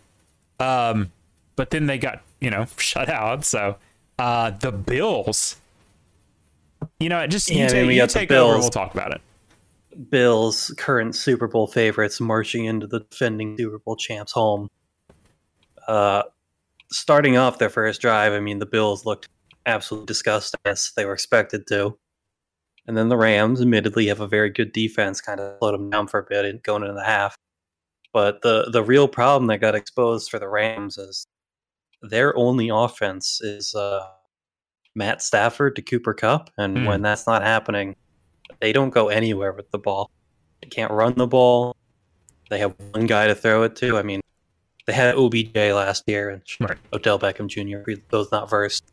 [0.58, 1.12] Um,
[1.56, 3.44] but then they got you know shut out.
[3.44, 3.76] So
[4.18, 5.56] uh, the Bills,
[7.00, 8.60] you know, just you, Yeah, I take, we you got the Bills.
[8.60, 9.20] we'll talk about it.
[10.10, 14.68] Bills, current Super Bowl favorites, marching into the defending Super Bowl champs home.
[15.86, 16.22] Uh,
[16.90, 19.28] starting off their first drive, I mean, the Bills looked
[19.66, 21.98] absolutely disgusting as they were expected to.
[22.86, 26.06] And then the Rams, admittedly, have a very good defense, kind of slowed them down
[26.06, 27.36] for a bit going into the half.
[28.14, 31.26] But the the real problem that got exposed for the Rams is
[32.03, 34.07] their only offense is uh,
[34.94, 36.84] Matt Stafford to Cooper Kupp, and Hmm.
[36.86, 37.96] when that's not happening,
[38.61, 40.11] they don't go anywhere with the ball.
[40.62, 41.76] They can't run the ball.
[42.51, 43.99] They have one guy to throw it to.
[43.99, 44.20] I mean,
[44.86, 46.78] they had OBJ last year and Right.
[46.92, 47.90] Odell Beckham Jr.
[48.11, 48.90] Those not versed,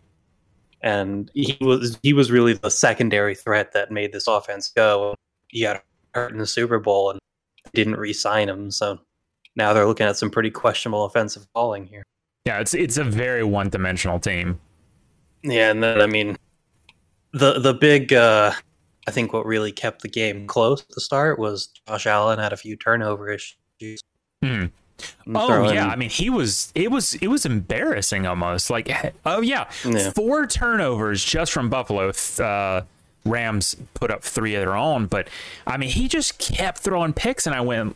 [0.82, 5.16] and he was he was really the secondary threat that made this offense go.
[5.47, 5.84] He got
[6.14, 7.20] hurt in the Super Bowl and
[7.74, 8.99] didn't re-sign him, so
[9.56, 12.03] now they're looking at some pretty questionable offensive calling here.
[12.46, 14.60] Yeah, it's it's a very one dimensional team.
[15.43, 16.38] Yeah, and then I mean,
[17.34, 18.52] the the big, uh,
[19.08, 22.54] I think what really kept the game close at the start was Josh Allen had
[22.54, 24.02] a few turnover issues.
[24.43, 24.66] Hmm.
[25.36, 28.70] Oh throwing- yeah, I mean he was it was it was embarrassing almost.
[28.70, 28.91] Like
[29.26, 30.12] oh yeah, Yeah.
[30.12, 32.12] four turnovers just from Buffalo.
[32.39, 32.84] Uh,
[33.26, 35.28] Rams put up three of their own, but
[35.66, 37.96] I mean he just kept throwing picks, and I went.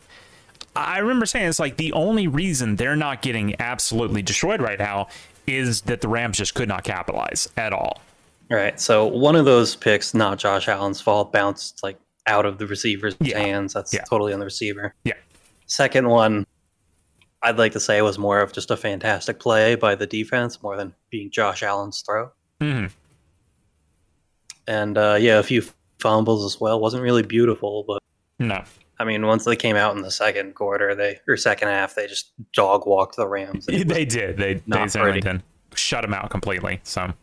[0.76, 5.07] I remember saying it's like the only reason they're not getting absolutely destroyed right now
[5.47, 8.01] is that the Rams just could not capitalize at all.
[8.49, 8.80] Right.
[8.80, 13.15] So one of those picks, not Josh Allen's fault, bounced like out of the receiver's
[13.20, 13.39] Yeah.
[13.39, 13.74] hands.
[13.74, 14.03] That's Yeah.
[14.09, 14.93] totally on the receiver.
[15.03, 15.13] Yeah.
[15.65, 16.45] Second one,
[17.41, 20.76] I'd like to say was more of just a fantastic play by the defense more
[20.78, 22.32] than being Josh Allen's throw.
[22.61, 22.88] hmm
[24.67, 25.63] And uh, yeah, a few
[25.99, 26.80] fumbles as well.
[26.80, 28.01] wasn't really beautiful, but
[28.39, 28.63] No,
[29.00, 32.06] I mean, once they came out in the second quarter, they or second half, they
[32.06, 33.66] just dog walked the Rams.
[33.70, 34.38] They did.
[34.38, 34.86] They they
[35.22, 35.43] did.
[35.74, 36.82] Shut them out completely.
[36.84, 37.14] So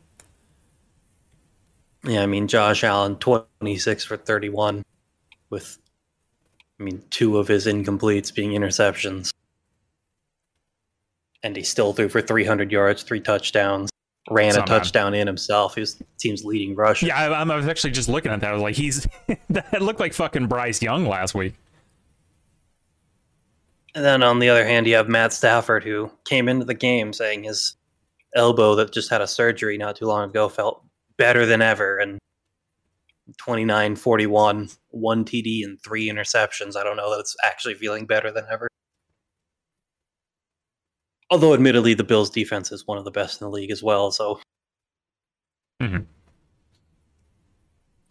[2.05, 4.85] yeah, I mean, Josh Allen, twenty six for thirty one,
[5.51, 5.79] with,
[6.81, 9.33] I mean, two of his incompletes being interceptions,
[11.43, 13.91] and he still threw for three hundred yards, three touchdowns,
[14.31, 14.77] ran Somehow.
[14.77, 15.75] a touchdown in himself.
[15.75, 17.07] He was the team's leading rusher.
[17.07, 18.51] yeah, I, I was actually just looking at that.
[18.51, 19.07] I was like, he's
[19.51, 21.55] that looked like fucking Bryce Young last week.
[23.97, 27.15] And then on the other hand, you have Matt Stafford, who came into the game
[27.15, 27.77] saying his
[28.35, 30.85] elbow that just had a surgery not too long ago felt
[31.17, 31.97] better than ever.
[31.97, 32.19] And
[33.39, 36.77] 29 41, one TD, and three interceptions.
[36.77, 38.69] I don't know that it's actually feeling better than ever.
[41.31, 44.11] Although, admittedly, the Bills' defense is one of the best in the league as well.
[44.11, 44.41] So,
[45.81, 46.07] Mhm.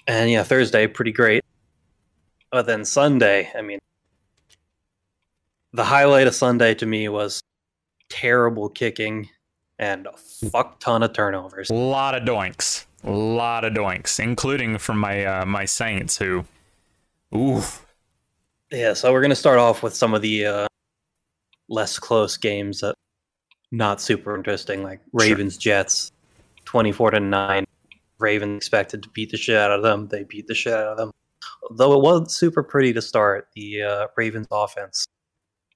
[0.08, 1.44] and yeah, Thursday, pretty great.
[2.52, 3.78] But then Sunday, I mean,
[5.76, 7.44] the highlight of Sunday to me was
[8.10, 9.30] terrible kicking
[9.78, 10.18] and a
[10.50, 11.70] fuck ton of turnovers.
[11.70, 16.46] A lot of doinks, a lot of doinks, including from my uh, my Saints who,
[17.36, 17.86] oof,
[18.72, 20.68] Yeah, so we're gonna start off with some of the uh,
[21.68, 22.96] less close games that
[23.72, 24.82] not super interesting.
[24.82, 26.14] Like Ravens Jets,
[26.64, 27.66] twenty four to nine.
[28.18, 30.08] Ravens expected to beat the shit out of them.
[30.08, 31.12] They beat the shit out of them.
[31.72, 35.06] Though it wasn't super pretty to start, the uh, Ravens offense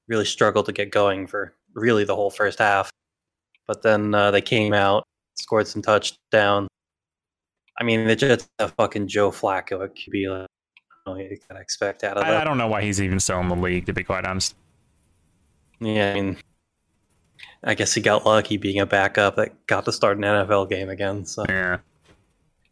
[0.09, 2.91] really struggled to get going for really the whole first half.
[3.67, 5.05] But then uh, they came out,
[5.35, 6.67] scored some touchdowns.
[7.79, 10.29] I mean, they just a fucking Joe Flacco at QB.
[10.41, 13.01] Like, I don't know you gotta expect out of I, I don't know why he's
[13.01, 14.55] even still in the league, to be quite honest.
[15.79, 16.37] Yeah, I mean,
[17.63, 20.89] I guess he got lucky being a backup that got to start an NFL game
[20.89, 21.25] again.
[21.25, 21.77] So, Yeah.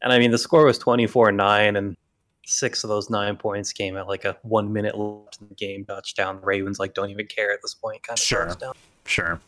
[0.01, 1.95] and I mean, the score was twenty four nine, and
[2.49, 5.83] six of those nine points came at like a one minute left in the game
[5.85, 6.39] touchdown.
[6.39, 8.47] The Ravens like don't even care at this point, kind of Sure.
[8.47, 8.73] touchdown.
[9.05, 9.41] Sure.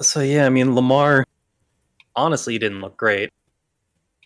[0.00, 1.24] So yeah, I mean Lamar
[2.16, 3.30] honestly didn't look great.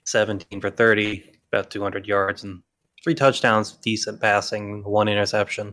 [0.05, 2.63] 17 for 30, about 200 yards and
[3.03, 5.73] three touchdowns, decent passing, one interception.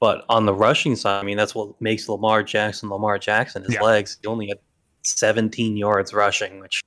[0.00, 3.64] But on the rushing side, I mean that's what makes Lamar Jackson Lamar Jackson.
[3.64, 3.82] His Yeah.
[3.82, 4.58] legs, he only had
[5.02, 6.82] 17 yards rushing, which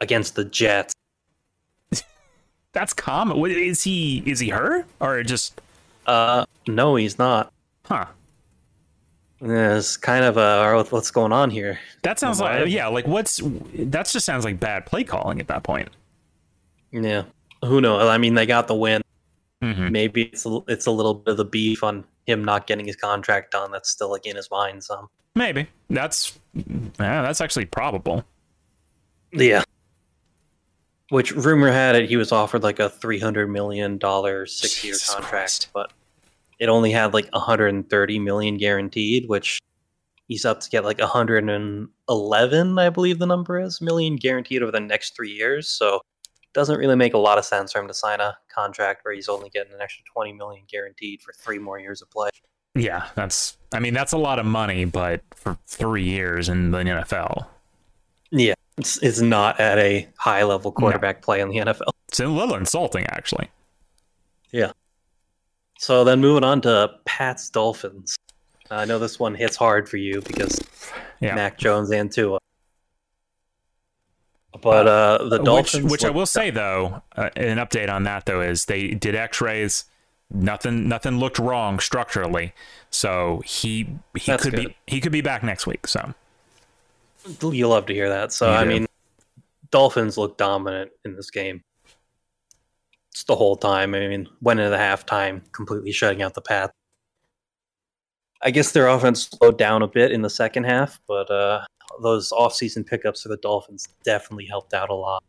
[0.00, 0.94] against the Jets.
[2.72, 3.38] That's common.
[3.38, 5.60] What- Is he is he her or just
[6.06, 7.52] Uh no, he's not.
[7.84, 8.06] huh?
[9.44, 11.78] It's kind of uh what's going on here.
[12.02, 13.40] That sounds like yeah, like what's
[13.74, 15.88] that just sounds like bad play calling at that point.
[16.92, 17.24] Yeah.
[17.64, 18.08] Who knows?
[18.08, 19.02] I mean, they got the win.
[19.62, 19.92] Mhm.
[19.92, 22.96] maybe it's a, it's a little bit of the beef on him not getting his
[22.96, 25.68] contract done that's still like in his mind some Maybe.
[25.88, 28.24] That's yeah, that's actually probable.
[29.32, 29.62] yeah
[31.12, 35.12] which rumor had it he was offered like a 300 million dollar six year Jesus
[35.14, 35.68] contract Christ.
[35.74, 35.92] but
[36.58, 39.60] it only had like 130 million guaranteed which
[40.28, 44.80] he's up to get like 111 i believe the number is million guaranteed over the
[44.80, 47.94] next three years so it doesn't really make a lot of sense for him to
[47.94, 51.78] sign a contract where he's only getting an extra 20 million guaranteed for three more
[51.78, 52.30] years of play
[52.74, 56.78] Yeah, that's I mean that's a lot of money, but for three years in the
[56.78, 57.46] NFL.
[58.30, 61.88] Yeah, it's, it's not at a high level quarterback play in the NFL.
[62.08, 63.48] It's a little insulting actually.
[64.50, 64.72] Yeah.
[65.78, 68.16] So then moving on to Pat's Dolphins.
[68.70, 70.60] I know this one hits hard for you because
[71.20, 71.34] Yeah.
[71.34, 72.38] Mac Jones and Tua.
[74.60, 78.40] But uh, the Dolphins, which I will say though, uh, an update on that though
[78.40, 79.84] is they did X-rays.
[80.34, 82.52] Nothing, nothing looked wrong structurally.
[82.90, 84.68] So he he That's could good.
[84.68, 85.86] be he could be back next week.
[85.86, 86.14] So
[87.42, 88.32] you love to hear that.
[88.32, 88.68] So You I do.
[88.70, 88.86] mean,
[89.70, 91.62] Dolphins look dominant in this game.
[93.10, 93.94] It's the whole time.
[93.94, 96.70] I mean, went into the halftime completely shutting out the path.
[98.42, 101.64] I guess their offense slowed down a bit in the second half, but uh,
[102.02, 105.22] those offseason pickups for the Dolphins definitely helped out a lot.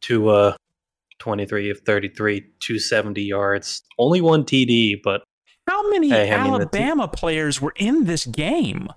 [0.00, 0.56] Tua uh,
[1.18, 3.82] 23 of 33, 270 yards.
[3.98, 5.24] Only one TD, but
[5.66, 8.88] how many Hey, I mean, the te- Alabama players were in this game?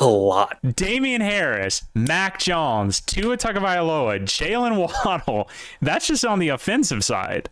[0.00, 0.58] A lot.
[0.76, 5.48] Damien Harris, Mac Jones, Tua Tagovailoa, Jalen Waddle.
[5.80, 7.48] That's just on the offensive side.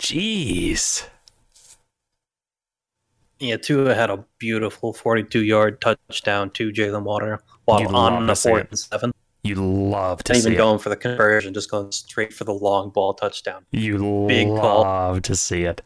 [0.00, 1.06] Jeez.
[3.38, 8.26] Yeah, Tua had a beautiful 42 yard touchdown to Jalen Waddle You'd Waddle love on
[8.26, 9.12] the fourth and seven.
[9.44, 10.56] You love to Not see even it.
[10.56, 13.64] going for the conversion, just going straight for the long ball touchdown.
[13.72, 14.82] You Big call.
[14.82, 15.82] love to see it.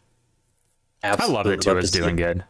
[1.03, 2.23] I love that Tua's to see doing it.
[2.23, 2.45] good.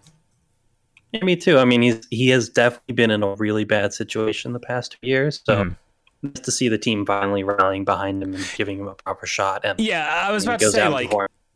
[1.17, 1.59] Yeah, me too.
[1.59, 5.07] I mean, he's he has definitely been in a really bad situation the past two
[5.07, 5.41] years.
[5.45, 5.77] So Mhm.
[6.23, 9.63] nice to see the team finally rallying behind him and giving him a proper shot.
[9.65, 11.11] And Yeah, I was about to say like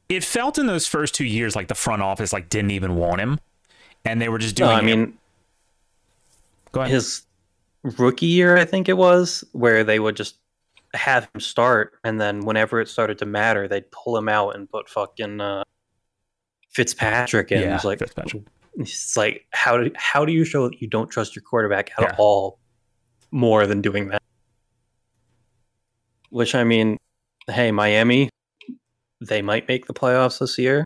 [0.09, 3.21] it felt in those first two years like the front office like didn't even want
[3.21, 3.39] him,
[4.05, 4.71] and they were just doing.
[4.71, 5.19] no, I it- mean
[6.73, 6.93] go ahead.
[6.93, 7.23] his
[7.83, 10.37] rookie year, I think it was, where they would just
[10.95, 14.69] have him start, and then whenever it started to matter, they'd pull him out and
[14.69, 15.63] put fucking uh,
[16.71, 17.63] Fitzpatrick in.
[17.63, 18.43] Yeah, It's like Fitzpatrick.
[18.75, 22.03] It's like how do how do you show that you don't trust your quarterback at
[22.03, 22.14] Yeah.
[22.18, 22.59] all
[23.31, 24.23] more than doing that?
[26.31, 26.97] Which I mean,
[27.49, 28.29] hey, Miami,
[29.21, 30.85] they might make the playoffs this year.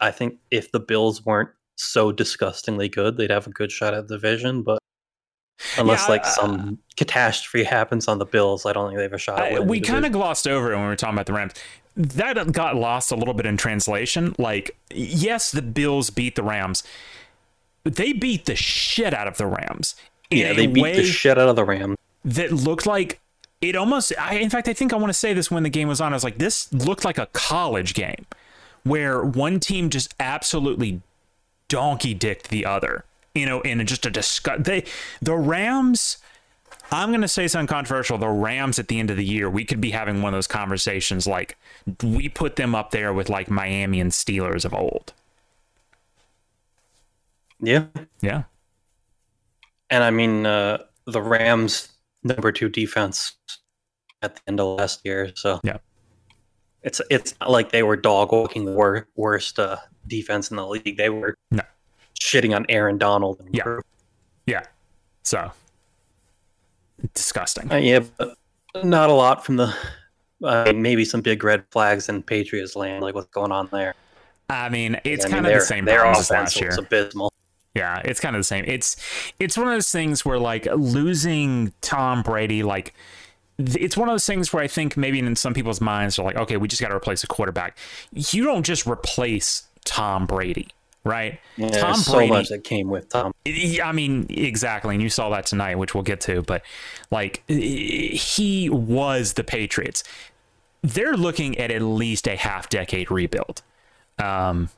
[0.00, 4.08] I think if the Bills weren't so disgustingly good, they'd have a good shot at
[4.08, 4.62] the division.
[4.62, 4.78] But
[5.78, 9.12] unless Yeah, like uh, some catastrophe happens on the Bills, I don't think they have
[9.12, 9.40] a shot.
[9.40, 11.52] I- we kind of glossed over it when we were talking about the Rams.
[11.96, 14.34] That got lost a little bit in translation.
[14.38, 16.82] Like, yes, the Bills beat the Rams.
[17.84, 19.94] They beat the shit out of the Rams.
[20.30, 21.96] yeah, they beat the shit out of the Rams.
[22.24, 23.20] that looked like
[23.60, 24.12] it almost.
[24.18, 26.12] I, in fact, I think I want to say this when the game was on.
[26.12, 28.26] I was like, this looked like a college game
[28.84, 31.02] where one team just absolutely
[31.68, 33.04] donkey dicked the other.
[33.34, 34.64] You know, in just a disgust.
[34.64, 34.84] They
[35.22, 36.18] the Rams.
[36.92, 38.18] I'm going to say something controversial.
[38.18, 40.48] The Rams at the end of the year, we could be having one of those
[40.48, 41.56] conversations like
[42.02, 45.12] we put them up there with like Miami and Steelers of old.
[47.62, 47.86] Yeah.
[48.20, 48.44] Yeah.
[49.90, 51.88] And I mean, uh, the Rams'
[52.22, 53.36] number two defense
[54.22, 55.32] at the end of last year.
[55.34, 55.78] So Yeah.
[56.82, 60.66] it's it's not like they were dog walking the wor- worst uh, defense in the
[60.66, 60.96] league.
[60.96, 61.62] They were No.
[62.20, 63.40] shitting on Aaron Donald.
[63.40, 63.80] And Yeah.
[64.46, 64.62] Yeah.
[65.22, 65.50] So
[67.14, 67.70] disgusting.
[67.72, 68.36] Uh, yeah, but
[68.84, 69.74] not a lot from the.
[70.42, 73.94] Uh, maybe some big red flags in Patriots land, like what's going on there.
[74.48, 76.68] I mean, it's I mean, kind of the same Their offense last year.
[76.70, 77.30] was abysmal.
[77.74, 78.64] Yeah, it's kind of the same.
[78.66, 78.96] It's
[79.38, 82.94] it's one of those things where like losing Tom Brady, like
[83.58, 86.36] it's one of those things where I think maybe in some people's minds they're like,
[86.36, 87.78] okay, we just got to replace a quarterback.
[88.12, 90.68] You don't just replace Tom Brady,
[91.04, 91.38] right?
[91.56, 92.32] Yeah, Tom there's so Brady.
[92.32, 93.32] much that came with Tom.
[93.44, 94.94] Yeah, I mean, exactly.
[94.94, 96.42] And you saw that tonight, which we'll get to.
[96.42, 96.62] But
[97.10, 100.02] like, he was the Patriots.
[100.82, 103.62] They're looking at at least a half decade rebuild.
[104.18, 104.70] Um,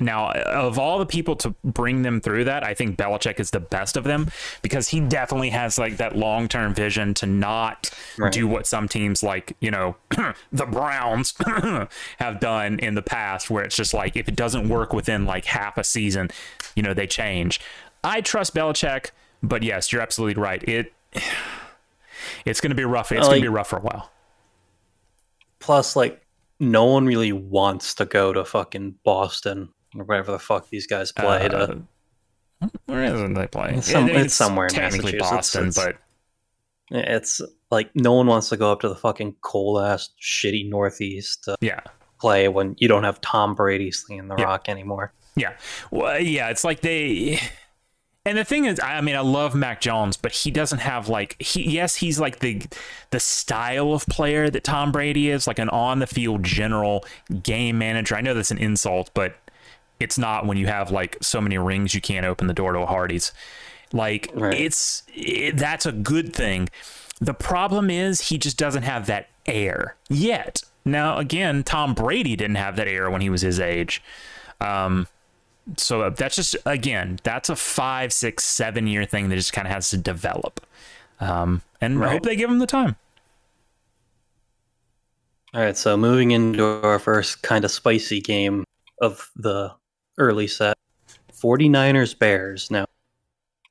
[0.00, 3.60] now, of all the people to bring them through that, I think Belichick is the
[3.60, 4.30] best of them
[4.62, 8.32] because he definitely has like that long term vision to not Right.
[8.32, 9.96] do what some teams like, you know,
[10.52, 11.34] the Browns
[12.18, 15.44] have done in the past, where it's just like if it doesn't work within like
[15.44, 16.30] half a season,
[16.74, 17.60] you know, they change.
[18.02, 19.10] I trust Belichick,
[19.42, 20.62] but yes, you're absolutely right.
[20.68, 20.92] It
[22.44, 23.12] it's going to be rough.
[23.12, 24.10] It's going to be rough for a while.
[25.58, 26.22] Plus, like,
[26.58, 31.12] no one really wants to go to fucking Boston or whatever the fuck these guys
[31.12, 31.48] play.
[31.48, 31.84] to,
[32.62, 33.74] Uh, where isn't they play?
[33.76, 35.30] It's some- It- it's somewhere in technically Massachusetts.
[35.30, 35.84] Boston, It's-
[36.90, 40.68] but it's like no one wants to go up to the fucking cold ass, shitty
[40.68, 41.80] Northeast to yeah.
[42.20, 44.44] play when you don't have Tom Brady slinging the Yeah.
[44.44, 45.12] rock anymore.
[45.36, 45.52] Yeah.
[45.90, 47.40] Well, yeah, it's like they
[48.26, 51.40] and the thing is I mean I love Mac Jones, but he doesn't have like
[51.40, 52.60] he yes, he's like the
[53.10, 57.04] the style of player that Tom Brady is, like an on the field general
[57.42, 58.16] game manager.
[58.16, 59.36] I know that's an insult, but
[60.00, 62.80] it's not when you have like so many rings you can't open the door to
[62.80, 63.32] a Hardee's.
[63.92, 64.54] Like Right.
[64.54, 66.68] it's it, that's a good thing.
[67.20, 70.62] The problem is he just doesn't have that air yet.
[70.84, 74.02] Now again, Tom Brady didn't have that air when he was his age.
[74.60, 75.06] Um,
[75.76, 79.72] so that's just again, that's a five, six, seven year thing that just kind of
[79.74, 80.64] has to develop.
[81.20, 82.96] Um, and I hope they give him the time.
[85.52, 88.64] All right, so moving into our first kind of spicy game
[89.00, 89.72] of the
[90.20, 90.76] early set
[91.32, 92.70] 49ers Bears.
[92.70, 92.86] Now,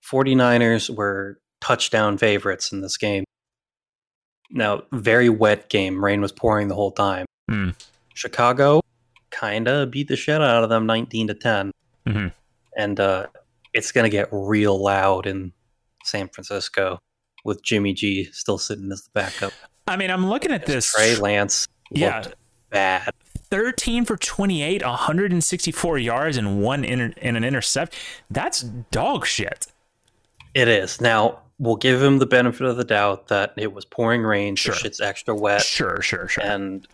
[0.04, 3.24] 49ers were touchdown favorites in this game.
[4.52, 6.04] Now, very wet game.
[6.04, 7.26] Rain was pouring the whole time.
[7.50, 7.70] Hmm.
[8.16, 8.82] Chicago
[9.32, 11.72] kind of beat the shit out of them 19 to 10.
[12.08, 12.34] Mhm.
[12.76, 13.28] And uh,
[13.74, 15.54] it's going to get real loud in
[16.04, 16.97] San Francisco
[17.45, 19.54] with Jimmy G still sitting as the backup.
[19.88, 22.24] I mean, I'm looking at this Trey Lance looked Yeah.
[22.70, 23.14] bad.
[23.52, 27.95] 13 for 28, 164 yards, and one inter- and an intercept.
[28.30, 29.68] That's dog shit.
[30.54, 31.00] It is.
[31.02, 34.72] Now, we'll give him the benefit of the doubt that it was pouring rain, so
[34.72, 34.76] Sure.
[34.76, 35.62] shit's extra wet.
[35.62, 36.43] Sure, sure, sure.
[36.43, 36.88] And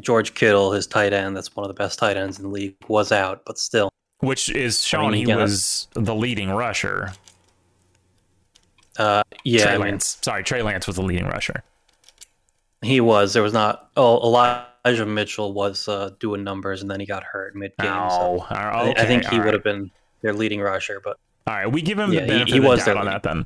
[0.00, 2.74] George Kittle, his tight end, that's one of the best tight ends in the league,
[2.88, 3.90] was out, but still.
[4.20, 7.12] Which is showing you he gotta- was the leading rusher.
[8.98, 10.18] Uh, yeah, Trey I mean, Lance.
[10.22, 11.62] Sorry, Trey Lance was the leading rusher.
[12.82, 13.32] he was.
[13.32, 13.90] There was not.
[13.96, 14.18] Oh,
[14.84, 17.90] Elijah Mitchell was uh, doing numbers, and then he got hurt mid game.
[17.92, 19.54] Oh, so all I, I think he would right.
[19.54, 19.90] have been
[20.22, 22.68] their leading rusher, but All right, we give him Yeah, the benefit he of the
[22.68, 23.44] was doubt on that then.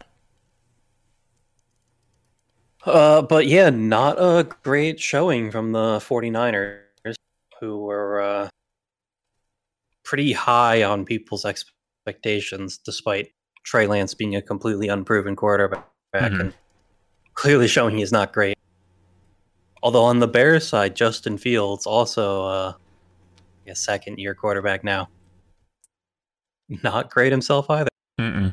[2.84, 6.80] Uh, but yeah, not a great showing from the 49ers,
[7.60, 8.48] who were uh,
[10.04, 13.32] pretty high on people's expectations, despite
[13.64, 15.84] Trey Lance being a completely unproven quarterback
[16.14, 16.40] Mhm.
[16.40, 16.54] and
[17.34, 18.55] clearly showing he's not great.
[19.86, 22.72] Although on the Bears side, Justin Fields also uh,
[23.68, 25.08] a second year quarterback now.
[26.82, 27.88] Not great himself either.
[28.20, 28.52] Mm-mm.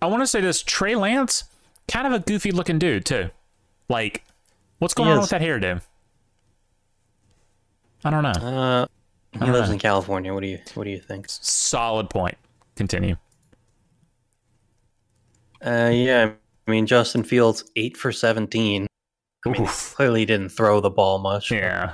[0.00, 1.42] I want to say this: Trey Lance,
[1.88, 3.28] kind of a goofy looking dude too.
[3.88, 4.22] Like,
[4.78, 5.22] what's going He on is.
[5.22, 5.82] with that hairdo?
[8.04, 8.30] I don't know.
[8.30, 8.86] Uh,
[9.32, 9.72] he don't lives know.
[9.72, 10.32] in California.
[10.32, 11.26] What do you What do you think?
[11.28, 12.38] Solid point.
[12.76, 13.16] Continue.
[15.60, 16.30] Uh, yeah,
[16.68, 18.86] I mean Justin Fields eight for seventeen.
[19.46, 21.50] I mean, clearly didn't throw the ball much.
[21.50, 21.92] Yeah.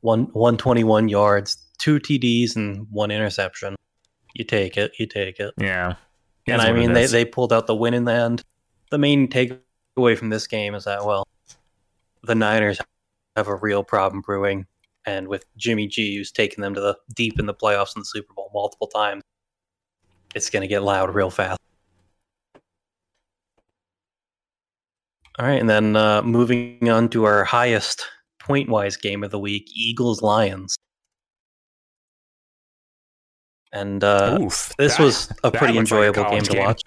[0.00, 3.74] One one twenty one yards, two TDs, and one interception.
[4.34, 4.92] You take it.
[4.98, 5.54] You take it.
[5.58, 5.94] Yeah.
[6.46, 8.42] and I mean, they they pulled out the win in the end.
[8.90, 11.26] The main takeaway from this game is that well,
[12.22, 12.80] the Niners
[13.36, 14.66] have a real problem brewing,
[15.04, 18.06] and with Jimmy G, who's taken them to the deep in the playoffs in the
[18.06, 19.22] Super Bowl multiple times,
[20.34, 21.58] it's going to get loud real fast.
[25.38, 28.06] All right, and then uh, moving on to our highest
[28.38, 30.76] point wise game of the week Eagles Lions.
[33.72, 36.64] and uh, Oof, this that- was a pretty looks like a enjoyable game to game.
[36.64, 36.82] watch.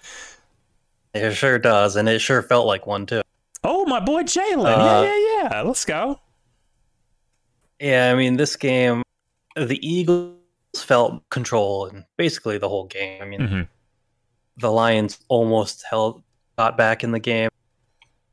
[1.14, 3.22] It sure does, and it sure felt like one too.
[3.62, 4.64] Oh, my boy Jalen.
[4.64, 5.62] Uh, yeah, yeah, yeah.
[5.62, 6.18] Let's go.
[7.80, 9.02] Yeah, I mean, this game,
[9.56, 10.36] the Eagles
[10.76, 13.20] felt control in basically the whole game.
[13.22, 13.68] I mean, Mhm.
[14.56, 16.22] the Lions almost held
[16.58, 17.48] got back in the game,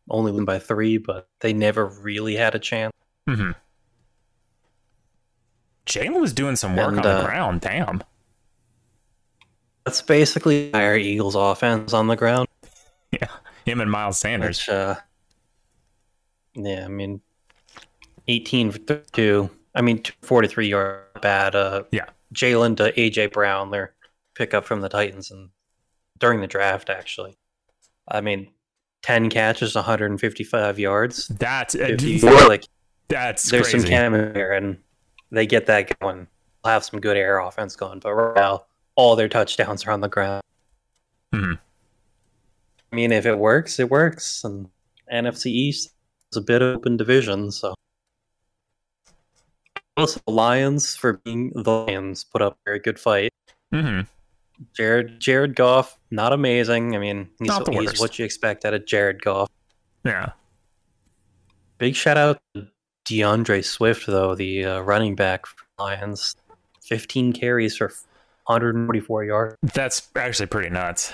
[0.09, 2.93] only win by three, but they never really had a chance.
[3.27, 3.51] hmm
[5.85, 7.61] Jalen was doing some work And, on the uh, ground.
[7.61, 8.03] Damn.
[9.85, 12.47] That's basically our Eagles offense on the ground.
[13.13, 13.29] Yeah,
[13.63, 14.59] him and Miles Sanders.
[14.59, 14.95] Which, uh,
[16.55, 17.21] yeah, I mean,
[18.27, 19.49] 18 for 32.
[19.73, 21.55] I mean, 43 yard bad.
[21.55, 22.07] Uh, Yeah.
[22.33, 23.93] Jalen to AJ Brown, their
[24.35, 25.51] pickup from the Titans, and
[26.17, 27.37] during the draft, actually.
[28.05, 28.49] I mean,
[29.07, 31.29] 10 catches, 155 yards.
[31.29, 32.67] That's If you uh, feel like
[33.07, 33.79] that's there's crazy.
[33.79, 34.77] some chem here, and
[35.31, 36.27] they get that going.
[36.61, 40.01] They'll have some good air offense going, but right now, all their touchdowns are on
[40.01, 40.41] the ground.
[41.33, 41.57] Mhm.
[42.91, 44.43] I mean, if it works, it works.
[44.43, 44.67] And
[45.09, 45.93] NFC East
[46.33, 47.75] is a bit open division, so.
[49.95, 53.31] Also, the Lions, for being the Lions, put up a very good fight.
[53.71, 54.01] hmm
[54.75, 56.95] Jared Jared Goff, not amazing.
[56.95, 57.99] I mean, he's, Not the he's worst.
[58.01, 59.49] what you expect out of Jared Goff.
[60.03, 60.31] Yeah.
[61.77, 62.67] Big shout out to
[63.05, 66.35] DeAndre Swift, though, the uh, running back for Lions.
[66.83, 67.87] 15 carries for
[68.45, 69.55] 144 yards.
[69.61, 71.11] That's actually pretty nuts.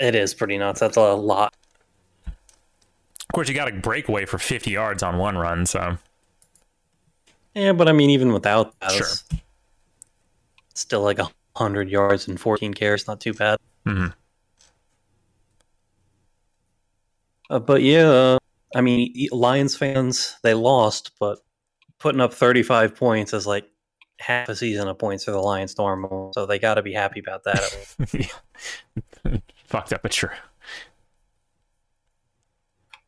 [0.00, 0.80] It is pretty nuts.
[0.80, 1.54] That's a lot.
[2.26, 5.96] Of course, you got a breakaway for 50 yards on one run, so
[7.54, 9.06] Yeah, but I mean, even without that, Sure.
[10.74, 13.06] still like 100 yards and 14 carries.
[13.06, 13.58] Not too bad.
[13.88, 14.12] Mhm.
[17.50, 18.38] Uh, but yeah, uh,
[18.74, 21.38] I mean, Lions fans, they lost, but
[21.98, 23.66] putting up 35 points is like
[24.20, 26.32] half a season of points for the Lions normal.
[26.34, 27.86] So they got to be happy about that.
[29.24, 29.38] yeah.
[29.66, 30.28] fucked up, but true.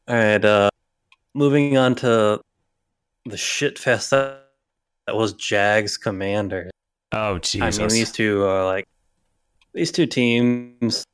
[0.09, 0.71] All right, uh,
[1.35, 2.41] moving on to
[3.27, 4.47] the shit fest that,
[5.07, 6.71] that was Jags Commanders.
[7.13, 7.61] Oh geez.
[7.61, 8.89] I mean, these two are like
[9.73, 11.05] these two teams.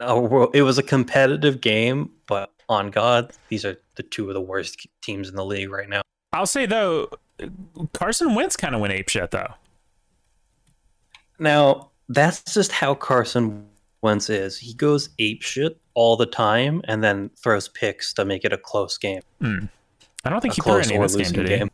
[0.00, 4.34] Uh, were- it was a competitive game, but on God, these are the two of
[4.34, 6.00] the worst teams in the league right now.
[6.32, 7.10] I'll say though,
[7.92, 9.52] Carson Wentz kind of went apeshit though.
[11.38, 13.66] Now, that's just how Carson
[14.02, 14.58] Wentz is.
[14.58, 18.58] He goes ape shit all the time, and then throws picks to make it a
[18.58, 21.70] close game, I don't think a he threw any this game, did game.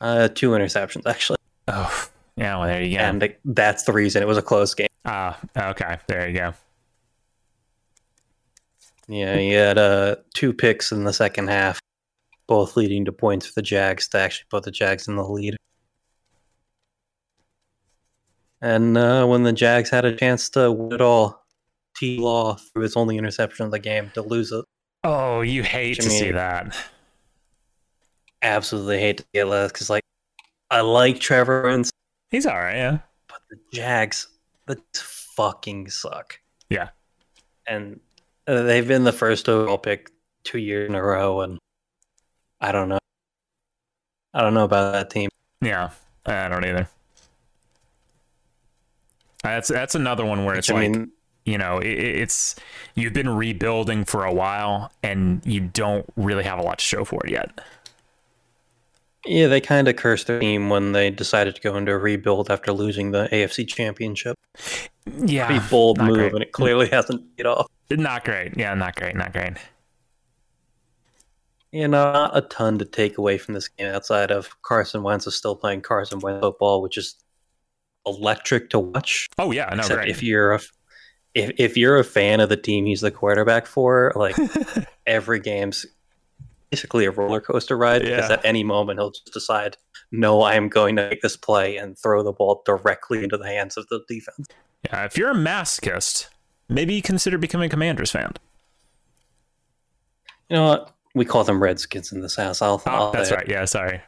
[0.00, 2.58] Uh, two interceptions actually, Oh, yeah.
[2.58, 3.02] Well, there you go.
[3.04, 4.88] and th- that's the reason it was a close game.
[5.04, 5.98] Ah, okay.
[6.06, 6.54] There you go.
[9.08, 11.80] Yeah, he had uh, two picks in the second half,
[12.46, 15.56] both leading to points for the Jags to actually put the Jags in the lead.
[18.60, 21.44] And uh, when the Jags had a chance to win it all,
[21.96, 22.18] T.
[22.18, 24.64] Law threw his only interception of the game to lose it.
[25.04, 26.76] Oh, you hate to Jimmy- see that.
[28.40, 30.02] Absolutely hate to get less because, like,
[30.70, 31.90] I like Trevor Lawrence,
[32.32, 32.74] He's all right.
[32.76, 32.98] Yeah.
[33.28, 34.26] but the Jags,
[34.66, 34.80] the
[35.36, 36.40] fucking suck.
[36.68, 36.88] Yeah.
[37.66, 38.00] And
[38.48, 40.10] uh, they've been the first overall pick
[40.42, 41.58] two years in a row, and
[42.60, 42.98] I don't know.
[44.34, 45.28] I don't know about that team.
[45.60, 45.90] Yeah.
[46.26, 46.88] I don't either.
[49.42, 51.10] That's that's another one where it's I like mean,
[51.44, 52.54] you know it, it's
[52.94, 57.04] you've been rebuilding for a while and you don't really have a lot to show
[57.04, 57.60] for it yet.
[59.26, 62.50] Yeah, they kind of cursed their team when they decided to go into a rebuild
[62.50, 64.36] after losing the AFC Championship.
[65.18, 66.32] Yeah, Pretty bold move, great.
[66.32, 67.66] and it clearly hasn't paid off.
[67.90, 68.56] Not great.
[68.56, 69.14] Yeah, not great.
[69.16, 69.54] Not great.
[71.72, 75.26] You know, not a ton to take away from this game outside of Carson Wentz
[75.26, 77.16] is still playing Carson Wentz football, which is
[78.06, 79.26] electric to watch.
[79.38, 80.08] Oh yeah, no, Except great.
[80.10, 80.60] if you're a
[81.34, 84.36] if if you're a fan of the team he's the quarterback for, like
[85.06, 85.86] every game's
[86.72, 88.32] basically a roller coaster ride because Yeah.
[88.36, 89.76] at any moment he'll just decide,
[90.10, 93.46] no, I am going to make this play and throw the ball directly into the
[93.46, 94.48] hands of the defense.
[94.84, 96.28] yeah, if you're a masochist,
[96.68, 98.32] maybe consider becoming a Commanders fan.
[100.48, 100.94] You know what?
[101.14, 102.62] We call them Redskins in this house.
[102.62, 103.46] I'll, Oh, I'll that's right.
[103.46, 104.00] Yeah, sorry.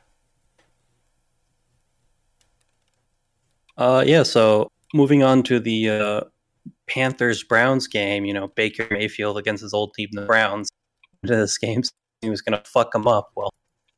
[3.77, 4.23] Uh, yeah.
[4.23, 6.20] So moving on to the uh,
[6.89, 10.70] Panthers Browns game, you know Baker Mayfield against his old team, the Browns.
[11.23, 11.82] Into this game,
[12.25, 13.31] he was going to fuck them up.
[13.37, 13.51] Well,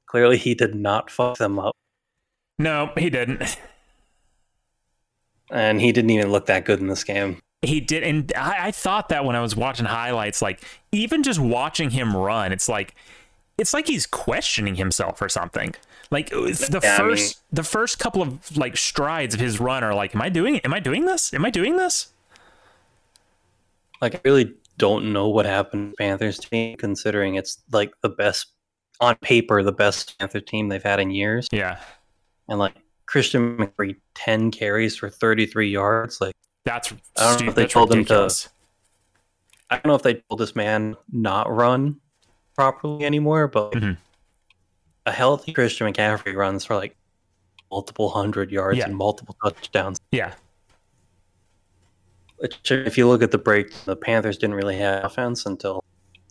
[0.07, 1.74] clearly he did not fuck them up,
[2.59, 3.57] No, he didn't.
[5.51, 7.40] and he didn't even look that good in this game.
[7.62, 10.62] He did, and I, I thought that when I was watching highlights, like
[10.93, 12.94] even just watching him run, it's like
[13.59, 15.74] it's like he's questioning himself or something.
[16.11, 19.59] Like uh, the Yeah, I first mean- the first couple of like strides of his
[19.59, 21.32] run are like, am I doing am I doing this?
[21.32, 22.09] Am I doing this?
[24.03, 28.48] Like I really don't know what happened to Panthers team, considering it's like the best
[29.01, 31.48] on paper, the best Panther team they've had in years.
[31.53, 31.78] Yeah.
[32.48, 32.74] And like
[33.07, 36.20] Christian McCaffrey, ten carries for thirty three yards.
[36.20, 36.35] Like
[36.65, 38.48] That's I don't know if they told him to-
[39.70, 41.97] I don't know if they told this man not run
[42.55, 43.97] properly anymore, but Mhm.
[45.07, 46.97] a healthy Christian McCaffrey runs for like
[47.70, 48.85] multiple hundred yards Yeah.
[48.86, 49.98] and multiple touchdowns.
[50.12, 50.35] Yeah.
[52.38, 55.82] Which, if you look at the break, the Panthers didn't really have offense until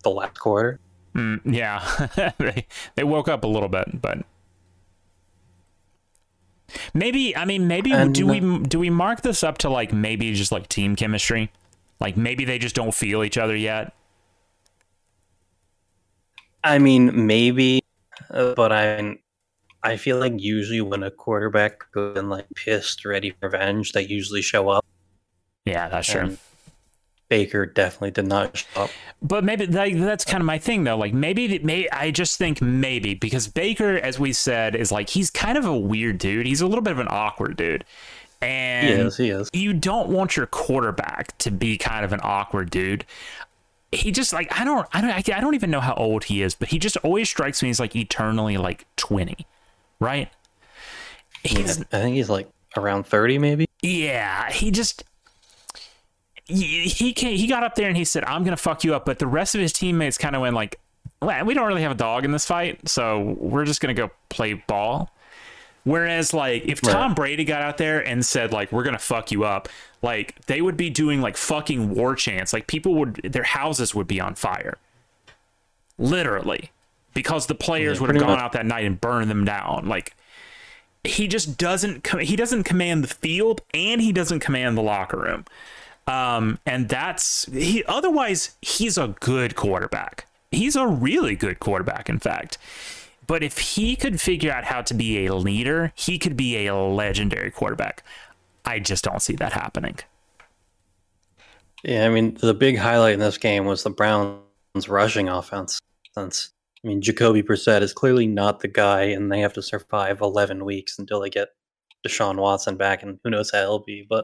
[0.03, 0.79] the last quarter.
[1.15, 2.31] Mm, yeah.
[2.37, 4.19] they they woke up a little bit, but
[6.93, 10.33] maybe I mean maybe And, do we do we mark this up to like maybe
[10.33, 11.51] just like team chemistry?
[11.99, 13.93] Like maybe they just don't feel each other yet.
[16.63, 17.81] I mean, maybe,
[18.31, 19.17] uh, but I
[19.83, 24.01] I feel like usually when a quarterback goes in like pissed, ready for revenge, they
[24.01, 24.85] usually show up.
[25.65, 26.21] Yeah, that's true.
[26.21, 26.37] and
[27.27, 28.89] Baker definitely did not show up.
[29.21, 30.97] But maybe like, that's kind of my thing though.
[30.97, 35.31] Like maybe, may I just think maybe because Baker, as we said, is like he's
[35.31, 36.45] kind of a weird dude.
[36.45, 37.83] He's a little bit of an awkward dude,
[38.41, 39.17] He and is.
[39.17, 39.49] He is.
[39.53, 43.05] you don't want your quarterback to be kind of an awkward dude.
[43.91, 46.53] He just like I don't I don't I don't even know how old he is,
[46.53, 49.47] but he just always strikes me as like eternally like twenty,
[49.99, 50.29] right?
[51.43, 53.67] He's I think he's like around thirty, maybe.
[53.81, 55.03] yeah, he just
[56.47, 59.05] he he, came, he got up there and he said, "I'm gonna fuck you up,"
[59.05, 60.79] but the rest of his teammates kind of went like,
[61.21, 64.11] well, "We don't really have a dog in this fight, so we're just gonna go
[64.29, 65.11] play ball."
[65.83, 66.91] Whereas, like, if Right.
[66.93, 69.69] Tom Brady got out there and said, like, we're gonna fuck you up,
[70.01, 72.53] like, they would be doing like fucking war chants.
[72.53, 74.79] Like, people would, their houses would be on fire,
[75.97, 76.71] literally,
[77.13, 78.39] because the players Yeah, would have gone much.
[78.39, 79.85] out that night and burned them down.
[79.87, 80.15] Like,
[81.03, 85.17] he just doesn't com- he doesn't command the field and he doesn't command the locker
[85.17, 85.45] room
[86.07, 92.19] um and that's he otherwise he's a good quarterback he's a really good quarterback in
[92.19, 92.57] fact
[93.27, 96.75] but if he could figure out how to be a leader he could be a
[96.75, 98.03] legendary quarterback
[98.65, 99.95] i just don't see that happening
[101.83, 105.79] Yeah, I mean, the big highlight in this game was the Browns' rushing offense.
[106.17, 106.51] Since
[106.83, 110.65] I mean, Jacoby Brissett is clearly not the guy, and they have to survive 11
[110.65, 111.49] weeks until they get
[112.07, 114.05] Deshaun Watson back, and who knows how he'll be.
[114.09, 114.23] But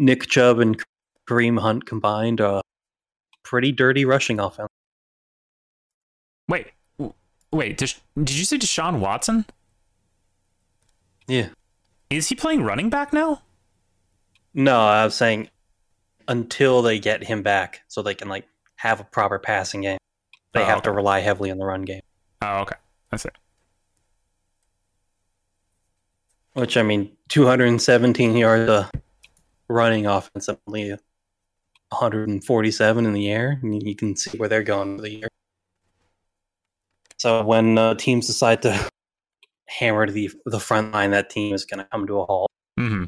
[0.00, 0.82] Nick Chubb and
[1.28, 2.62] Kareem Hunt combined, a
[3.44, 4.68] pretty dirty rushing offense.
[6.48, 6.68] wait
[7.52, 9.44] wait Desha- did you say deshaun watson
[11.28, 11.48] Yeah.
[12.10, 13.42] is he playing running back now
[14.54, 15.48] No, I was saying
[16.28, 18.46] until they get him back, so they can like
[18.76, 19.98] have a proper passing game.
[20.52, 22.02] They Oh, have to rely heavily on the run game.
[22.42, 22.76] oh okay
[23.10, 23.36] that's it
[26.54, 28.88] Which I mean, 217 yards uh,
[29.70, 33.58] running offense, and only 147 in the air.
[33.62, 35.28] and You can see where they're going for the year.
[37.16, 38.90] So when uh, teams decide to
[39.68, 42.50] hammer the the front line, that team is going to come to a halt.
[42.78, 43.04] hmm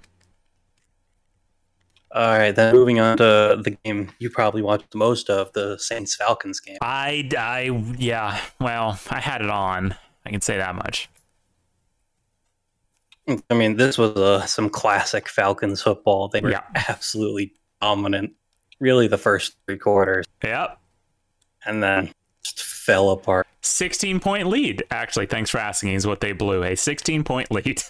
[2.14, 5.78] All right, then moving on to the game you probably watched the most of, the
[5.78, 6.76] Saints Falcons game.
[6.82, 8.40] I, I, yeah.
[8.60, 9.97] Well, I had it on.
[10.24, 11.09] I can say that much.
[13.28, 16.28] I mean, this was uh, some classic Falcons football.
[16.28, 16.62] They were Yeah.
[16.89, 18.32] absolutely dominant,
[18.81, 20.78] really, the first three quarters, Yep.
[21.65, 22.12] and then
[22.44, 23.47] just fell apart.
[23.61, 24.82] 16 point lead.
[24.90, 25.94] Actually, thanks for asking.
[25.94, 26.65] Is what they blew.
[26.65, 27.82] A 16 point lead.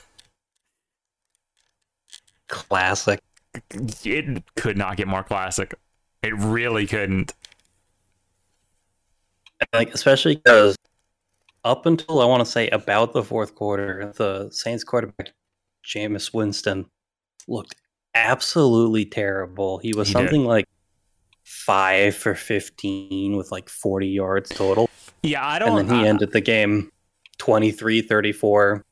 [2.49, 3.21] Classic.
[4.05, 5.75] It could not get more classic.
[6.23, 7.33] It really couldn't.
[9.73, 10.77] Like, especially because
[11.65, 15.33] up until I want to say about the fourth quarter, the Saints quarterback,
[15.85, 16.87] Jameis Winston,
[17.49, 17.75] looked
[18.15, 19.79] absolutely terrible.
[19.79, 20.19] He was He did.
[20.21, 20.67] something like
[21.45, 24.89] five for 15 with like 40 yards total.
[25.23, 25.79] Yeah, I don't.
[25.79, 26.91] And then he I- ended the game
[27.39, 28.85] 23 34.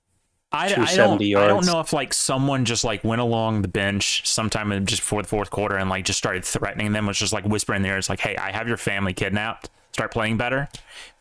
[0.53, 4.27] I, I, don't, I don't know if like someone just like went along the bench
[4.27, 7.33] sometime in- just before the fourth quarter and like just started threatening them, was just
[7.33, 9.71] like whispering in their ears, like, "Hey, I have your family kidnapped.
[9.93, 10.69] Start playing better."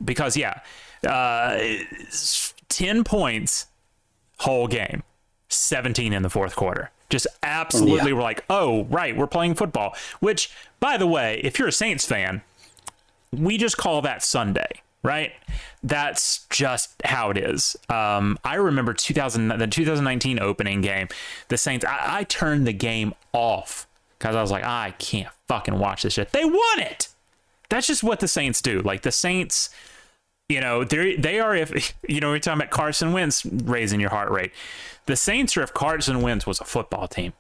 [0.04, 0.62] Because yeah,
[1.08, 1.60] uh,
[2.70, 3.68] ten points
[4.40, 5.04] whole game,
[5.50, 6.92] seventeen in the fourth quarter.
[7.10, 8.16] Just absolutely, Yeah.
[8.18, 12.06] we're like, "Oh, right, we're playing football." Which, by the way, if you're a Saints
[12.06, 12.42] fan,
[13.32, 14.70] we just call that Sunday,
[15.04, 15.34] right?
[15.82, 17.76] That's just how it is.
[17.90, 21.08] Um, I remember 2000, the 2019 opening game,
[21.48, 21.84] the Saints.
[21.86, 26.14] I, I turned the game off because I was like, I can't fucking watch this
[26.14, 26.32] shit.
[26.32, 27.08] They won it.
[27.70, 28.82] That's just what the Saints do.
[28.82, 29.70] Like the Saints,
[30.50, 34.10] You know, they they are if you know we're talking about Carson Wentz raising your
[34.10, 34.52] heart rate.
[35.06, 37.34] The Saints are if Carson Wentz was a football team,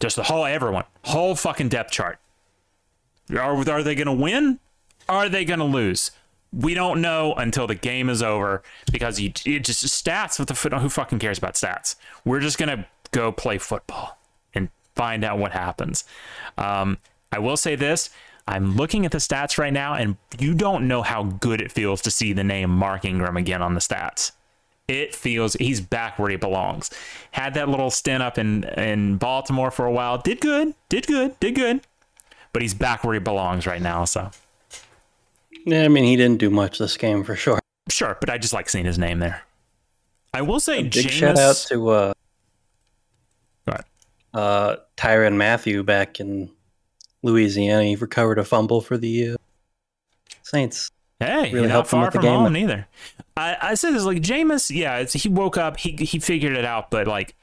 [0.00, 2.18] just the whole everyone, whole fucking depth chart.
[3.30, 4.60] Are are they going to win?
[5.08, 6.12] Are they going to lose?
[6.52, 10.54] We don't know until the game is over because you it just stats with the
[10.54, 10.72] foot.
[10.72, 11.96] Who fucking cares about stats?
[12.24, 14.18] We're just going to go play football
[14.54, 16.04] and find out what happens.
[16.56, 16.98] Um,
[17.32, 18.10] I will say this.
[18.48, 22.00] I'm looking at the stats right now, and you don't know how good it feels
[22.02, 24.32] to see the name Mark Ingram again on the stats.
[24.86, 26.90] It feels he's back where he belongs.
[27.32, 30.18] Had that little stint up in, in Baltimore for a while.
[30.18, 31.80] Did good, did good, did good.
[32.52, 34.04] But he's back where he belongs right now.
[34.04, 34.30] So,
[35.64, 37.58] Yeah, I mean, he didn't do much this game for sure.
[37.88, 38.16] sure.
[38.20, 39.42] But I just like seeing his name there.
[40.32, 42.12] I will say, Big Jameis, shout out to uh,
[44.36, 46.50] uh, Tyrann Mathieu back in
[47.26, 47.84] Louisiana.
[47.84, 49.36] He recovered a fumble for the uh,
[50.42, 50.90] Saints.
[51.20, 52.32] Hey, Really not far from game.
[52.40, 52.86] home either.
[53.36, 56.64] I, I said this like Jameis, yeah, it's, he woke up, he he figured it
[56.64, 57.34] out, but like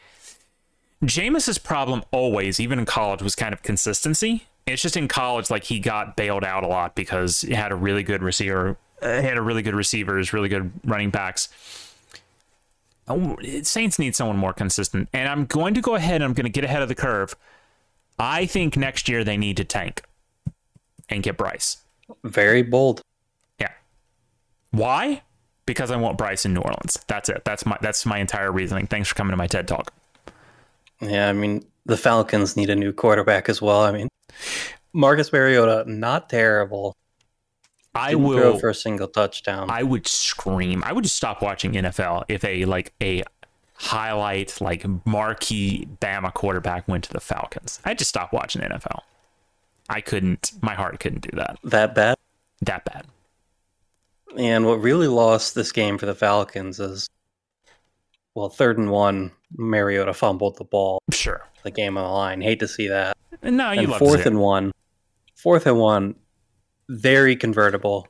[1.04, 4.46] Jameis's problem always, even in college, was kind of consistency.
[4.66, 7.76] It's just in college, like he got bailed out a lot because he had a
[7.76, 11.50] really good receiver, uh, he had a really good receivers, really good running backs.
[13.08, 16.16] Oh, Saints need someone more consistent, and I'm going to go ahead.
[16.16, 17.36] and I'm going to get ahead of the curve.
[18.20, 20.04] I think next year they need to tank
[21.10, 21.78] and get Bryce.
[22.24, 23.02] Very bold.
[23.60, 23.72] Yeah.
[24.72, 25.24] Why?
[25.66, 27.00] Because I want Bryce in New Orleans.
[27.08, 27.44] That's it.
[27.46, 28.88] That's my that's my entire reasoning.
[28.88, 29.94] Thanks for coming to my TED talk.
[31.02, 33.82] Yeah, I mean, the Falcons need a new quarterback as well.
[33.82, 34.08] I mean,
[34.94, 36.96] Marcus Mariota, not terrible.
[37.96, 39.70] I Didn't will throw for a single touchdown.
[39.70, 40.84] I would scream.
[40.86, 43.24] I would just stop watching NFL if a like a
[43.84, 47.82] highlight like marquee Bama quarterback went to the Falcons.
[47.84, 49.02] I'd just stopped watching NFL.
[49.90, 51.60] I couldn't my heart couldn't do that.
[51.66, 52.18] that bad.
[52.62, 53.06] That bad.
[54.38, 57.10] And what really lost this game for the Falcons is,
[58.36, 61.00] well, third and one, Mariota fumbled the ball.
[61.12, 61.46] Sure.
[61.64, 62.42] The game on the line.
[62.42, 63.18] Hate to see that.
[63.44, 64.72] No, you and love fourth and one,
[65.36, 66.16] fourth and one,
[66.88, 68.08] very convertible.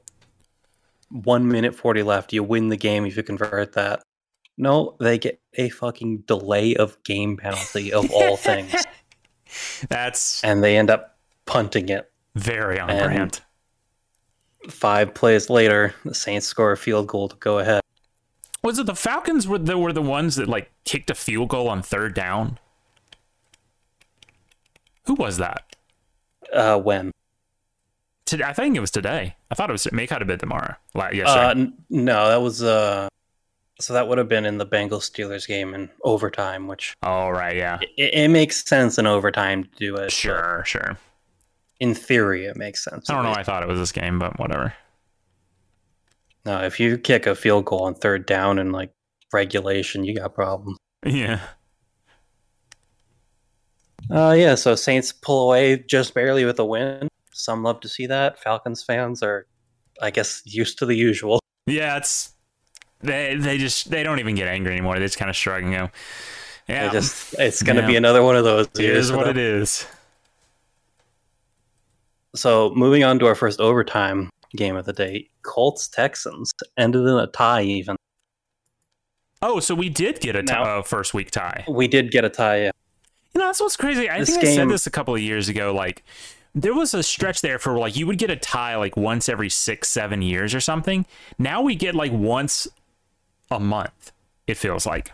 [1.10, 2.32] One minute forty left.
[2.32, 4.04] You win the game if you convert that.
[4.58, 8.74] No, they get a fucking delay of game penalty of all things,
[9.90, 12.12] That's and they end up punting it.
[12.36, 13.42] very on And- brand.
[14.70, 17.82] Five plays later, the Saints score a field goal to go ahead.
[18.64, 21.68] Was it the Falcons were the, were the ones that like kicked a field goal
[21.68, 22.60] on third down?
[25.06, 25.76] Who was that?
[26.54, 27.12] Uh, when?
[28.26, 29.36] Today, I think it was today.
[29.52, 30.76] I thought it was it may have been tomorrow.
[30.96, 33.10] Like Uh, n- no, that was uh.
[33.84, 37.56] So that would have been in the Bengals Steelers game in overtime, which oh right,
[37.56, 37.80] yeah.
[37.98, 40.10] it, it makes sense in overtime to do it.
[40.10, 40.98] Sure, sure.
[41.82, 43.10] In theory, it makes sense.
[43.10, 43.32] I don't know.
[43.32, 44.74] why I thought it was this game, but whatever.
[46.46, 48.94] No, if you kick a field goal on third down in like
[49.34, 50.78] regulation, you got problems.
[51.06, 51.42] Yeah.
[54.10, 54.56] Uh, yeah.
[54.56, 57.10] So Saints pull away just barely with a win.
[57.34, 58.42] Some love to see that.
[58.42, 59.46] Falcons fans are,
[60.02, 61.42] I guess, used to the usual.
[61.66, 62.33] Yeah, it's
[63.04, 64.98] they they just they don't even get angry anymore.
[64.98, 65.90] They just kind of shrug and go,
[66.68, 67.88] They "Yeah, just it's going to Yeah.
[67.88, 68.68] be another one of those.
[68.76, 69.86] it is what it is."
[72.36, 77.08] So moving on to our first overtime game of the day, Colts Texans ended in
[77.16, 77.62] a tie.
[77.64, 77.96] Even
[79.42, 81.66] Oh, so we did get a t- Now- uh, first week tie.
[81.68, 82.62] we did get a tie.
[82.64, 82.72] Yeah.
[83.36, 84.10] You know, that's what's crazy.
[84.10, 85.74] I This think I said this a couple of years ago.
[85.74, 86.04] Like,
[86.56, 89.50] there was a stretch there for like you would get a tie like once every
[89.50, 91.06] six, seven years or something.
[91.40, 92.68] Now we get like once
[93.52, 94.12] a month.
[94.48, 95.12] It feels like.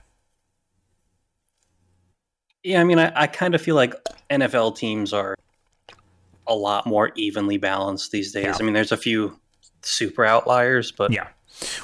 [2.64, 3.94] Yeah, I mean, I, I kind of feel like
[4.30, 5.36] NFL teams are
[6.48, 8.46] a lot more evenly balanced these days.
[8.46, 8.58] Yeah.
[8.60, 9.40] I mean, there's a few
[9.82, 11.28] super outliers, but Yeah.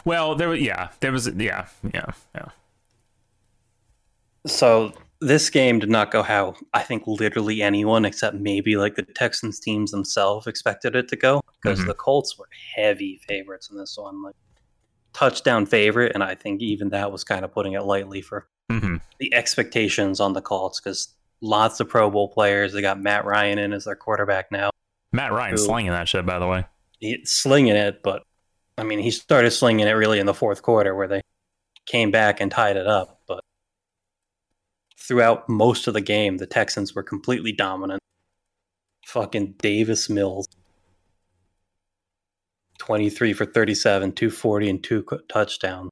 [0.06, 2.06] Well, there was yeah, there was yeah, yeah,
[2.36, 2.46] yeah.
[4.46, 9.04] so this game did not go how I think literally anyone except maybe like the
[9.04, 11.88] Texans teams themselves expected it to go because Mhm.
[11.88, 14.36] the Colts were heavy favorites in this one, like
[15.16, 18.98] touchdown favorite, and I think even that was kind of putting it lightly for hmm
[19.20, 22.74] the expectations on the Colts because lots of Pro Bowl players.
[22.74, 24.72] They got Matt Ryan in as their quarterback now.
[25.14, 26.66] Matt Ryan Who- slinging that shit, by the way.
[27.00, 28.24] He's slinging it, but
[28.78, 31.22] I mean, he started slinging it really in the fourth quarter where they
[31.86, 33.22] came back and tied it up.
[33.28, 33.42] But
[35.00, 38.02] throughout most of the game, the Texans were completely dominant.
[39.08, 40.48] Fucking Davis Mills.
[42.86, 45.90] 23 for 37, 240, and two touchdowns.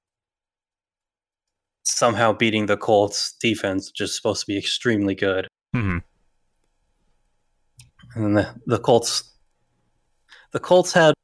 [1.83, 5.47] Somehow beating the Colts defense, which is supposed to be extremely good.
[5.73, 5.97] hmm
[8.15, 9.31] And the, the Colts
[10.51, 11.15] the Colts had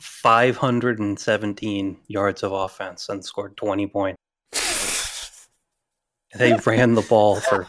[0.00, 4.18] 517 yards of offense and scored 20 points.
[6.34, 7.66] They ran the ball for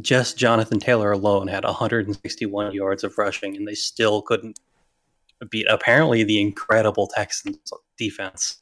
[0.00, 4.58] just Jonathan Taylor alone had 161 yards of rushing, and they still couldn't
[5.46, 7.58] beat apparently the incredible Texans
[7.96, 8.58] defense.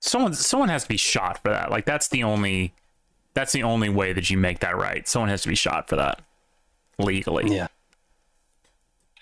[0.00, 1.70] Someone someone has to be shot for that.
[1.70, 2.74] Like that's the only
[3.34, 5.06] that's the only way that you make that right.
[5.06, 6.22] Someone has to be shot for that
[6.98, 7.54] legally.
[7.54, 7.68] Yeah.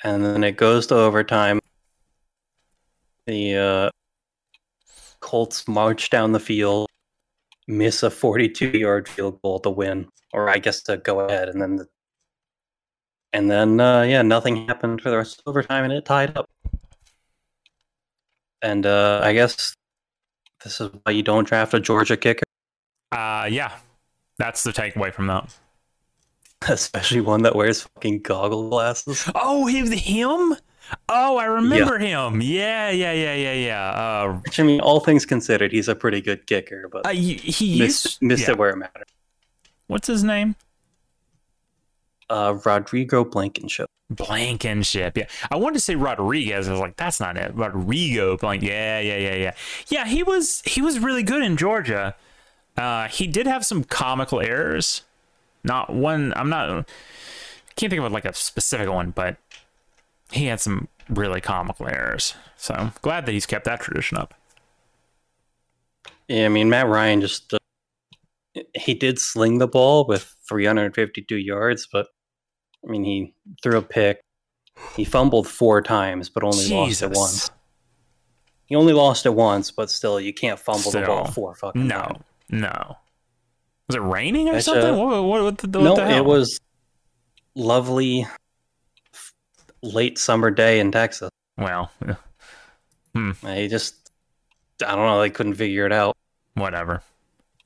[0.03, 1.61] And then it goes to overtime.
[3.27, 3.91] The uh,
[5.21, 6.89] Colts march down the field,
[7.67, 11.61] miss a 42 yard field goal to win, or I guess to go ahead, and
[11.61, 11.87] then the,
[13.35, 16.49] and then uh, yeah, nothing happened for the rest of overtime, and it tied up.
[18.63, 19.75] And uh, I guess
[20.63, 22.45] this is why you don't draft a Georgia kicker,
[23.13, 23.73] Uh yeah.
[24.39, 25.55] That's the takeaway from that.
[26.69, 29.31] especially one that wears fucking goggle glasses.
[29.35, 30.57] Oh, him him?
[31.09, 32.41] Oh, I remember him.
[32.41, 33.91] Yeah, yeah, yeah, yeah, yeah.
[33.91, 37.35] Uh, Which I mean, all things considered, he's a pretty good kicker, but uh he
[37.35, 38.53] he missed, used missed yeah.
[38.53, 39.11] it where it mattered.
[39.87, 40.57] What's his name?
[42.31, 43.89] Uh, Rodrigo Blankenship.
[44.11, 45.17] Blankenship.
[45.17, 45.27] Yeah.
[45.51, 46.69] I wanted to say Rodriguez.
[46.69, 47.55] I was like, that's not it.
[47.55, 48.63] Rodrigo Blank.
[48.63, 49.55] Yeah, yeah, yeah, yeah.
[49.89, 52.15] Yeah, he was he was really good in Georgia.
[52.77, 55.03] Uh, he did have some comical errors.
[55.63, 56.89] Not one I'm not
[57.77, 59.37] can't think of like a specific one, but
[60.31, 62.35] he had some really comical errors.
[62.57, 64.35] So glad that he's kept that tradition up.
[66.29, 67.59] Yeah, I mean Matt Ryan just uh,
[68.75, 72.09] he did sling the ball with 352 yards, but
[72.87, 74.21] I mean he threw a pick.
[74.97, 77.51] He fumbled four times, but only lost it once.
[78.67, 82.01] He only lost it once, but still, you can't fumble the ball four fucking No,
[82.01, 82.19] times.
[82.51, 82.59] no.
[82.69, 82.97] No.
[83.89, 84.95] Was it raining or That's, something?
[84.95, 86.59] uh, what, what, what, the, what no, it was
[87.55, 88.27] lovely
[89.13, 89.33] f-
[89.83, 91.29] late summer day in Texas.
[91.59, 92.15] Well, eh,
[93.43, 94.11] They just,
[94.85, 96.17] I don't know, they couldn't figure it out.
[96.55, 97.03] whatever.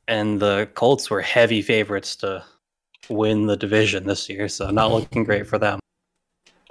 [0.08, 2.44] and the Colts were heavy favorites to
[3.10, 5.80] win the division this year, so not looking great for them.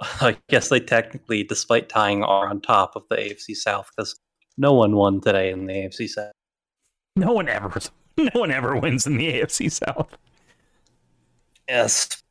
[0.00, 4.18] I guess they technically, despite tying, are on top of the AFC South because
[4.56, 6.32] no one won today in the AFC South.
[7.16, 7.80] No one ever,
[8.16, 10.16] no one ever wins in the AFC South.
[11.68, 12.22] Yes,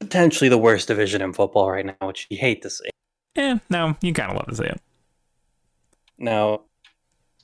[0.00, 2.90] potentially the worst division in football right now, which you hate to see.
[3.36, 4.80] Eh, no, you kind of love to see it.
[6.18, 6.62] Now,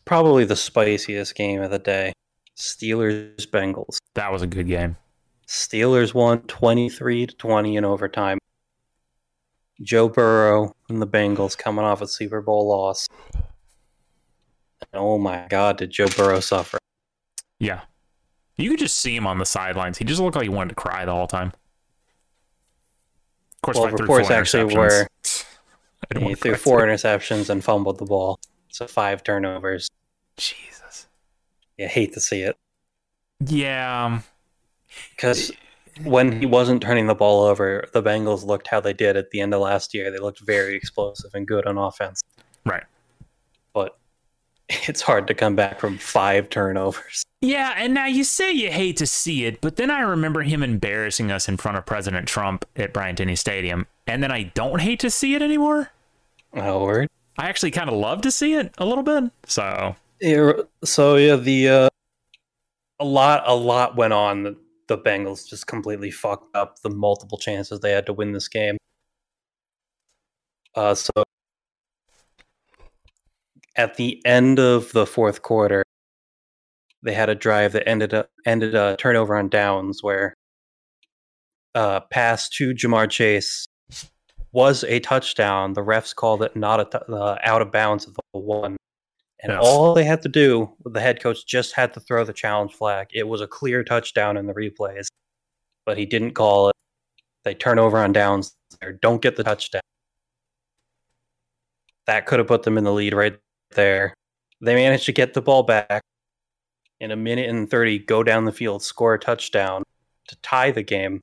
[0.04, 2.12] probably the spiciest game of the day:
[2.56, 3.98] Steelers Bengals.
[4.14, 4.96] That was a good game.
[5.52, 8.38] Steelers won 23 to 20 in overtime.
[9.82, 13.06] Joe Burrow and the Bengals coming off a Super Bowl loss.
[13.34, 13.42] And
[14.94, 16.78] oh my God, did Joe Burrow suffer?
[17.58, 17.82] Yeah,
[18.56, 19.98] you could just see him on the sidelines.
[19.98, 21.52] He just looked like he wanted to cry the whole time.
[23.56, 25.06] Of course, Well, reports actually were
[26.18, 28.40] he threw four interceptions and fumbled the ball.
[28.70, 29.90] So five turnovers.
[30.38, 31.08] Jesus.
[31.76, 32.56] You hate to see it
[33.40, 34.24] Yeah, um,
[35.16, 35.52] because
[36.04, 39.40] when he wasn't turning the ball over, the Bengals looked how they did at the
[39.40, 40.10] end of last year.
[40.10, 42.22] They looked very explosive and good on offense,
[42.64, 42.84] right.
[43.72, 43.98] but
[44.68, 47.24] it's hard to come back from five turnovers.
[47.40, 50.62] Yeah, and now you say you hate to see it, but then I remember him
[50.62, 54.80] embarrassing us in front of President Trump at Bryant Denny Stadium, and then I don't
[54.80, 55.90] hate to see it anymore.
[56.54, 57.08] Oh, word.
[57.38, 59.24] I actually kind of love to see it a little bit.
[59.46, 60.52] So Yeah,
[60.84, 61.88] so yeah, the uh,
[63.00, 64.56] a lot a lot went on.
[64.88, 68.76] The, Bengals just completely fucked up the multiple chances they had to win this game.
[70.74, 71.10] Uh, so
[73.76, 75.82] at the end of the fourth quarter,
[77.02, 80.34] they had a drive that ended up ended a turnover on downs where
[81.74, 83.66] uh, pass to Ja'Marr Chase
[84.52, 85.72] was a touchdown.
[85.72, 88.76] The refs called it not a t- uh, out of bounds of the one.
[89.42, 89.60] And Yes.
[89.60, 93.08] all they had to do, the head coach just had to throw the challenge flag.
[93.12, 95.08] It was a clear touchdown in the replays,
[95.84, 96.76] but he didn't call it.
[97.44, 99.82] They turn over on downs there, don't get the touchdown.
[102.06, 103.36] That could have put them in the lead right
[103.70, 104.14] there.
[104.60, 106.02] They managed to get the ball back
[107.00, 109.82] in a minute and 30, go down the field, score a touchdown
[110.28, 111.20] to tie the game,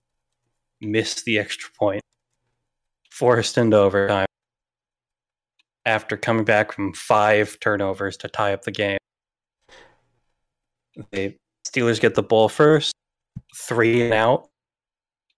[0.82, 2.02] miss the extra point,
[3.10, 4.26] forced into overtime
[5.86, 8.98] after coming back from five turnovers to tie up the game.
[11.12, 11.36] The
[11.68, 12.94] Steelers get the ball first,
[13.56, 14.50] three and out.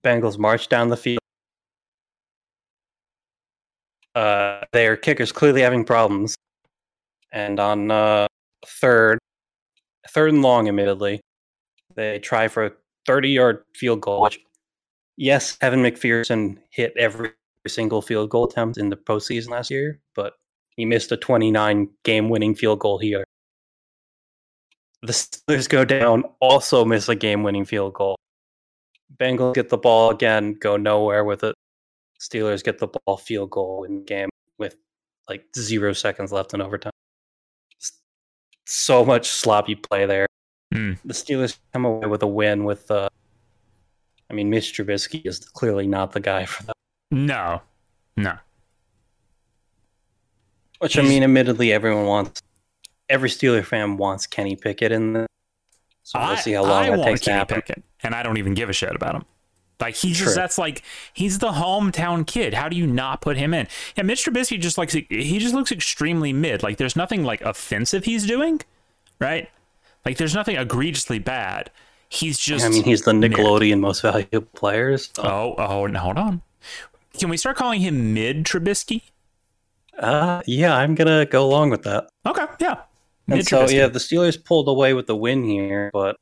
[0.04, 1.20] Bengals march down the field.
[4.16, 6.36] Uh, their kicker's clearly having problems.
[7.32, 8.28] And on uh,
[8.66, 9.20] third,
[10.10, 11.22] third and long, admittedly,
[11.96, 12.72] they try for a
[13.06, 14.40] 30 yard field goal, which,
[15.18, 17.32] yes, Evan McPherson hit every
[17.70, 20.34] single field goal attempt in the postseason last year, but
[20.78, 23.26] He missed a 29 game winning field goal here.
[25.04, 28.16] The Steelers go down, also miss a game winning field goal.
[29.18, 31.56] Bengals get the ball again, go nowhere with it.
[32.22, 34.78] Steelers get the ball, field goal in the game with
[35.28, 36.92] like zero seconds left in overtime.
[38.66, 40.28] So much sloppy play there.
[40.74, 40.98] Mm.
[41.04, 43.10] The Steelers come away with a win with uh
[44.30, 46.76] I mean Mitch Trubisky is clearly not the guy for that.
[47.12, 47.62] No,
[48.16, 48.34] no.
[50.80, 52.42] Which I mean, admittedly, everyone wants.
[53.10, 55.28] Every Steeler fan wants Kenny Pickett in there.
[56.04, 57.56] So we'll I, see how long I that want takes to Kenny happen.
[57.62, 59.26] Pickett, and I don't even give a shit about him.
[59.80, 60.84] Like he's just that's like
[61.14, 62.54] he's the hometown kid.
[62.54, 63.68] How do you not put him in?
[63.96, 66.62] Yeah, Mitch Trubisky just like he just looks extremely mid.
[66.64, 68.62] Like there's nothing like offensive he's doing,
[69.20, 69.50] right?
[70.06, 71.72] Like there's nothing egregiously bad.
[72.10, 73.32] He's just I mean, he's the mid.
[73.34, 75.10] Nickelodeon most valuable players.
[75.16, 76.42] So, Oh, oh, no, hold on.
[77.22, 79.04] Can we start calling him mid Trubisky?
[80.00, 82.08] uh, yeah, I'm gonna go along with that.
[82.26, 82.82] Okay, yeah.
[83.28, 86.16] And so, yeah, the Steelers pulled away with the win here, but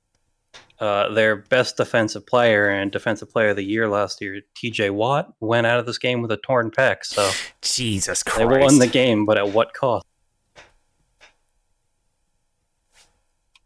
[0.81, 4.89] uh, their best defensive player and defensive player of the year last year, T.J.
[4.89, 7.05] Watt, went out of this game with a torn pec.
[7.05, 7.31] So
[7.61, 10.05] Jesus Christ, they won the game, but at what cost?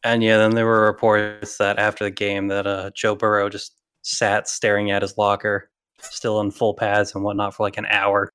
[0.03, 3.75] And yeah, then there were reports that after the game that uh, Joe Burrow just
[4.03, 5.71] sat staring at his locker,
[6.11, 8.31] still in full pads and whatnot, for like an hour.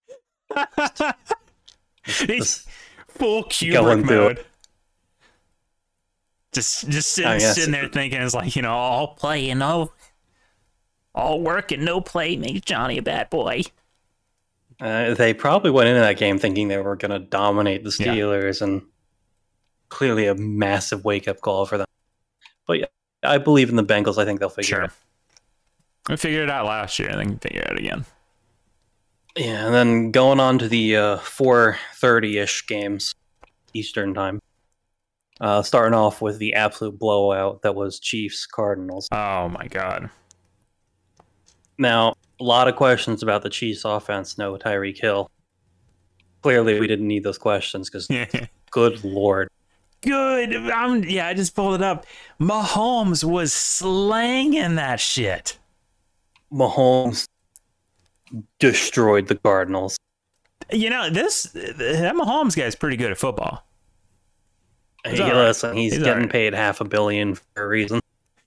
[2.04, 2.66] He's This-
[3.08, 4.44] full Kubrick mode.
[6.52, 9.92] Just, just sitting, Oh, sitting there thinking, it's like you know, all play and no,
[11.14, 13.62] all work and no play makes Johnny a bad boy.
[14.80, 18.14] Uh, they probably went into that game thinking they were going to dominate the Yeah.
[18.14, 18.82] Steelers, and
[19.90, 21.86] clearly a massive wake up call for them.
[22.66, 22.86] But yeah,
[23.22, 24.18] I believe in the Bengals.
[24.18, 24.92] I think they'll figure it out.
[26.08, 28.04] We figured it out last year, and then figure it out again.
[29.36, 33.14] Yeah, and then going on to the uh, 4:30-ish games
[33.74, 34.40] Eastern time.
[35.40, 39.06] Uh, starting off with the absolute blowout that was Chiefs Cardinals.
[39.12, 40.10] Oh my god.
[41.78, 44.36] Now, a lot of questions about the Chiefs offense.
[44.36, 45.30] No Tyreek Hill.
[46.42, 48.08] Clearly, we didn't need those questions because,
[48.70, 49.48] good lord,
[50.00, 50.54] Good.
[50.54, 52.06] I'm, yeah, I just pulled it up.
[52.40, 55.58] Mahomes was slanging that shit.
[56.52, 57.28] Mahomes
[58.58, 59.96] destroyed the Cardinals.
[60.70, 63.64] You know, this that Mahomes guy's pretty good at football.
[65.06, 65.34] He's Hey, right.
[65.34, 66.32] listen, he's, He's getting right.
[66.32, 68.00] paid half a billion for a reason.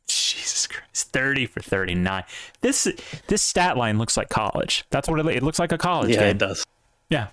[0.08, 2.24] Jesus Christ, thirty for thirty-nine.
[2.60, 2.88] This
[3.28, 4.84] this stat line looks like college.
[4.92, 6.30] That's what it, it looks like a college yeah, game.
[6.30, 6.64] it does.
[7.10, 7.28] Yeah,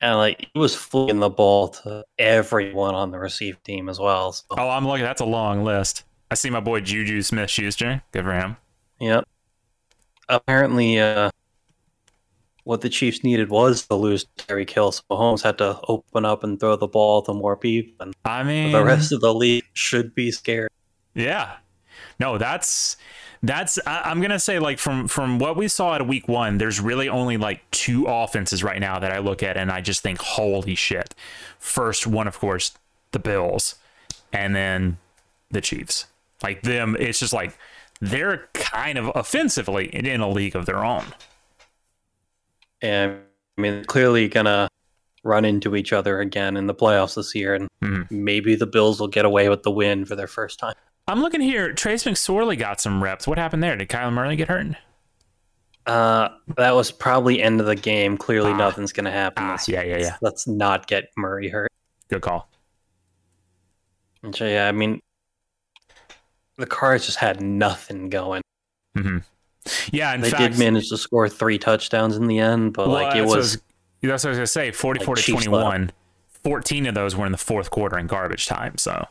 [0.00, 4.32] And like he was flinging the ball to everyone on the receive team as well.
[4.32, 5.04] So, Oh, I'm looking.
[5.04, 6.04] That's a long list.
[6.30, 8.02] I see my boy Juju Smith Schuster.
[8.12, 8.56] Good for him.
[9.00, 9.24] yep.
[10.28, 11.30] Apparently, uh,
[12.64, 16.44] what the Chiefs needed was to lose Terry Kill, so Mahomes had to open up
[16.44, 19.64] and throw the ball to more people, and I mean, the rest of the league
[19.72, 20.70] should be scared.
[21.14, 21.56] Yeah.
[22.20, 22.96] No, that's
[23.42, 26.78] that's I, I'm gonna say like from from what we saw at week one, there's
[26.78, 30.20] really only like two offenses right now that I look at and I just think,
[30.20, 31.14] holy shit.
[31.58, 32.72] First one, of course,
[33.12, 33.76] the Bills,
[34.32, 34.98] and then
[35.50, 36.06] the Chiefs.
[36.42, 37.56] Like them, it's just like
[38.00, 41.04] they're kind of offensively in a league of their own.
[42.82, 43.20] And
[43.58, 44.68] I mean, clearly gonna
[45.22, 48.10] run into each other again in the playoffs this year, and Mhm.
[48.10, 50.74] maybe the Bills will get away with the win for their first time.
[51.08, 51.72] I'm looking here.
[51.74, 53.26] Trace McSorley got some reps.
[53.26, 53.76] What happened there?
[53.76, 54.76] Did Kyler Murray get hurt?
[55.86, 58.16] Uh, that was probably end of the game.
[58.16, 58.56] Clearly, Ah.
[58.56, 59.42] nothing's gonna happen.
[59.44, 60.16] Ah, yeah, yeah, yeah.
[60.22, 61.70] Let's not get Murray hurt.
[62.08, 62.48] Good call.
[64.34, 65.00] So, yeah, I mean,
[66.60, 68.42] the Cards just had nothing going.
[68.96, 69.18] hmm
[69.92, 73.14] Yeah, in they fact, did manage to score three touchdowns in the end, but like
[73.16, 73.58] it that's what I was
[74.02, 74.70] That's what I was gonna say.
[74.72, 75.92] Forty-four Like to Chiefs twenty-one.
[76.44, 78.78] Fourteen of those were in the fourth quarter in garbage time.
[78.78, 79.06] So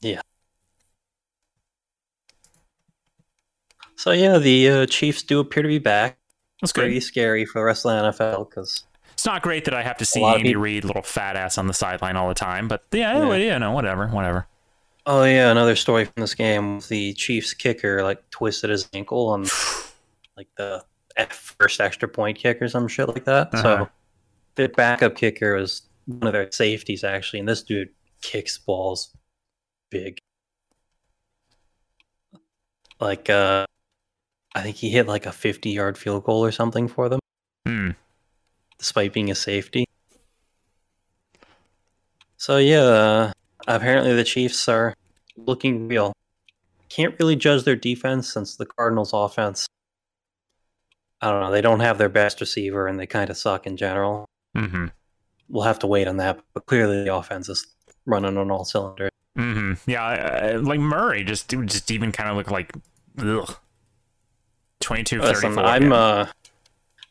[0.00, 0.20] yeah.
[3.96, 4.10] so.
[4.12, 6.18] Yeah, the uh, Chiefs do appear to be back.
[6.60, 7.00] that's Pretty good.
[7.02, 8.84] scary for the rest of the NFL because
[9.14, 11.66] It's not great that I have to see Andy people- Reid, little fat ass, on
[11.68, 12.68] the sideline all the time.
[12.68, 13.36] But yeah, Yeah.
[13.36, 14.46] yeah no, whatever, whatever.
[15.06, 19.42] Oh yeah, another story from this game: the Chiefs kicker like twisted his ankle on
[20.36, 20.84] like the
[21.30, 23.54] first extra point kick or some shit like that.
[23.54, 23.62] Uh-huh.
[23.62, 23.88] So
[24.54, 27.90] their backup kicker was one of their safeties actually, and this dude
[28.22, 29.14] kicks balls
[29.90, 30.18] big.
[33.00, 33.66] Like uh
[34.54, 37.20] I think he hit like a 50 yard field goal or something for them,
[37.66, 37.90] Hmm.
[38.78, 39.86] despite being a safety.
[42.36, 43.32] So yeah, uh,
[43.66, 44.94] apparently the Chiefs are
[45.36, 46.12] looking real.
[46.88, 49.66] Can't really judge their defense since the Cardinals' offense
[51.22, 51.52] I don't know.
[51.52, 54.28] They don't have their best receiver, and they kind of suck in general.
[54.56, 54.86] Mm-hmm.
[55.48, 56.40] We'll have to wait on that.
[56.52, 57.64] But clearly, the offense is
[58.04, 59.10] running on all cylinders.
[59.38, 59.88] Mm-hmm.
[59.88, 62.72] Yeah, like Murray just just even kind of look like
[63.18, 63.56] ugh.
[64.80, 65.96] 22 Listen, I'm yeah.
[65.96, 66.26] uh,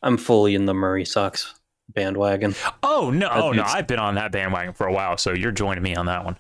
[0.03, 1.56] I'm fully in the Murray sucks
[1.93, 2.55] bandwagon.
[2.84, 5.51] oh no, that oh no, I've been on that bandwagon for a while, so you're
[5.51, 6.38] joining me on that one.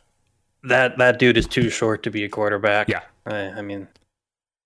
[0.63, 2.87] That that dude is too short to be a quarterback.
[2.87, 3.01] Yeah.
[3.25, 3.87] I, I mean,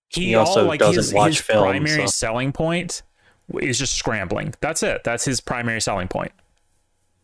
[0.08, 3.02] He, He also all, like doesn't his, watch his film, primary so- selling point
[3.60, 4.54] is just scrambling.
[4.60, 5.04] That's it.
[5.04, 6.32] That's his primary selling point.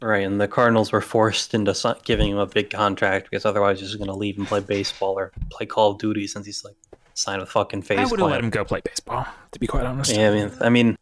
[0.01, 0.25] right.
[0.25, 1.75] And the Cardinals were forced into
[2.05, 5.33] giving him a big contract because otherwise he's going to leave and play baseball or
[5.51, 6.77] play Call of Duty since he's like
[7.15, 7.99] signed a fucking face.
[7.99, 10.15] I would have let him go play baseball, to be quite honest.
[10.15, 10.99] Yeah, I mean, I mean,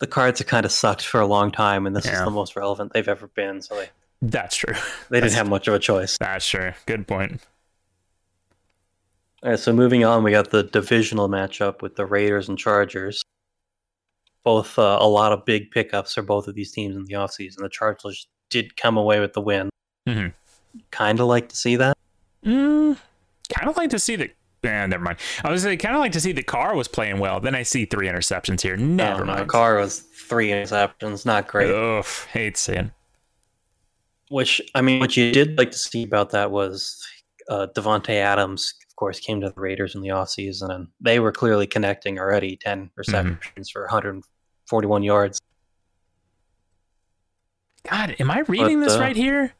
[0.00, 2.18] the Cards have kind of sucked for a long time, and this Yeah.
[2.18, 3.60] is the most relevant they've ever been.
[3.62, 3.88] So they,
[4.22, 4.74] That's true.
[5.10, 6.16] they didn't have much of a choice.
[6.18, 6.72] That's true.
[6.86, 7.40] Good point.
[9.42, 13.22] All right, so moving on, we got the divisional matchup with the Raiders and Chargers.
[14.42, 17.58] Both uh, a lot of big pickups for both of these teams in the offseason.
[17.58, 19.68] The Chargers did come away with the win.
[20.08, 20.32] Mhm.
[20.90, 21.96] Kind of like to see that.
[22.44, 22.96] Mm,
[23.52, 24.30] kind of like to see that.
[24.64, 25.18] Eh, never mind.
[25.44, 27.38] I was kind of like to see that Carr was playing well.
[27.40, 28.76] Then I see three interceptions here.
[28.76, 29.34] Never I don't know.
[29.34, 29.48] mind.
[29.48, 31.70] Carr was three interceptions, not great.
[31.70, 32.90] Ugh, hate seeing.
[34.30, 37.02] Which I mean, what you did like to see about that was
[37.48, 41.32] uh, Davante Adams, of course, came to the Raiders in the offseason, and they were
[41.32, 42.56] clearly connecting already.
[42.56, 45.40] Ten receptions for 141 yards.
[47.88, 49.54] God, am I reading But, this uh, right here?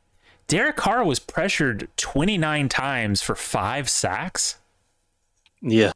[0.48, 4.58] Derek Carr was pressured 29 times for five sacks.
[5.60, 5.92] Yeah,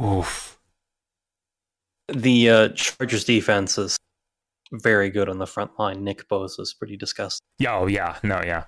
[0.00, 0.58] Oof.
[2.08, 3.96] the uh, Chargers defense is
[4.72, 6.04] very good on the front line.
[6.04, 7.44] Nick Bosa is pretty disgusting.
[7.58, 8.64] Yeah, oh yeah, no, yeah.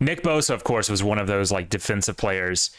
[0.00, 2.70] Nick Bosa, of course, was one of those like defensive players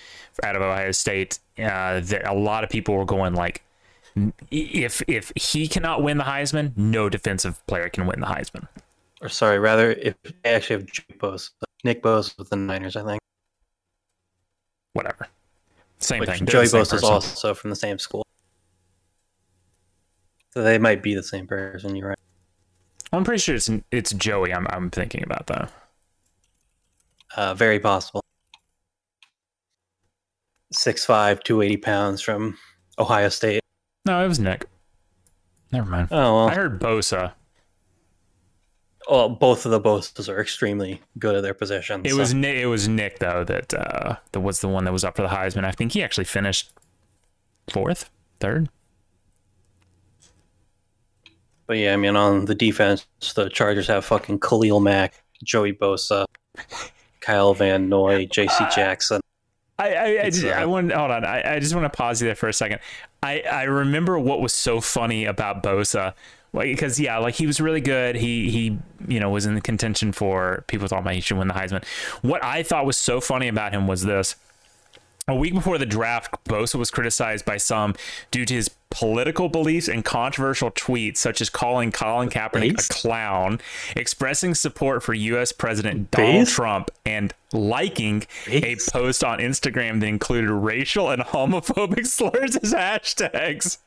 [0.44, 3.64] out of Ohio State uh, that a lot of people were going like,
[4.52, 8.68] if if he cannot win the Heisman, no defensive player can win the Heisman.
[9.22, 11.50] Or sorry, rather, if they actually have Joey Bosa,
[11.84, 13.20] Nick Bosa with the Niners, I think.
[14.94, 15.28] Whatever,
[16.00, 16.46] same Which thing.
[16.46, 18.26] Joey Bosa is also from the same school.
[20.52, 21.96] So they might be the same person.
[21.96, 22.18] You're right.
[23.12, 24.54] I'm pretty sure it's it's Joey.
[24.54, 25.68] I'm I'm thinking about though.
[27.36, 28.24] Uh, very possible.
[30.74, 32.58] 6'5", 280 pounds from
[33.00, 33.62] Ohio State.
[34.06, 34.66] No, it was Nick.
[35.72, 36.10] Never mind.
[36.12, 37.34] Oh well, I heard Bosa.
[39.10, 42.06] Well, both of the Bosas are extremely good at their positions.
[42.06, 42.58] It so- was Nick.
[42.58, 45.30] It was Nick though that uh, that was the one that was up for the
[45.30, 45.64] Heisman.
[45.64, 46.72] I think he actually finished
[47.70, 48.10] fourth,
[48.40, 48.70] third.
[51.68, 53.06] But yeah, I mean, on the defense,
[53.36, 56.26] the Chargers have fucking Khalil Mack, Joey Bosa,
[57.22, 58.66] Kyle Van Noy, J.C.
[58.74, 59.22] Jackson.
[59.78, 61.24] I I, I, just, uh, I want hold on.
[61.26, 62.80] I, I just want to pause you there for a second.
[63.24, 66.14] I I remember what was so funny about Bosa,
[66.54, 68.16] like because yeah, like he was really good.
[68.16, 68.78] He he
[69.08, 71.86] you know was in the contention for people thought he should win the Heisman.
[72.22, 74.36] What I thought was so funny about him was this.
[75.28, 77.94] A week before the draft, Bosa was criticized by some
[78.32, 82.90] due to his political beliefs and controversial tweets, such as calling Colin Kaepernick Based?
[82.90, 83.62] a clown,
[83.96, 85.52] expressing support for U.S.
[85.52, 86.52] President Donald Based?
[86.52, 88.90] Trump, and liking Based?
[88.90, 93.78] a post on Instagram that included racial and homophobic slurs as hashtags.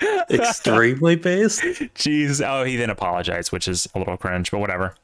[0.30, 1.60] Extremely based.
[1.60, 2.44] Jeez.
[2.46, 4.94] Oh, he then apologized, which is a little cringe, but whatever.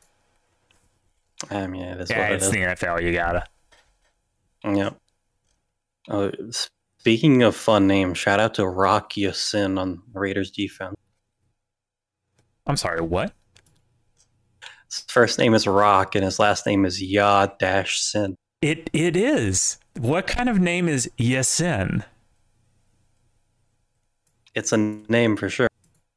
[1.51, 3.03] Um, I mean, it is Yeah, what it's the NFL.
[3.03, 3.45] You gotta.
[4.65, 4.91] Yeah.
[6.09, 10.97] Oh, speaking of fun names, shout out to Rock Yasin on Raiders defense.
[12.67, 13.01] I'm sorry.
[13.01, 13.33] What?
[14.89, 18.37] His first name is Rock, and his last name is Ya Dash Sin.
[18.63, 19.79] It it is.
[19.99, 22.05] What kind of name is Yasin?
[24.57, 25.69] It's a name for sure.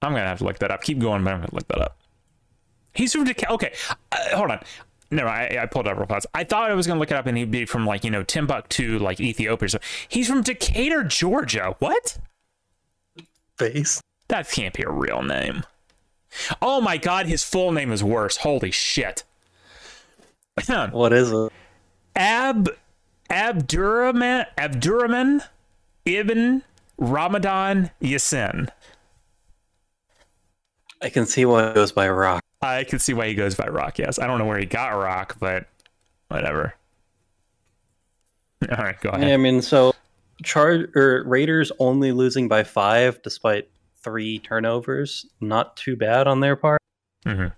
[0.02, 0.82] I'm gonna have to look that up.
[0.82, 1.98] Keep going, but I'm gonna look that up.
[2.94, 3.74] He's from Deca- Okay,
[4.12, 4.62] uh, hold on.
[5.12, 6.26] No, I, I pulled up real fast.
[6.34, 8.24] I thought I was gonna look it up and he'd be from like you know
[8.24, 9.70] Timbuktu, like Ethiopia.
[9.70, 11.76] So he's from Decatur, Georgia.
[11.80, 12.18] What?
[13.58, 14.02] Base.
[14.30, 15.64] That can't be a real name.
[16.62, 18.38] Oh my god, his full name is worse.
[18.38, 19.24] Holy shit.
[20.92, 21.52] What is it?
[22.16, 22.70] Ab
[23.30, 25.42] Abdurrahman Abdurrahman
[26.06, 26.64] Ibn
[27.00, 28.70] Ramadan Yasin.
[31.02, 32.44] I can see why he goes by Rock.
[32.62, 33.98] I can see why he goes by Rock.
[33.98, 35.66] Yes, I don't know where he got Rock, but
[36.28, 36.74] whatever.
[38.70, 39.94] All right, go Yeah, I mean, so
[40.44, 43.70] Char- or Raiders only losing by five despite
[44.04, 45.26] three turnovers.
[45.40, 46.82] Not too bad on their part.
[47.26, 47.54] Mhm.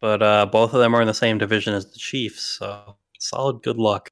[0.00, 3.62] But uh, both of them are in the same division as the Chiefs, so solid
[3.62, 4.10] good luck.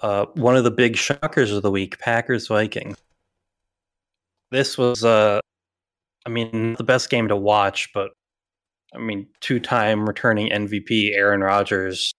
[0.00, 2.96] Uh, one of the big shockers of the week, Packers Vikings.
[4.50, 5.40] this was uh
[6.26, 8.12] I mean the best game to watch, but
[8.94, 12.12] I mean two-time returning MVP Aaron Rodgers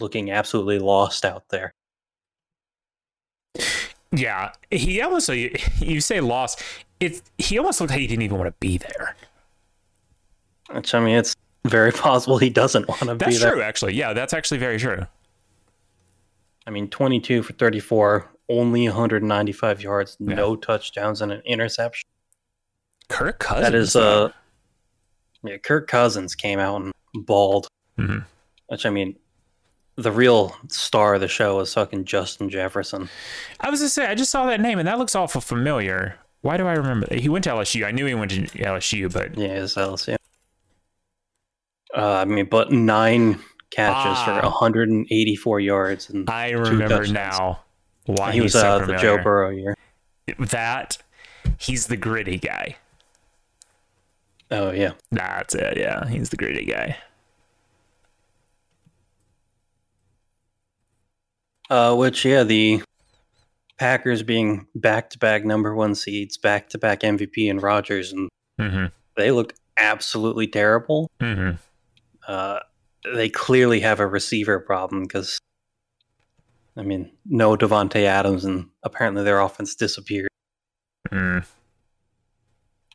[0.00, 1.72] looking absolutely lost out there.
[4.12, 6.62] Yeah, he almost you say lost.
[7.00, 9.16] It he almost looked like he didn't even want to be there.
[10.70, 11.34] Which I mean, it's
[11.64, 13.30] very possible he doesn't want to be there.
[13.30, 13.94] That's true, actually.
[13.94, 15.06] Yeah, that's actually very true.
[16.68, 20.34] I mean, 22 for 34, only 195 yards, Yeah.
[20.34, 22.06] no touchdowns, and an interception.
[23.08, 23.64] Kirk Cousins.
[23.64, 24.30] That is uh,
[25.42, 25.56] yeah.
[25.56, 26.92] Kirk Cousins came out and
[27.24, 27.68] balled.
[27.98, 28.26] Mhm.
[28.66, 29.16] Which I mean,
[29.96, 33.08] the real star of the show is fucking Justin Jefferson.
[33.60, 36.18] I was gonna say I just saw that name and that looks awful familiar.
[36.42, 37.06] Why do I remember?
[37.06, 37.18] that?
[37.20, 37.86] He went to LSU.
[37.86, 40.16] I knew he went to LSU, but Yeah, it's LSU.
[41.96, 43.40] Uh, I mean, but nine
[43.70, 44.42] catches for Ah.
[44.50, 47.60] 184 yards, and I remember now
[48.06, 48.96] why he was he's so uh, the.
[48.96, 49.74] Joe Burrow year.
[50.38, 50.98] That
[51.58, 52.76] he's the gritty guy.
[54.50, 54.92] Oh yeah.
[55.10, 55.76] That's it.
[55.76, 56.96] Yeah, he's the gritty guy.
[61.70, 62.82] Uh, which yeah, the
[63.78, 68.28] Packers being back-to-back number one seeds, back-to-back MVP and Rodgers, and
[68.58, 68.86] Mm-hmm.
[69.16, 71.08] they look absolutely terrible.
[71.20, 71.56] Mm-hmm.
[72.26, 72.58] Uh,
[73.14, 75.38] they clearly have a receiver problem because,
[76.76, 80.28] I mean, no Davante Adams, and apparently their offense disappeared.
[81.10, 81.44] Mm.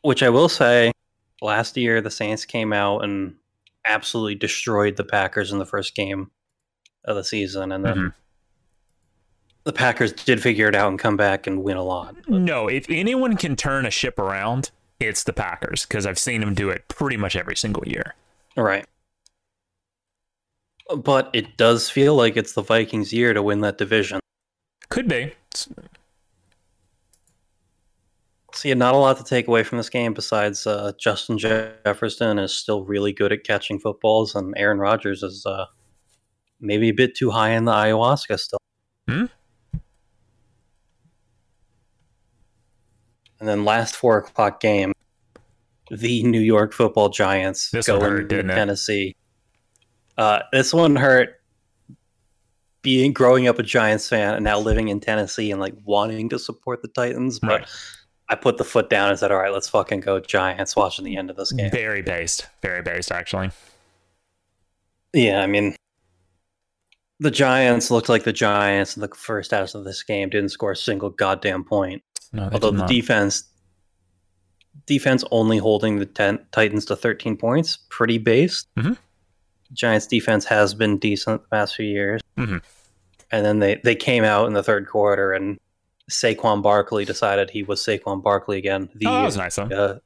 [0.02, 0.92] Which I will say,
[1.40, 3.36] last year the Saints came out and
[3.84, 6.30] absolutely destroyed the Packers in the first game
[7.04, 8.14] of the season, and then Mhm.
[9.64, 12.16] the Packers did figure it out and come back and win a lot.
[12.28, 14.70] No, if anyone can turn a ship around,
[15.00, 18.14] it's the Packers because I've seen them do it pretty much every single year.
[18.56, 18.86] Right.
[20.96, 24.20] But it does feel like it's the Vikings' year to win that division.
[24.88, 25.16] Could be.
[25.16, 25.68] It's-
[28.52, 32.52] See, not a lot to take away from this game besides uh, Justin Jefferson is
[32.54, 35.66] still really good at catching footballs, and Aaron Rodgers is uh,
[36.60, 38.60] maybe a bit too high in the ayahuasca still.
[39.08, 39.24] Hmm?
[43.40, 44.92] And then last four o'clock game,
[45.90, 48.42] the New York Football Giants This going hurt, to?
[48.44, 49.16] Tennessee.
[50.16, 51.40] Uh, this one hurt.
[52.82, 56.38] Being growing up a Giants fan and now living in Tennessee and like wanting to
[56.38, 57.68] support the Titans, but Right.
[58.28, 61.16] I put the foot down and said, "All right, let's fucking go Giants." Watching the
[61.16, 61.70] end of this game.
[61.70, 62.46] Very based.
[62.62, 63.50] Very based, actually.
[65.14, 65.76] Yeah, I mean,
[67.20, 70.28] the Giants looked like the Giants in the first half of this game.
[70.28, 72.02] Didn't score a single goddamn point.
[72.34, 73.44] No, Although the defense,
[74.86, 78.66] defense only holding the ten, Titans to 13 points, pretty based.
[78.76, 78.98] Mhm.
[79.74, 82.20] Giants defense has been decent the past few years.
[82.38, 82.62] Mhm.
[83.30, 85.58] And then they, they came out in the third quarter and
[86.10, 88.88] Saquon Barkley decided he was Saquon Barkley again.
[88.94, 89.64] The oh, that was nice though.
[89.64, 89.98] uh,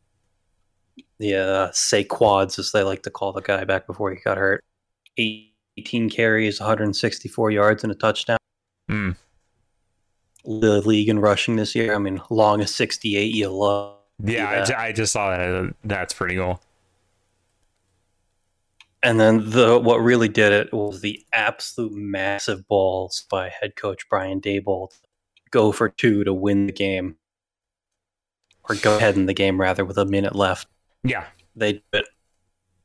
[1.19, 4.65] the uh, Saquads, as they like to call the guy back before he got hurt.
[5.19, 8.39] 18 carries, 164 yards, and a touchdown.
[8.89, 9.17] Mm.
[10.45, 11.95] The league in rushing this year.
[11.95, 13.97] I mean, long longest 68 you love.
[14.23, 15.75] Yeah, I, I just saw that.
[15.85, 16.61] That's pretty cool.
[19.03, 24.09] And then the what really did it was the absolute massive balls by head coach
[24.09, 24.89] Brian Daboll.
[25.51, 27.17] Go for two to win the game,
[28.69, 30.67] or go ahead in the game rather with a minute left.
[31.05, 31.25] Yeah.
[31.55, 32.09] They do it.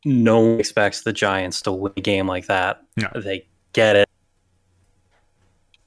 [0.06, 2.82] No one expects the Giants to win a game like that.
[2.96, 3.10] No.
[3.16, 4.10] They get it.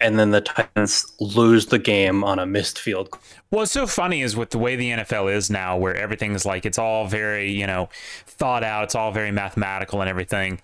[0.01, 3.11] And then the Titans lose the game on a missed field.
[3.11, 3.21] goal.
[3.49, 6.67] What's so funny is with the way the NFL is now, where everything is like
[6.67, 7.89] it's all very, you know,
[8.27, 8.85] thought out.
[8.85, 10.61] It's all very mathematical and everything.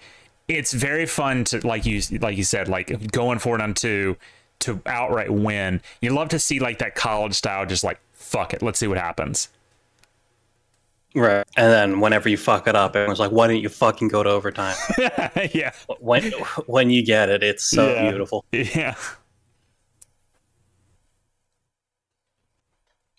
[0.49, 4.17] It's very fun to like you like you said, like going for it on two
[4.61, 5.81] to outright win.
[6.03, 8.99] You love to see like that college style, just like fuck it, let's see what
[8.99, 9.49] happens.
[11.15, 11.45] Right.
[11.57, 14.31] And then whenever you fuck it up, everyone's like, why didn't you fucking go to
[14.31, 14.75] overtime?
[15.53, 16.33] yeah, when
[16.67, 18.09] when you get it, it's so Yeah.
[18.09, 18.45] beautiful.
[18.53, 18.95] yeah,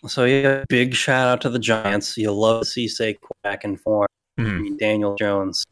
[0.06, 2.16] So yeah, big shout out to the Giants.
[2.18, 4.06] You love to see Saquon back in form.
[4.38, 4.60] I Mhm.
[4.60, 5.64] mean, Daniel Jones.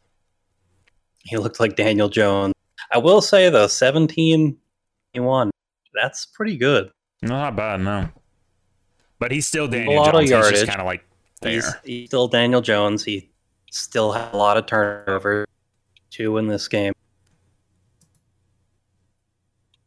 [1.25, 2.55] He looked like Daniel Jones.
[2.91, 4.59] I will say though, 17
[5.15, 5.51] 1.
[5.95, 6.91] That's pretty good.
[7.25, 8.09] not bad, no.
[9.21, 10.49] But he's still Daniel lot of Jones.
[10.51, 11.05] He's just kind of like
[11.45, 11.81] He's, there.
[11.85, 13.05] he's still Daniel Jones.
[13.05, 13.31] He
[13.71, 15.47] still had a lot of turnovers,
[16.11, 16.93] two in this game.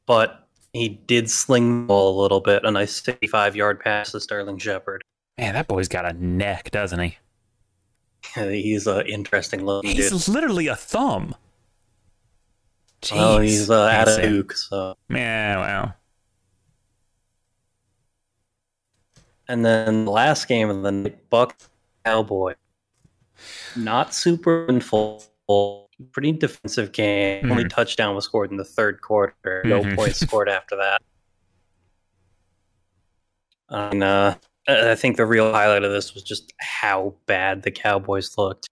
[0.06, 0.45] But
[0.76, 2.64] he did sling the ball a little bit.
[2.64, 5.04] A nice 65 yard pass to Sterling Shepard.
[5.38, 7.18] Man, that boy's got a neck, doesn't he?
[8.36, 10.12] He's an interesting looking dude.
[10.12, 11.36] He's literally a thumb.
[13.02, 13.44] Jeez.
[13.44, 15.94] he's uh, at a Duke, so Yeah, well.
[19.48, 21.56] And then the last game of the night, Buck
[22.04, 22.56] Cowboy.
[23.76, 25.24] Not super full,
[26.12, 27.52] pretty defensive game.
[27.52, 27.70] Only Mhm.
[27.70, 29.62] touchdown was scored in the third quarter.
[29.66, 29.96] No Mhm.
[29.96, 31.02] points scored after that.
[33.70, 34.36] And uh,
[34.68, 38.68] I think the real highlight of this was just how bad the Cowboys looked.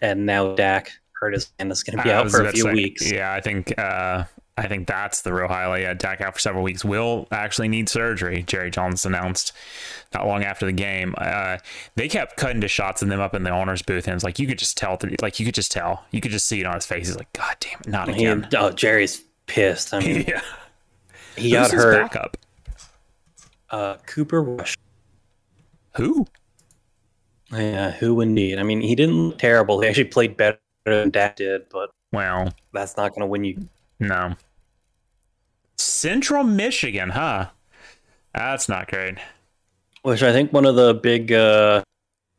[0.00, 2.64] And now Dak hurt his hand is going to be I out for a few
[2.64, 3.10] say, weeks.
[3.10, 4.24] Yeah, I think uh,
[4.58, 5.82] I think that's the real highlight.
[5.82, 6.84] Yeah, Dak out for several weeks.
[6.84, 8.42] Will actually need surgery.
[8.42, 9.52] Jerry Jones announced
[10.12, 11.14] not long after the game.
[11.16, 11.58] Uh,
[11.94, 14.38] they kept cutting to shots of them up in the owner's booth, and it's like
[14.40, 14.98] you could just tell.
[15.22, 16.04] Like you could just tell.
[16.10, 17.06] You could just see it on his face.
[17.06, 18.48] He's like, God damn it, not He- again.
[18.56, 19.94] oh, Jerry's pissed.
[19.94, 20.40] I mean, yeah,
[21.36, 22.02] he got Who's his hurt.
[22.12, 22.36] Backup.
[23.70, 24.74] Uh, Cooper Rush.
[25.96, 26.26] Who?
[27.52, 28.58] Yeah, who indeed?
[28.58, 29.80] I mean, he didn't look terrible.
[29.80, 33.68] He actually played better than Dak did, but Well, that's not going to win you.
[34.00, 34.34] no.
[35.78, 37.46] Central Michigan, huh?
[38.34, 39.16] That's not great.
[40.02, 41.82] Which I think one of the big uh,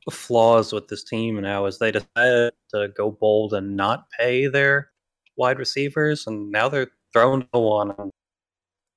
[0.10, 4.92] flaws with this team now is they decided to go bold and not pay their
[5.36, 8.12] wide receivers, and now they're throwing to one.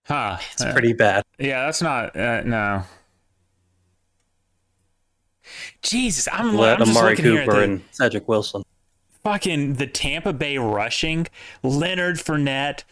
[0.07, 0.39] Huh?
[0.53, 1.23] It's Uh, pretty bad.
[1.39, 2.17] Yeah, that's not.
[2.17, 2.83] Uh, no.
[5.83, 8.63] Jesus, I'm, Let I'm just Amari looking here at Cooper the, and Cedric Wilson.
[9.25, 11.29] Fucking the Tampa Bay rushing,
[11.63, 12.83] Leonard Fournette,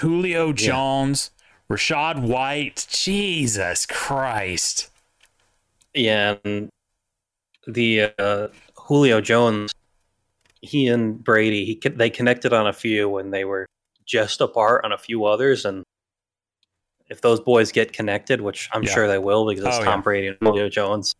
[0.00, 1.30] Julio Jones,
[1.70, 2.86] Rachaad White.
[2.90, 4.90] Jesus Christ.
[5.94, 6.68] Yeah, and
[7.66, 9.72] the uh, Julio Jones,
[10.60, 13.66] he and Brady, he they connected on a few when they were
[14.04, 15.84] just apart on a few others, and
[17.08, 18.92] if those boys get connected, which I'm Yeah.
[18.92, 20.02] sure they will because it's Oh, Tom yeah.
[20.02, 21.14] Brady and Julio Jones,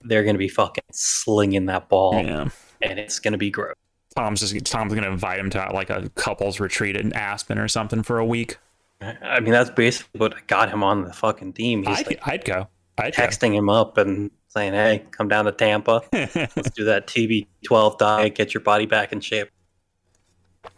[0.00, 2.48] they're going to be fucking slinging that ball, Yeah.
[2.82, 3.74] And it's going to be gross.
[4.16, 8.02] Tom's just Tom's gonna invite him to like a couples retreat in Aspen or something
[8.02, 8.58] for a week.
[9.00, 11.84] I mean, that's basically what got him on the fucking team.
[11.84, 12.68] He's I'd, like I'd go.
[12.98, 13.22] I'd go.
[13.22, 18.34] texting him up and saying, "Hey, come down to Tampa." Let's do that TB12 diet,
[18.34, 19.48] get your body back in shape.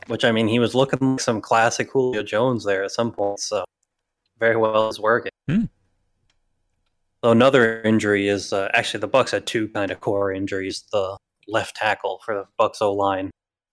[0.06, 3.40] Which, I mean, he was looking like some classic Julio Jones there at some point,
[3.40, 3.64] so
[4.38, 5.32] very well is working.
[5.48, 5.64] Hmm.
[7.24, 10.84] So another injury is uh, actually the Bucs had two kind of core injuries.
[10.92, 11.16] The
[11.48, 13.30] left tackle for the Bucs O line,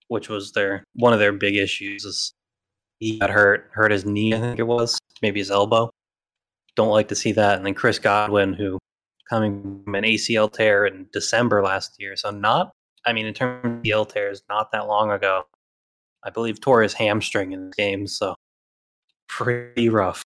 [0.08, 2.32] which was their one of their big issues, is
[2.98, 5.90] he got hurt, hurt his knee, I think it was, maybe his elbow.
[6.76, 7.56] Don't like to see that.
[7.56, 8.78] And then Chris Godwin, who
[9.28, 12.16] coming from an ACL tear in December last year.
[12.16, 12.72] So not,
[13.06, 15.44] I mean, in terms of ACL tears, not that long ago.
[16.22, 18.06] I believe tore his hamstring in the game.
[18.06, 18.34] So
[19.28, 20.22] pretty rough.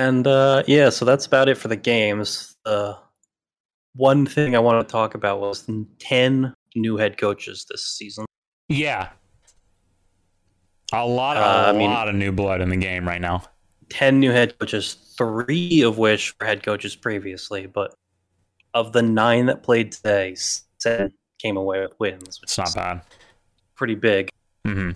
[0.00, 2.56] And uh, yeah, so that's about it for the games.
[2.64, 2.94] Uh,
[3.94, 5.68] one thing I want to talk about was
[5.98, 8.24] 10 new head coaches this season.
[8.68, 9.10] yeah.
[10.92, 13.20] A lot of Uh, a I mean- lot of new blood in the game right
[13.20, 13.42] now.
[13.90, 17.92] 10 new head coaches, three of which were head coaches previously, but
[18.74, 20.34] of the nine that played today,
[20.78, 23.02] seven came away with wins, which It's not bad.
[23.76, 24.30] pretty big.
[24.64, 24.92] hmm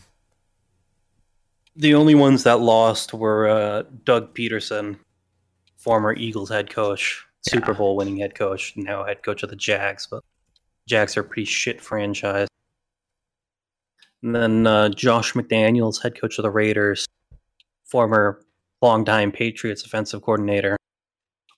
[1.76, 4.98] The only ones that lost were uh, Doug Pederson,
[5.76, 7.78] former Eagles head coach, Super Yeah.
[7.78, 10.22] Bowl winning head coach, now head coach of the Jags, but
[10.88, 12.48] Jags are a pretty shit franchise.
[14.22, 17.06] And then uh, Josh McDaniels, head coach of the Raiders,
[17.84, 18.40] former
[18.80, 20.76] longtime Patriots offensive coordinator,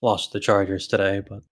[0.03, 1.43] lost to the Chargers today, but.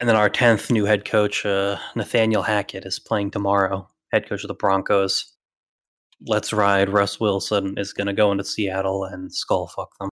[0.00, 3.88] And then our tenth new head coach, uh, Nathaniel Hackett, is playing tomorrow.
[4.12, 5.34] Head coach of the Broncos.
[6.26, 6.88] Let's ride.
[6.88, 10.10] Russ Wilson is going to go into Seattle and skull fuck them.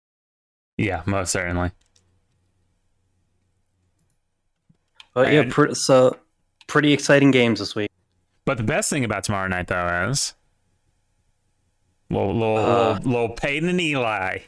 [0.79, 1.73] Yeah, most certainly.
[5.15, 6.17] But yeah, pre- so
[6.67, 7.91] pretty exciting games this week.
[8.45, 10.35] But the best thing about tomorrow night, though, is
[12.09, 14.39] little little, Uh, little, little Peyton and Eli.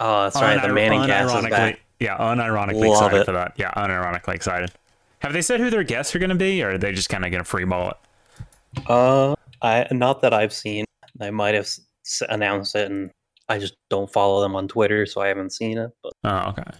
[0.00, 0.60] Oh, that's right.
[0.62, 1.80] The Manning cast is back.
[2.00, 3.24] Yeah, unironically Love excited it.
[3.26, 3.52] for that.
[3.56, 4.72] Yeah, unironically excited.
[5.20, 7.24] Have they said who their guests are going to be, or are they just kind
[7.24, 7.96] of going to freeball it?
[8.88, 10.84] Uh, I not that I've seen.
[11.18, 13.10] They might have s- announced it, and
[13.48, 15.90] I just don't follow them on Twitter, so I haven't seen it.
[16.02, 16.78] But Oh, okay.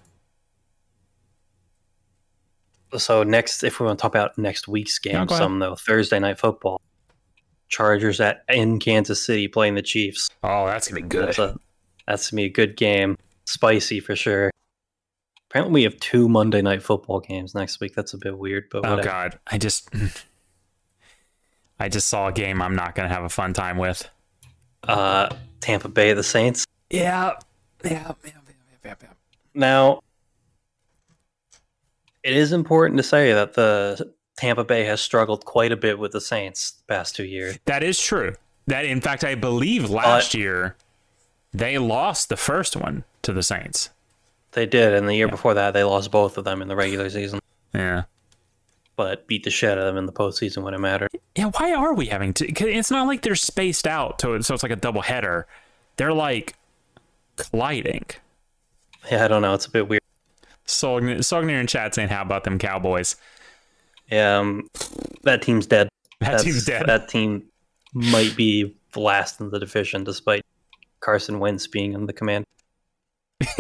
[2.98, 5.30] so next, if we want to talk about next week's game, ahead.
[5.30, 6.80] some though Thursday night football,
[7.68, 10.28] Chargers at in Kansas City playing the Chiefs.
[10.42, 11.28] Oh, that's gonna be good.
[11.28, 11.56] That's a
[12.06, 14.50] that's gonna be a good game, spicy for sure.
[15.50, 17.94] Apparently, we have two Monday night football games next week.
[17.94, 19.02] That's a bit weird, but Oh whatever.
[19.08, 19.88] God, I just,
[21.82, 24.08] I just saw a game I'm not gonna have a fun time with.
[24.84, 25.28] Uh,
[25.60, 26.64] Tampa Bay, the Saints.
[26.90, 27.32] Yeah,
[27.84, 28.32] yeah, yeah,
[28.84, 29.08] yeah, yeah.
[29.52, 30.00] Now,
[32.22, 36.12] it is important to say that the Tampa Bay has struggled quite a bit with
[36.12, 37.58] the Saints the past two years.
[37.64, 38.36] That is true.
[38.68, 40.76] That in fact, I believe last year
[41.52, 43.90] they lost the first one to the Saints.
[44.52, 47.10] They did, and the year before that, they lost both of them in the regular
[47.10, 47.40] season,
[47.74, 48.04] Yeah.
[49.02, 51.10] But beat the shit out of them in the postseason when it mattered.
[51.34, 52.46] Yeah, why are we having to?
[52.68, 55.46] it's not like they're spaced out, to, so it's like a double header.
[55.96, 56.54] They're like
[57.36, 58.06] colliding.
[59.10, 59.54] Yeah, I don't know.
[59.54, 60.02] It's a bit weird.
[60.66, 63.16] Sognir, Sognir in chat saying, "How about them Cowboys?"
[64.10, 64.68] Yeah, um,
[65.24, 65.88] that team's dead.
[66.20, 66.86] That That's- team's dead.
[66.86, 67.42] That team
[67.92, 70.44] might be last in the division, despite
[71.00, 72.44] Carson Wentz being in the command.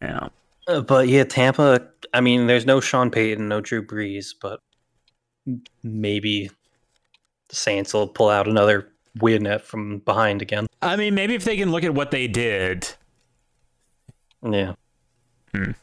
[0.00, 0.28] yeah,
[0.68, 1.88] Uh, but yeah, Tampa.
[2.14, 4.60] I mean, there's no Sean Payton, no Drew Brees, but
[5.82, 6.50] maybe
[7.48, 8.88] the Saints will pull out another
[9.20, 10.66] win at from behind again.
[10.80, 12.88] I mean, maybe if they can look at what they did,
[14.42, 14.74] Yeah.
[15.52, 15.74] maybe.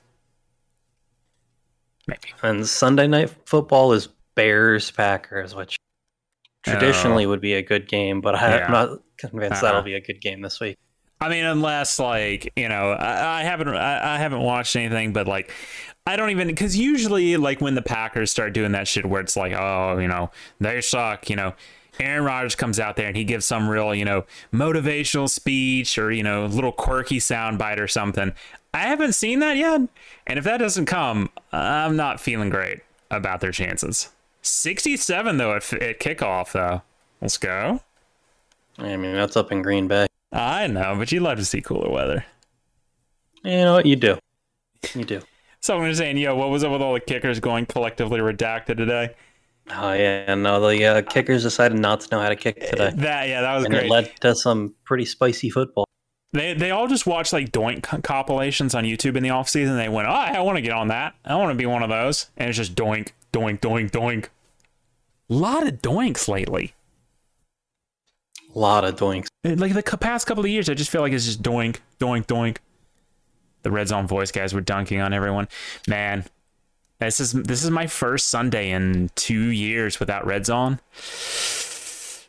[2.41, 5.77] And Sunday night football is Bears Packers, which
[6.65, 8.65] traditionally would be a good game, but I, Yeah.
[8.65, 9.61] I'm not convinced Uh-uh.
[9.61, 10.77] that'll be a good game this week.
[11.21, 15.27] I mean, unless like you know, I, I haven't I, I haven't watched anything, but
[15.27, 15.51] like
[16.05, 19.35] I don't even because usually like when the Packers start doing that shit where it's
[19.35, 21.53] like, oh, you know, they suck, you know.
[21.99, 24.23] Aaron Rodgers comes out there and he gives some real, you know,
[24.53, 28.33] motivational speech or, you know, little quirky soundbite or something.
[28.73, 29.81] I haven't seen that yet.
[30.25, 32.79] And if that doesn't come, I'm not feeling great
[33.11, 34.09] about their chances.
[34.41, 36.81] 67 though at, at kickoff though.
[37.21, 37.81] Let's go.
[38.77, 40.08] I mean, that's up in Green Bay.
[40.31, 42.25] I know, but you'd love to see cooler weather.
[43.43, 43.85] You know what?
[43.85, 44.17] You do.
[44.93, 45.21] You do.
[45.61, 49.15] Someone was saying, yo, what was up with all the kickers going collectively redacted today?
[49.71, 50.33] Oh, yeah.
[50.35, 52.91] No, the uh, kickers decided not to know how to kick today.
[52.95, 53.85] That, yeah, that was And great.
[53.85, 55.85] it led to some pretty spicy football.
[56.31, 59.77] They they all just watched like doink compilations on YouTube in the off season.
[59.77, 61.15] They went, oh, I want to get on that.
[61.25, 62.29] I want to be one of those.
[62.37, 64.25] And it's just doink, doink, doink, doink.
[65.29, 66.73] A lot of doinks lately.
[68.59, 69.27] Lot of doinks.
[69.45, 72.57] Like the past couple of years, I just feel like it's just doink, doink, doink.
[73.61, 75.47] The Red Zone voice guys were dunking on everyone.
[75.87, 76.25] Man,
[76.99, 80.81] this is this is my first Sunday in two years without Red Zone.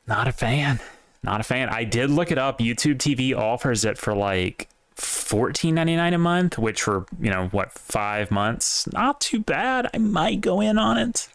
[0.06, 0.78] Not a fan.
[1.24, 1.68] Not a fan.
[1.68, 2.60] I did look it up.
[2.60, 7.48] YouTube TV offers it for like fourteen ninety nine a month, which for you know
[7.48, 9.90] what five months, not too bad.
[9.92, 11.28] I might go in on it.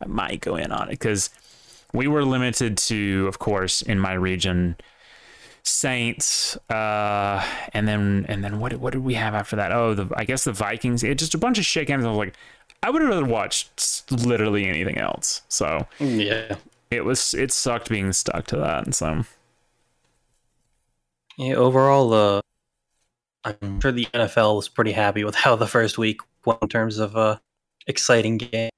[0.00, 1.30] I might go in on it because
[1.94, 4.76] we were limited to, of course, in my region,
[5.62, 7.42] Saints, uh,
[7.72, 9.72] and then and then what what did we have after that?
[9.72, 11.02] Oh, the I guess the Vikings.
[11.02, 12.04] It just a bunch of shit games.
[12.04, 12.34] I was like,
[12.82, 15.40] I would have rather watched literally anything else.
[15.48, 16.56] So Yeah.
[16.90, 18.84] it was it sucked being stuck to that.
[18.84, 19.24] And so
[21.38, 22.40] Yeah, overall, uh,
[23.44, 26.98] I'm sure the NFL was pretty happy with how the first week went in terms
[26.98, 27.38] of uh,
[27.86, 28.70] exciting game.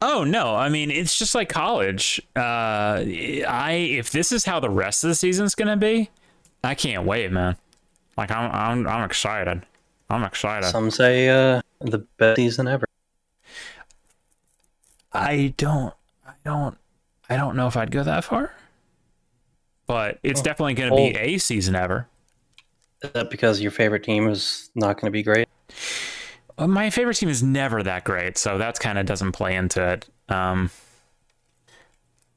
[0.00, 2.20] Oh no, I mean it's just like college.
[2.36, 6.10] Uh, I if this is how the rest of the season's gonna be,
[6.64, 7.56] I can't wait, man.
[8.16, 9.62] Like I'm I'm I'm excited.
[10.10, 10.68] I'm excited.
[10.68, 12.86] Some say uh, the best season ever.
[15.12, 15.94] I don't
[16.26, 16.76] I don't
[17.28, 18.52] I don't know if I'd go that far.
[19.86, 21.20] But it's definitely gonna be Oh.
[21.20, 22.08] a season ever.
[23.02, 25.48] Is that because your favorite team is not going to be great?
[26.58, 29.86] Uh, My favorite team is never that great, so that's kind of doesn't play into
[29.92, 30.08] it.
[30.28, 30.70] Um,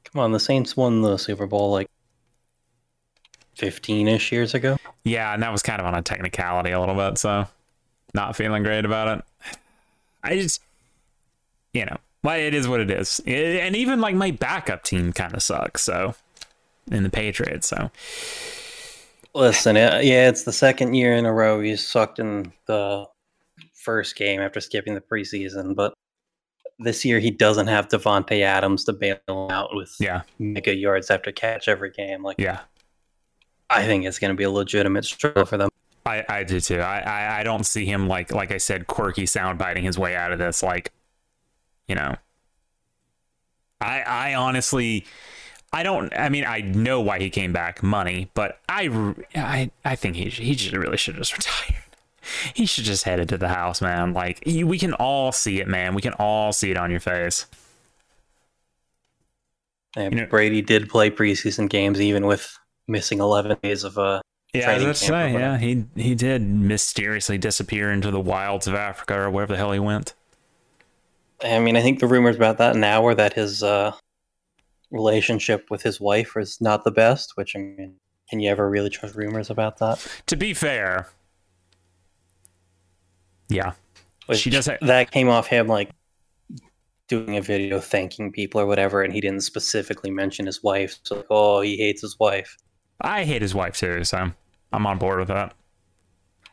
[0.05, 1.87] Come on, the Saints won the Super Bowl like
[3.57, 4.77] 15 ish years ago.
[5.03, 7.47] Yeah, and that was kind of on a technicality a little bit, so
[8.13, 9.25] not feeling great about it.
[10.23, 10.61] I just,
[11.73, 15.13] you know, well, it is what it is, I- and even like my backup team
[15.13, 15.83] kind of sucks.
[15.83, 16.15] So,
[16.91, 17.91] in the Patriots, so
[19.33, 23.05] Listen, uh, yeah, it's the second year in a row he's sucked in the
[23.85, 25.93] first game after skipping the preseason, but
[26.79, 31.09] this year he doesn't have Davante Adams to bail him out with yeah, mega yards
[31.09, 32.23] after catch every game.
[32.23, 32.61] Like, yeah,
[33.69, 35.69] I think it's going to be a legitimate struggle for them.
[36.05, 36.79] I, I do too.
[36.79, 40.15] I, I, I don't see him like like I said, quirky sound biting his way
[40.15, 40.61] out of this.
[40.61, 40.91] Like,
[41.87, 42.15] you know,
[43.79, 45.05] I I honestly.
[45.73, 46.13] I don't.
[46.17, 50.29] I mean, I know why he came back, money, but I, I, I think he
[50.29, 51.83] he just really should just retired.
[52.53, 54.13] He should just headed to the house, man.
[54.13, 55.93] Like you, we can all see it, man.
[55.95, 57.45] We can all see it on your face.
[59.97, 62.57] You know- Brady did play preseason games even with
[62.87, 64.21] missing 11 days of uh,
[64.53, 65.33] Yeah, Training that's camp or say.
[65.33, 65.53] whatever.
[65.53, 69.71] Yeah, he he did mysteriously disappear into the wilds of Africa or wherever the hell
[69.71, 70.13] he went.
[71.43, 73.91] I mean, I think the rumors about that now are that his uh,
[74.91, 77.33] relationship with his wife is not the best.
[77.35, 77.95] Which I mean,
[78.29, 80.05] can you ever really trust rumors about that?
[80.27, 81.07] To be fair,
[83.49, 83.73] yeah,
[84.27, 85.91] Which, She does ha- that came off him like
[87.07, 90.97] doing a video thanking people or whatever, and he didn't specifically mention his wife.
[91.03, 92.57] So like, oh, he hates his wife.
[93.01, 94.31] I hate his wife too, so
[94.71, 95.53] I'm on board with that.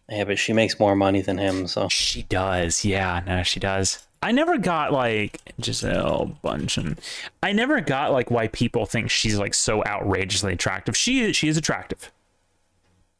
[0.08, 2.84] Yeah, but she makes more money than him, so She does.
[2.84, 4.06] Yeah, no, she does.
[4.22, 6.98] I never got like Gisele Bundchen.
[7.42, 10.96] I never got like why people think she's like so outrageously attractive.
[10.96, 12.12] She she is attractive.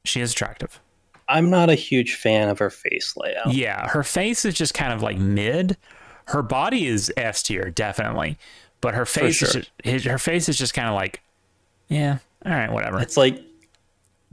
[0.05, 0.81] She is attractive.
[1.33, 3.55] I'm not a huge fan of her face layout.
[3.55, 5.77] Yeah, her face is just kind of like mid.
[6.27, 8.39] Her body is S tier, definitely,
[8.81, 9.49] but her face sure.
[9.49, 11.23] is just, his, her face is just kind of like,
[11.89, 13.01] yeah, all right, whatever.
[13.01, 13.43] It's like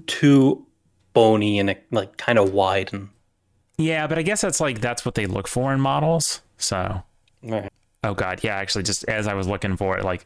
[0.07, 0.65] too
[1.13, 3.09] bony and like kind of wide and
[3.77, 6.41] Yeah, but I guess that's like that's what they look for in models.
[6.57, 7.03] So,
[7.43, 7.71] Right.
[8.03, 10.25] oh god, yeah, actually, just as I was looking for it, like,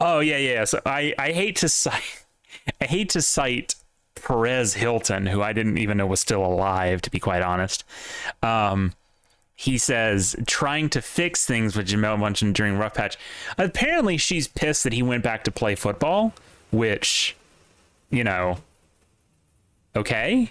[0.00, 0.64] oh yeah, yeah.
[0.64, 2.24] So I I hate to cite
[2.80, 3.74] I hate to cite
[4.14, 7.84] Perez Hilton, who I didn't even know was still alive, to be quite honest.
[8.42, 8.92] Um,
[9.54, 13.16] he says trying to fix things with Jamel Bunchen during rough patch.
[13.58, 16.32] Apparently, she's pissed that he went back to play football,
[16.70, 17.36] which,
[18.10, 18.58] you know,
[19.94, 20.50] okay,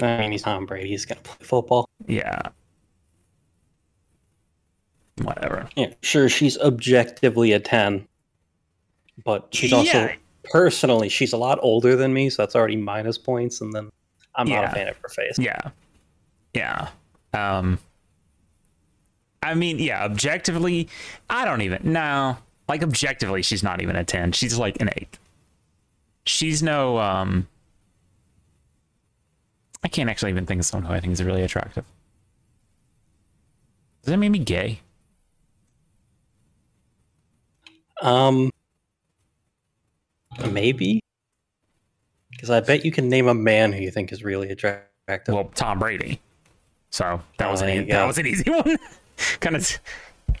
[0.00, 0.90] I mean, he's Tom Brady.
[0.90, 1.88] He's gonna play football.
[2.06, 2.40] yeah,
[5.22, 5.68] whatever.
[5.76, 6.28] Yeah, sure.
[6.28, 8.06] She's objectively a ten,
[9.24, 10.14] but she's also Yeah.
[10.50, 13.60] Personally she's a lot older than me, so that's already minus points.
[13.60, 13.90] And then
[14.34, 15.38] I'm not a fan of her face.
[15.38, 15.60] Yeah.
[16.54, 16.88] Yeah.
[17.34, 17.78] Um
[19.42, 20.88] I mean, yeah, objectively,
[21.30, 22.36] I don't even no.
[22.68, 24.32] Like objectively, she's not even a 10.
[24.32, 25.18] She's like an 8.
[26.24, 27.46] She's no um
[29.84, 31.84] I can't actually even think of someone who I think is really attractive.
[34.02, 34.80] Does that make me gay?
[38.00, 38.50] Um,
[40.46, 41.00] maybe
[42.30, 45.34] because I bet you can name a man who you think is really attractive.
[45.34, 46.20] Well, Tom Brady.
[46.90, 48.76] So that Oh, was an e- that was an easy one.
[49.40, 49.78] kind of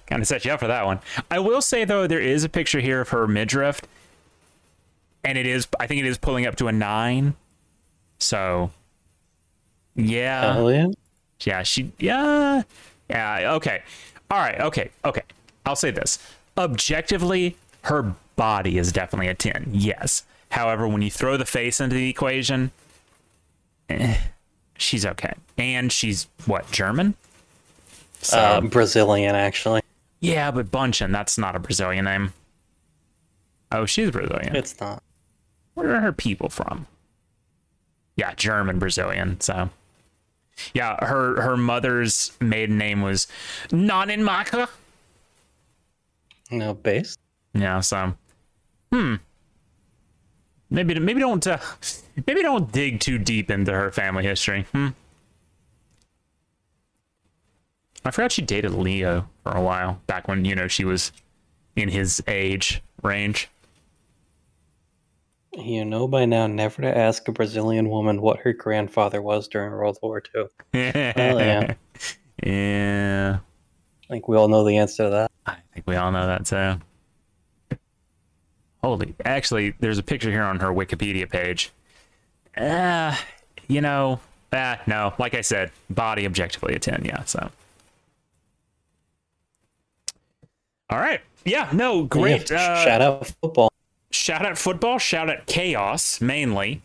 [0.06, 1.00] kind of set you up for that one.
[1.30, 3.80] I will say though, there is a picture here of her midriff,
[5.24, 7.34] and it is I think it is pulling up to a nine.
[8.18, 8.70] So
[9.96, 10.86] yeah, Hell yeah.
[11.40, 12.62] yeah, she yeah
[13.10, 13.82] yeah okay,
[14.30, 15.22] all right okay okay.
[15.66, 16.18] I'll say this
[16.56, 19.68] objectively, her body is definitely a ten.
[19.72, 20.22] Yes.
[20.50, 22.70] However, when you throw the face into the equation,
[23.90, 24.16] eh,
[24.78, 27.14] she's okay, and she's what German.
[28.22, 29.82] So Uh, Brazilian, actually.
[30.20, 32.32] yeah, but Bunchen, that's not a Brazilian name.
[33.70, 34.56] Oh, she's Brazilian.
[34.56, 35.02] It's not.
[35.74, 36.86] Where are her people from?
[38.16, 39.40] Yeah, German Brazilian.
[39.40, 39.68] So,
[40.74, 43.26] yeah, her her mother's maiden name was
[43.68, 44.68] Nonnenmacher.
[46.50, 47.16] No base.
[47.52, 48.14] Yeah, so
[48.92, 49.14] hmm.
[50.70, 51.58] Maybe maybe don't uh,
[52.26, 54.66] maybe don't dig too deep into her family history.
[54.72, 54.88] Hmm.
[58.04, 61.12] I forgot she dated Leo for a while back when you know she was
[61.74, 63.48] in his age range.
[65.54, 69.72] You know by now never to ask a Brazilian woman what her grandfather was during
[69.72, 70.44] World War II.
[70.74, 71.74] yeah.
[72.42, 73.38] Yeah.
[74.08, 75.30] I think we all know the answer to that.
[75.46, 76.80] I think we all know that too.
[78.88, 81.70] Holy, actually, there's a picture here on her Wikipedia page.
[82.56, 83.14] Uh,
[83.68, 84.18] you know,
[84.50, 87.50] ah, no, like I said, body objectively a 10, yeah, so.
[90.88, 91.20] All right.
[91.44, 92.50] Yeah, no, great.
[92.50, 93.70] Yeah, Uh, shout out football.
[94.10, 96.80] shout out football, shout out chaos mainly,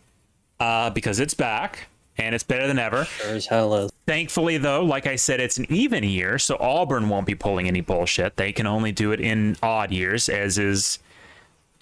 [0.60, 1.86] uh, because it's back
[2.18, 3.06] and it's better than ever.
[3.06, 3.90] Sure as hell is.
[4.06, 7.80] Thankfully, though, like I said, it's an even year, so Auburn won't be pulling any
[7.80, 8.36] bullshit.
[8.36, 10.98] They can only do it in odd years, as is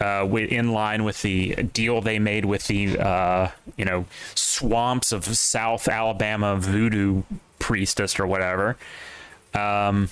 [0.00, 4.04] uh, in line with the deal they made with the uh, you know
[4.34, 7.22] swamps of South Alabama voodoo
[7.58, 8.76] priestess or whatever.
[9.54, 10.08] Um,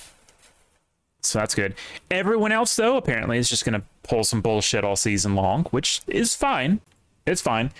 [1.21, 1.75] so that's good.
[2.09, 6.35] Everyone else, though, apparently is just to pull some bullshit all season long, which is
[6.35, 6.81] fine.
[7.25, 7.71] It's fine.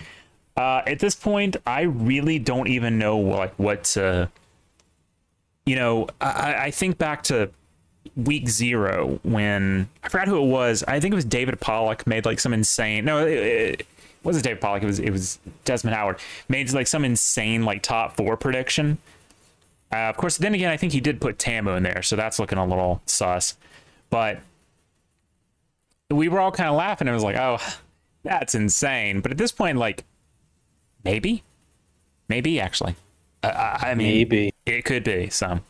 [0.56, 4.30] Uh, at this point, I really don't even know like what to.
[5.64, 7.50] You know, I, I think back to
[8.16, 10.84] week zero when I forgot who it was.
[10.86, 13.04] I think it was David Pollack made like some insane.
[13.04, 13.86] No, it, it
[14.22, 14.82] wasn't David Pollack.
[14.82, 16.18] It was it was Desmond Howard
[16.48, 18.98] made like some insane like top four prediction.
[19.92, 22.38] Uh, of course, then again, I think he did put Tamu in there, so that's
[22.38, 23.56] looking a little sus.
[24.08, 24.40] But
[26.10, 27.08] we were all kind of laughing.
[27.08, 27.58] It was like, oh,
[28.22, 29.20] that's insane.
[29.20, 30.04] But at this point, like,
[31.04, 31.42] maybe,
[32.28, 32.96] maybe actually,
[33.42, 34.54] uh, I mean, Maybe.
[34.64, 35.28] it could be.
[35.28, 35.60] So,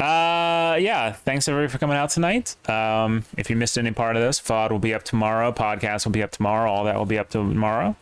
[0.00, 1.12] uh, yeah.
[1.12, 2.56] Thanks everybody for coming out tonight.
[2.68, 5.52] Um, if you missed any part of this, VOD will be up tomorrow.
[5.52, 6.70] Podcast will be up tomorrow.
[6.70, 7.96] All that will be up tomorrow.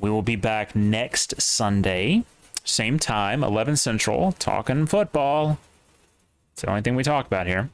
[0.00, 2.24] We will be back next Sunday,
[2.64, 5.58] same time, 11 Central, talking football.
[6.52, 7.68] It's the only thing we talk about here,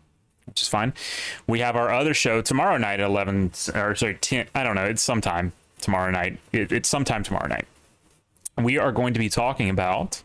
[0.47, 0.93] which is fine.
[1.47, 4.85] We have our other show tomorrow night at 11, or sorry, 10, I don't know,
[4.85, 6.39] it's sometime tomorrow night.
[6.51, 7.67] It, it's sometime tomorrow night.
[8.59, 10.23] We are going to be talking about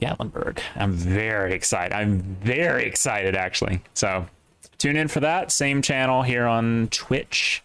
[0.00, 0.58] Gatlinburg.
[0.74, 1.94] I'm very excited.
[1.94, 3.82] I'm very excited, actually.
[3.94, 4.26] So
[4.78, 5.50] tune in for that.
[5.50, 7.62] Same channel here on Twitch.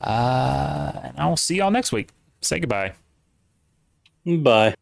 [0.00, 2.08] Uh, and I'll see y'all next week.
[2.40, 2.92] Say goodbye.
[4.24, 4.74] Bye.